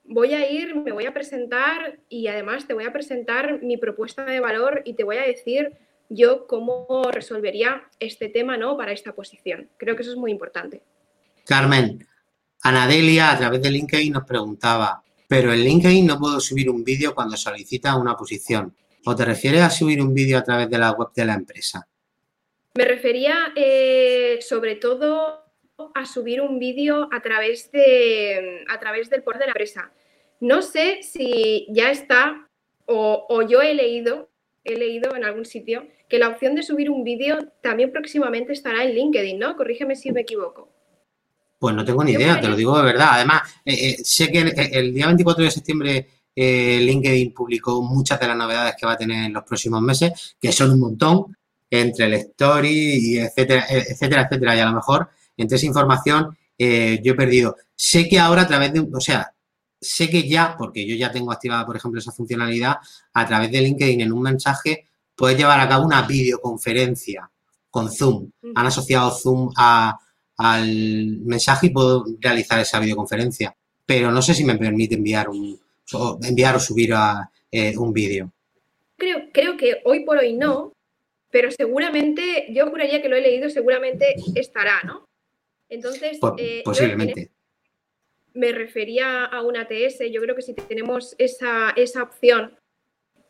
voy 0.02 0.32
a 0.32 0.50
ir, 0.50 0.74
me 0.74 0.92
voy 0.92 1.04
a 1.04 1.12
presentar 1.12 1.98
y 2.08 2.26
además 2.28 2.66
te 2.66 2.72
voy 2.72 2.84
a 2.84 2.92
presentar 2.94 3.62
mi 3.62 3.76
propuesta 3.76 4.24
de 4.24 4.40
valor 4.40 4.80
y 4.86 4.94
te 4.94 5.04
voy 5.04 5.18
a 5.18 5.26
decir 5.26 5.74
yo 6.08 6.46
cómo 6.46 7.10
resolvería 7.12 7.82
este 8.00 8.30
tema 8.30 8.56
¿no? 8.56 8.78
para 8.78 8.92
esta 8.92 9.14
posición. 9.14 9.68
Creo 9.76 9.94
que 9.94 10.00
eso 10.00 10.12
es 10.12 10.16
muy 10.16 10.30
importante. 10.30 10.80
Carmen, 11.44 12.08
Anadelia 12.62 13.30
a 13.30 13.36
través 13.36 13.60
de 13.60 13.70
LinkedIn 13.70 14.14
nos 14.14 14.24
preguntaba, 14.24 15.02
pero 15.28 15.52
en 15.52 15.60
LinkedIn 15.60 16.06
no 16.06 16.18
puedo 16.18 16.40
subir 16.40 16.70
un 16.70 16.82
vídeo 16.82 17.14
cuando 17.14 17.36
solicita 17.36 17.94
una 17.94 18.16
posición. 18.16 18.74
¿O 19.04 19.14
te 19.14 19.26
refieres 19.26 19.60
a 19.60 19.68
subir 19.68 20.00
un 20.00 20.14
vídeo 20.14 20.38
a 20.38 20.44
través 20.44 20.70
de 20.70 20.78
la 20.78 20.92
web 20.92 21.08
de 21.14 21.26
la 21.26 21.34
empresa? 21.34 21.86
Me 22.72 22.86
refería 22.86 23.52
eh, 23.54 24.38
sobre 24.40 24.76
todo 24.76 25.41
a 25.94 26.04
subir 26.04 26.40
un 26.40 26.58
vídeo 26.58 27.08
a 27.12 27.20
través 27.20 27.72
de 27.72 28.64
a 28.68 28.78
través 28.78 29.10
del 29.10 29.22
portal 29.22 29.40
de 29.40 29.46
la 29.46 29.52
empresa. 29.52 29.92
No 30.40 30.62
sé 30.62 31.02
si 31.02 31.66
ya 31.70 31.90
está 31.90 32.48
o, 32.86 33.42
yo 33.48 33.62
he 33.62 33.74
leído, 33.74 34.28
he 34.64 34.76
leído 34.76 35.14
en 35.14 35.24
algún 35.24 35.44
sitio 35.44 35.86
que 36.08 36.18
la 36.18 36.28
opción 36.28 36.54
de 36.54 36.62
subir 36.62 36.90
un 36.90 37.04
vídeo 37.04 37.38
también 37.62 37.90
próximamente 37.90 38.52
estará 38.52 38.84
en 38.84 38.94
LinkedIn, 38.94 39.38
¿no? 39.38 39.56
Corrígeme 39.56 39.96
si 39.96 40.12
me 40.12 40.22
equivoco. 40.22 40.68
Pues 41.58 41.74
no 41.74 41.84
tengo 41.84 42.02
ni 42.04 42.12
idea, 42.12 42.40
te 42.40 42.48
lo 42.48 42.56
digo 42.56 42.76
de 42.76 42.84
verdad. 42.84 43.10
Además, 43.12 43.42
eh, 43.64 43.90
eh, 43.90 43.96
sé 44.02 44.30
que 44.30 44.40
el, 44.72 44.92
día 44.92 45.06
24 45.06 45.44
de 45.44 45.50
septiembre 45.50 46.08
eh, 46.34 46.80
LinkedIn 46.80 47.32
publicó 47.32 47.80
muchas 47.82 48.18
de 48.18 48.26
las 48.26 48.36
novedades 48.36 48.74
que 48.76 48.84
va 48.84 48.92
a 48.92 48.96
tener 48.98 49.24
en 49.24 49.32
los 49.32 49.44
próximos 49.44 49.80
meses, 49.80 50.36
que 50.40 50.52
son 50.52 50.72
un 50.72 50.80
montón, 50.80 51.36
entre 51.70 52.06
el 52.06 52.14
story 52.14 52.68
y 52.68 53.18
etcétera, 53.18 53.64
etcétera, 53.70 54.22
etcétera. 54.22 54.56
Y 54.56 54.60
a 54.60 54.66
lo 54.66 54.72
mejor 54.72 55.08
entre 55.36 55.56
esa 55.56 55.66
información 55.66 56.36
eh, 56.58 57.00
yo 57.02 57.12
he 57.12 57.16
perdido. 57.16 57.56
Sé 57.74 58.08
que 58.08 58.18
ahora 58.18 58.42
a 58.42 58.46
través 58.46 58.72
de, 58.72 58.80
o 58.80 59.00
sea, 59.00 59.32
sé 59.80 60.08
que 60.08 60.28
ya, 60.28 60.54
porque 60.56 60.86
yo 60.86 60.94
ya 60.94 61.10
tengo 61.10 61.32
activada, 61.32 61.66
por 61.66 61.76
ejemplo, 61.76 61.98
esa 61.98 62.12
funcionalidad, 62.12 62.76
a 63.12 63.26
través 63.26 63.50
de 63.50 63.60
LinkedIn 63.60 64.00
en 64.00 64.12
un 64.12 64.22
mensaje 64.22 64.86
puedes 65.16 65.36
llevar 65.36 65.60
a 65.60 65.68
cabo 65.68 65.84
una 65.84 66.02
videoconferencia 66.02 67.30
con 67.70 67.90
Zoom. 67.90 68.30
Han 68.54 68.66
asociado 68.66 69.10
Zoom 69.10 69.50
al 69.56 71.18
mensaje 71.24 71.66
y 71.66 71.70
puedo 71.70 72.04
realizar 72.20 72.60
esa 72.60 72.80
videoconferencia. 72.80 73.54
Pero 73.84 74.12
no 74.12 74.22
sé 74.22 74.34
si 74.34 74.44
me 74.44 74.56
permite 74.56 74.94
enviar 74.94 75.28
un 75.28 75.60
enviar 76.22 76.56
o 76.56 76.60
subir 76.60 76.94
a, 76.94 77.30
eh, 77.50 77.76
un 77.76 77.92
vídeo. 77.92 78.32
Creo, 78.96 79.30
creo 79.32 79.56
que 79.56 79.82
hoy 79.84 80.04
por 80.04 80.16
hoy 80.18 80.34
no, 80.34 80.72
pero 81.30 81.50
seguramente, 81.50 82.46
yo 82.50 82.70
juraría 82.70 83.02
que 83.02 83.08
lo 83.08 83.16
he 83.16 83.20
leído, 83.20 83.50
seguramente 83.50 84.14
estará, 84.34 84.82
¿no? 84.84 85.06
Entonces, 85.72 86.20
eh, 86.36 86.60
posiblemente. 86.64 87.30
Me 88.34 88.52
refería 88.52 89.24
a 89.24 89.42
una 89.42 89.62
ATS. 89.62 90.10
Yo 90.10 90.20
creo 90.20 90.36
que 90.36 90.42
si 90.42 90.52
tenemos 90.54 91.14
esa, 91.18 91.72
esa 91.76 92.02
opción, 92.02 92.58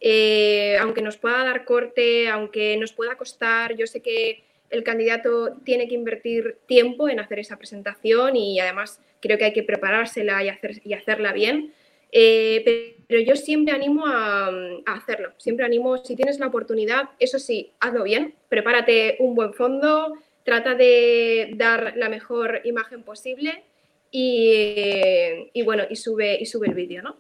eh, 0.00 0.76
aunque 0.80 1.02
nos 1.02 1.16
pueda 1.16 1.44
dar 1.44 1.64
corte, 1.64 2.28
aunque 2.28 2.76
nos 2.76 2.92
pueda 2.92 3.16
costar, 3.16 3.76
yo 3.76 3.86
sé 3.86 4.02
que 4.02 4.44
el 4.70 4.82
candidato 4.82 5.56
tiene 5.64 5.86
que 5.86 5.94
invertir 5.94 6.58
tiempo 6.66 7.08
en 7.08 7.20
hacer 7.20 7.38
esa 7.38 7.58
presentación 7.58 8.34
y 8.34 8.58
además 8.58 9.00
creo 9.20 9.38
que 9.38 9.44
hay 9.44 9.52
que 9.52 9.62
preparársela 9.62 10.42
y, 10.42 10.48
hacer, 10.48 10.80
y 10.84 10.94
hacerla 10.94 11.32
bien. 11.32 11.72
Eh, 12.10 12.96
pero 13.06 13.20
yo 13.20 13.36
siempre 13.36 13.72
animo 13.72 14.06
a, 14.06 14.48
a, 14.48 14.92
hacerlo, 14.94 15.32
siempre 15.36 15.64
animo, 15.64 15.98
si 16.04 16.16
tienes 16.16 16.40
la 16.40 16.48
oportunidad, 16.48 17.10
eso 17.18 17.38
sí, 17.38 17.72
hazlo 17.80 18.02
bien, 18.04 18.34
prepárate 18.48 19.16
un 19.20 19.34
buen 19.34 19.54
fondo, 19.54 20.18
trata 20.44 20.74
de 20.74 21.52
dar 21.56 21.94
la 21.96 22.08
mejor 22.08 22.60
imagen 22.64 23.02
posible 23.02 23.64
y, 24.10 25.62
bueno, 25.64 25.84
y 25.88 25.96
sube, 25.96 26.38
y 26.40 26.46
sube 26.46 26.68
el 26.68 26.74
vídeo, 26.74 27.02
¿no? 27.02 27.16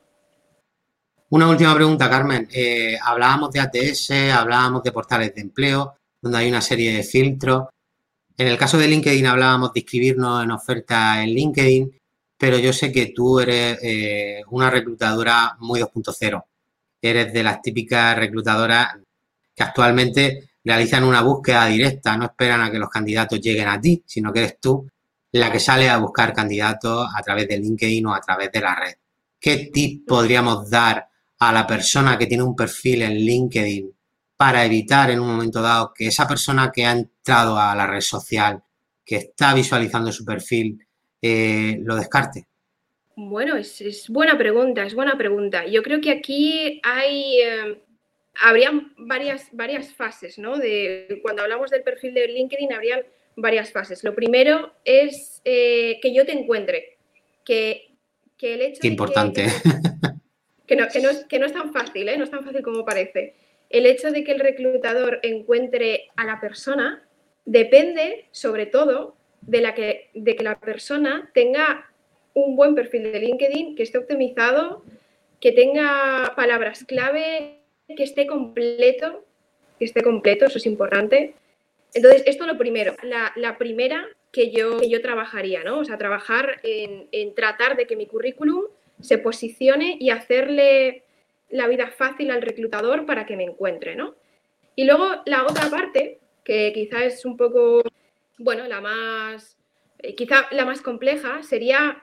Una 1.30 1.48
última 1.48 1.74
pregunta, 1.74 2.10
Carmen. 2.10 2.46
Eh, 2.52 2.98
hablábamos 3.02 3.50
de 3.52 3.60
ATS, 3.60 4.10
hablábamos 4.32 4.82
de 4.82 4.92
portales 4.92 5.34
de 5.34 5.40
empleo, 5.40 5.96
donde 6.20 6.38
hay 6.38 6.48
una 6.48 6.60
serie 6.60 6.94
de 6.94 7.02
filtros. 7.02 7.68
En 8.36 8.48
el 8.48 8.58
caso 8.58 8.76
de 8.76 8.88
LinkedIn 8.88 9.26
hablábamos 9.26 9.72
de 9.72 9.80
inscribirnos 9.80 10.44
en 10.44 10.50
oferta 10.50 11.22
en 11.22 11.30
LinkedIn, 11.30 11.98
pero 12.36 12.58
yo 12.58 12.72
sé 12.72 12.92
que 12.92 13.06
tú 13.06 13.40
eres 13.40 13.78
eh, 13.82 14.42
una 14.50 14.68
reclutadora 14.68 15.56
muy 15.60 15.80
2.0. 15.80 16.44
Eres 17.00 17.32
de 17.32 17.42
las 17.42 17.62
típicas 17.62 18.16
reclutadoras 18.16 18.96
que 19.54 19.62
actualmente 19.62 20.50
realizan 20.64 21.04
una 21.04 21.22
búsqueda 21.22 21.66
directa, 21.66 22.16
no 22.16 22.26
esperan 22.26 22.62
a 22.62 22.70
que 22.70 22.78
los 22.78 22.88
candidatos 22.88 23.40
lleguen 23.40 23.68
a 23.68 23.80
ti, 23.80 24.02
sino 24.06 24.32
que 24.32 24.40
eres 24.40 24.60
tú 24.60 24.86
la 25.32 25.50
que 25.50 25.58
sale 25.58 25.88
a 25.88 25.98
buscar 25.98 26.32
candidatos 26.32 27.08
a 27.14 27.22
través 27.22 27.48
de 27.48 27.58
LinkedIn 27.58 28.06
o 28.06 28.14
a 28.14 28.20
través 28.20 28.52
de 28.52 28.60
la 28.60 28.74
red. 28.74 28.94
¿Qué 29.40 29.70
tip 29.72 30.06
podríamos 30.06 30.68
dar 30.68 31.08
a 31.38 31.52
la 31.52 31.66
persona 31.66 32.18
que 32.18 32.26
tiene 32.26 32.44
un 32.44 32.54
perfil 32.54 33.02
en 33.02 33.14
LinkedIn 33.14 33.90
para 34.36 34.64
evitar 34.64 35.10
en 35.10 35.20
un 35.20 35.28
momento 35.28 35.62
dado 35.62 35.92
que 35.94 36.06
esa 36.08 36.28
persona 36.28 36.70
que 36.70 36.84
ha 36.84 36.92
entrado 36.92 37.58
a 37.58 37.74
la 37.74 37.86
red 37.86 38.00
social, 38.00 38.62
que 39.04 39.16
está 39.16 39.54
visualizando 39.54 40.12
su 40.12 40.24
perfil, 40.24 40.86
eh, 41.20 41.78
lo 41.82 41.96
descarte? 41.96 42.46
Bueno, 43.16 43.56
es, 43.56 44.08
buena 44.08 44.36
pregunta, 44.36 44.84
es 44.84 44.94
buena 44.94 45.16
pregunta. 45.16 45.66
Yo 45.66 45.82
creo 45.82 46.00
que 46.00 46.10
aquí 46.10 46.80
hay, 46.82 47.40
eh, 47.40 47.82
habría 48.40 48.70
varias, 48.96 49.48
varias 49.52 49.92
fases, 49.94 50.38
¿no? 50.38 50.58
De, 50.58 51.20
cuando 51.22 51.42
hablamos 51.42 51.70
del 51.70 51.82
perfil 51.82 52.14
de 52.14 52.28
LinkedIn, 52.28 52.72
habría 52.72 53.04
varias 53.36 53.72
fases. 53.72 54.04
Lo 54.04 54.14
primero 54.14 54.72
es 54.84 55.40
eh, 55.44 55.98
que 56.00 56.14
yo 56.14 56.24
te 56.24 56.32
encuentre, 56.32 56.98
que, 57.44 57.88
el 58.40 58.60
hecho 58.60 58.80
Qué 58.80 58.88
importante. 58.88 59.46
Que, 60.64 60.76
no, 60.76 60.88
que, 60.88 61.00
no, 61.00 61.10
es, 61.10 61.26
que 61.26 61.38
no 61.38 61.44
es 61.44 61.52
tan 61.52 61.70
fácil, 61.70 62.08
¿eh? 62.08 62.16
No 62.16 62.24
es 62.24 62.30
tan 62.30 62.44
fácil 62.44 62.62
como 62.62 62.82
parece. 62.82 63.34
El 63.68 63.84
hecho 63.84 64.10
de 64.10 64.24
que 64.24 64.32
el 64.32 64.40
reclutador 64.40 65.20
encuentre 65.22 66.08
a 66.16 66.24
la 66.24 66.40
persona 66.40 67.06
depende, 67.44 68.26
sobre 68.30 68.64
todo, 68.64 69.16
de, 69.42 69.60
la 69.60 69.74
que, 69.74 70.08
de 70.14 70.34
que 70.34 70.44
la 70.44 70.58
persona 70.58 71.30
tenga 71.34 71.92
un 72.32 72.56
buen 72.56 72.74
perfil 72.74 73.12
de 73.12 73.20
LinkedIn, 73.20 73.76
que 73.76 73.82
esté 73.82 73.98
optimizado, 73.98 74.82
que 75.40 75.52
tenga 75.52 76.32
palabras 76.36 76.84
clave 76.84 77.61
que 77.94 78.04
esté 78.04 78.26
completo, 78.26 79.24
que 79.78 79.84
esté 79.84 80.02
completo, 80.02 80.46
eso 80.46 80.58
es 80.58 80.66
importante. 80.66 81.34
Entonces, 81.94 82.22
esto 82.26 82.44
es 82.44 82.52
lo 82.52 82.58
primero, 82.58 82.96
la, 83.02 83.58
primera 83.58 84.08
que 84.30 84.50
yo, 84.50 84.78
que 84.78 84.88
yo 84.88 85.02
trabajaría, 85.02 85.62
¿no? 85.62 85.80
O 85.80 85.84
sea, 85.84 85.98
trabajar 85.98 86.60
en, 86.62 87.34
tratar 87.34 87.76
de 87.76 87.86
que 87.86 87.96
mi 87.96 88.06
currículum 88.06 88.64
se 89.00 89.18
posicione 89.18 89.96
y 90.00 90.10
hacerle 90.10 91.02
la 91.50 91.66
vida 91.66 91.88
fácil 91.88 92.30
al 92.30 92.40
reclutador 92.40 93.04
para 93.04 93.26
que 93.26 93.36
me 93.36 93.44
encuentre, 93.44 93.94
¿no? 93.94 94.14
Y 94.74 94.84
luego 94.84 95.22
la 95.26 95.44
otra 95.44 95.68
parte, 95.68 96.18
que 96.44 96.72
quizás 96.72 97.02
es 97.02 97.24
un 97.26 97.36
poco 97.36 97.82
bueno, 98.38 98.66
la 98.66 98.80
más, 98.80 99.56
eh, 99.98 100.14
quizá 100.14 100.48
la 100.50 100.64
más 100.64 100.80
compleja 100.80 101.42
sería, 101.42 102.02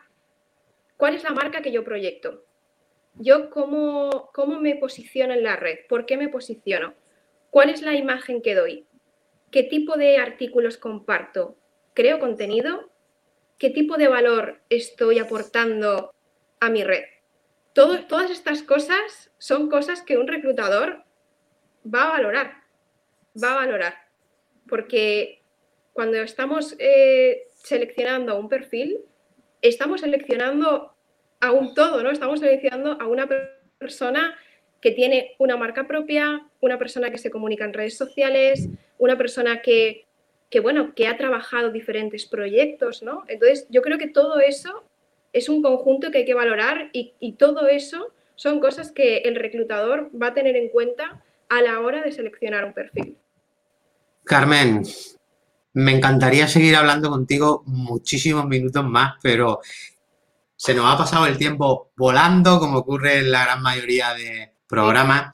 ¿cuál 0.98 1.16
es 1.16 1.24
la 1.24 1.32
marca 1.32 1.62
que 1.62 1.72
yo 1.72 1.84
proyecto? 1.84 2.46
Yo 3.22 3.50
cómo, 3.50 4.32
cómo 4.34 4.62
me 4.62 4.78
posiciono 4.78 5.34
en 5.34 5.44
la 5.44 5.58
red, 5.58 5.80
¿por 5.90 6.06
qué 6.06 6.16
me 6.16 6.30
posiciono? 6.30 6.94
¿Cuál 7.50 7.70
es 7.70 7.82
la 7.82 7.94
imagen 7.94 8.42
que 8.42 8.56
doy? 8.56 8.86
¿Qué 9.52 9.64
tipo 9.64 9.98
de 9.98 10.18
artículos 10.18 10.78
comparto? 10.78 11.58
¿Creo 11.94 12.20
contenido? 12.20 12.90
¿Qué 13.58 13.72
tipo 13.72 13.98
de 13.98 14.08
valor 14.08 14.62
estoy 14.70 15.20
aportando 15.20 16.14
a 16.62 16.70
mi 16.70 16.84
red? 16.84 17.04
todas 17.74 18.30
estas 18.30 18.64
cosas 18.64 19.32
son 19.38 19.70
cosas 19.70 20.02
que 20.02 20.18
un 20.18 20.28
reclutador 20.28 21.06
va 21.86 22.04
a 22.04 22.10
valorar, 22.10 22.64
va 23.42 23.54
a 23.54 23.56
valorar, 23.56 23.96
porque 24.68 25.44
cuando 25.94 26.18
estamos 26.18 26.76
eh, 26.78 27.48
seleccionando 27.52 28.38
un 28.38 28.50
perfil, 28.50 29.00
estamos 29.62 30.02
seleccionando 30.02 30.94
a 31.40 31.52
un 31.52 31.74
todo, 31.74 32.04
¿no? 32.04 32.12
Estamos 32.12 32.40
seleccionando 32.40 32.98
a 33.00 33.08
una 33.08 33.28
persona 33.78 34.36
que 34.82 34.92
tiene 34.92 35.36
una 35.40 35.58
marca 35.58 35.88
propia, 35.88 36.46
una 36.62 36.78
persona 36.78 37.12
que 37.12 37.18
se 37.18 37.30
comunica 37.30 37.66
en 37.66 37.74
redes 37.74 37.98
sociales, 37.98 38.70
una 38.98 39.18
persona 39.18 39.62
que, 39.62 40.06
bueno, 40.62 40.94
que 40.96 41.08
ha 41.08 41.18
trabajado 41.18 41.72
diferentes 41.72 42.26
proyectos, 42.26 43.04
¿no? 43.04 43.24
Entonces, 43.28 43.68
yo 43.70 43.82
creo 43.82 43.98
que 43.98 44.08
todo 44.08 44.40
eso 44.40 44.84
es 45.34 45.50
un 45.50 45.62
conjunto 45.62 46.12
que 46.12 46.20
hay 46.20 46.26
que 46.26 46.34
valorar 46.34 46.90
y, 46.94 47.14
y 47.20 47.34
todo 47.34 47.68
eso 47.68 48.14
son 48.36 48.60
cosas 48.60 48.92
que 48.92 49.18
el 49.20 49.36
reclutador 49.36 50.10
va 50.20 50.28
a 50.28 50.34
tener 50.34 50.56
en 50.56 50.70
cuenta 50.70 51.22
a 51.50 51.62
la 51.62 51.80
hora 51.82 52.02
de 52.02 52.12
seleccionar 52.12 52.64
un 52.64 52.74
perfil. 52.74 53.18
Carmen, 54.24 54.84
me 55.74 55.92
encantaría 55.92 56.48
seguir 56.48 56.76
hablando 56.76 57.10
contigo 57.10 57.64
muchísimos 57.66 58.46
minutos 58.46 58.84
más, 58.86 59.16
pero 59.22 59.60
se 60.60 60.74
nos 60.74 60.94
ha 60.94 60.98
pasado 60.98 61.26
el 61.26 61.38
tiempo 61.38 61.92
volando, 61.96 62.60
como 62.60 62.80
ocurre 62.80 63.20
en 63.20 63.32
la 63.32 63.46
gran 63.46 63.62
mayoría 63.62 64.14
de 64.14 64.52
programas. 64.68 65.34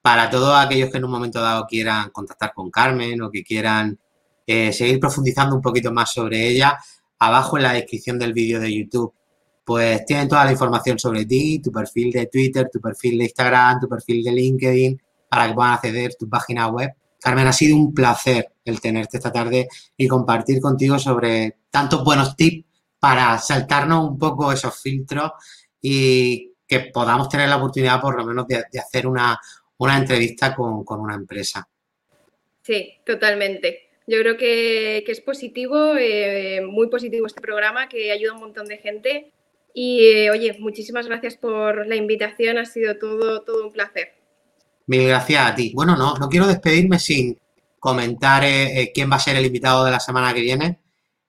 Para 0.00 0.30
todos 0.30 0.56
aquellos 0.56 0.88
que 0.88 0.96
en 0.96 1.04
un 1.04 1.10
momento 1.10 1.42
dado 1.42 1.66
quieran 1.66 2.08
contactar 2.08 2.54
con 2.54 2.70
Carmen 2.70 3.20
o 3.20 3.30
que 3.30 3.44
quieran 3.44 3.98
eh, 4.46 4.72
seguir 4.72 4.98
profundizando 4.98 5.54
un 5.54 5.60
poquito 5.60 5.92
más 5.92 6.10
sobre 6.10 6.48
ella, 6.48 6.78
abajo 7.18 7.58
en 7.58 7.64
la 7.64 7.74
descripción 7.74 8.18
del 8.18 8.32
vídeo 8.32 8.58
de 8.60 8.74
YouTube, 8.74 9.12
pues 9.62 10.06
tienen 10.06 10.26
toda 10.26 10.46
la 10.46 10.52
información 10.52 10.98
sobre 10.98 11.26
ti, 11.26 11.58
tu 11.58 11.70
perfil 11.70 12.10
de 12.10 12.28
Twitter, 12.28 12.70
tu 12.72 12.80
perfil 12.80 13.18
de 13.18 13.24
Instagram, 13.24 13.78
tu 13.78 13.88
perfil 13.90 14.24
de 14.24 14.32
LinkedIn, 14.32 15.02
para 15.28 15.48
que 15.48 15.52
puedan 15.52 15.72
acceder 15.72 16.12
a 16.12 16.18
tu 16.18 16.30
página 16.30 16.68
web. 16.68 16.92
Carmen, 17.20 17.46
ha 17.46 17.52
sido 17.52 17.76
un 17.76 17.92
placer 17.92 18.54
el 18.64 18.80
tenerte 18.80 19.18
esta 19.18 19.30
tarde 19.30 19.68
y 19.98 20.08
compartir 20.08 20.62
contigo 20.62 20.98
sobre 20.98 21.58
tantos 21.70 22.02
buenos 22.02 22.34
tips 22.36 22.71
para 23.02 23.36
saltarnos 23.36 24.10
un 24.10 24.16
poco 24.16 24.52
esos 24.52 24.80
filtros 24.80 25.32
y 25.80 26.52
que 26.64 26.90
podamos 26.94 27.28
tener 27.28 27.48
la 27.48 27.56
oportunidad 27.56 28.00
por 28.00 28.16
lo 28.16 28.24
menos 28.24 28.46
de, 28.46 28.64
hacer 28.78 29.08
una, 29.08 29.40
entrevista 29.96 30.54
con, 30.54 30.84
una 30.88 31.16
empresa. 31.16 31.68
Sí, 32.62 33.00
totalmente. 33.04 33.88
Yo 34.06 34.20
creo 34.20 34.36
que, 34.36 34.98
es 35.04 35.20
positivo, 35.20 35.96
eh, 35.98 36.60
muy 36.64 36.86
positivo 36.86 37.26
este 37.26 37.40
programa 37.40 37.88
que 37.88 38.12
ayuda 38.12 38.30
a 38.30 38.34
un 38.36 38.40
montón 38.42 38.66
de 38.66 38.78
gente. 38.78 39.32
Y 39.74 40.06
eh, 40.06 40.30
oye, 40.30 40.56
muchísimas 40.60 41.08
gracias 41.08 41.36
por 41.36 41.84
la 41.88 41.96
invitación, 41.96 42.56
ha 42.56 42.66
sido 42.66 42.98
todo, 42.98 43.42
todo 43.42 43.66
un 43.66 43.72
placer. 43.72 44.12
Mil 44.86 45.08
gracias 45.08 45.44
a 45.44 45.56
ti. 45.56 45.72
Bueno, 45.74 45.96
no, 45.96 46.14
no 46.14 46.28
quiero 46.28 46.46
despedirme 46.46 47.00
sin 47.00 47.36
comentar 47.80 48.44
eh, 48.44 48.92
quién 48.94 49.10
va 49.10 49.16
a 49.16 49.18
ser 49.18 49.34
el 49.34 49.46
invitado 49.46 49.84
de 49.84 49.90
la 49.90 49.98
semana 49.98 50.32
que 50.32 50.40
viene. 50.40 50.81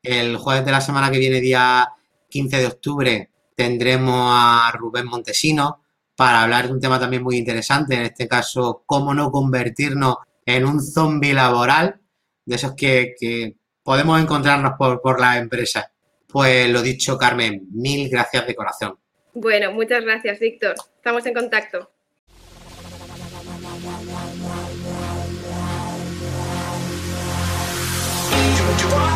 El 0.04 0.36
jueves 0.36 0.66
de 0.66 0.72
la 0.72 0.82
semana 0.82 1.10
que 1.10 1.18
viene, 1.18 1.40
día 1.40 1.88
15 2.30 2.58
de 2.58 2.68
octubre, 2.68 3.30
tendremos 3.56 4.14
a 4.30 4.72
Rubén 4.74 5.08
Montesino 5.08 5.82
para 6.16 6.44
hablar 6.44 6.68
de 6.68 6.74
un 6.74 6.82
tema 6.82 7.00
también 7.00 7.24
muy 7.24 7.38
interesante, 7.38 7.96
en 7.96 8.02
este 8.02 8.28
caso, 8.28 8.84
cómo 8.86 9.14
no 9.14 9.32
convertirnos 9.32 10.18
en 10.46 10.66
un 10.66 10.82
zombie 10.82 11.34
laboral, 11.34 12.02
de 12.46 12.56
esos 12.56 12.74
que, 12.76 13.56
podemos 13.82 14.22
encontrarnos 14.22 14.74
por, 14.78 15.02
por 15.02 15.20
la 15.20 15.38
empresa. 15.38 15.90
Pues 16.28 16.70
lo 16.70 16.82
dicho, 16.82 17.18
Carmen, 17.18 17.68
mil 17.72 18.10
gracias 18.10 18.46
de 18.46 18.56
corazón. 18.56 18.98
Bueno, 19.34 19.72
muchas 19.72 20.04
gracias, 20.04 20.40
Víctor. 20.40 20.76
Estamos 20.98 21.26
en 21.26 21.34
contacto. 21.34 21.90
you 28.84 29.13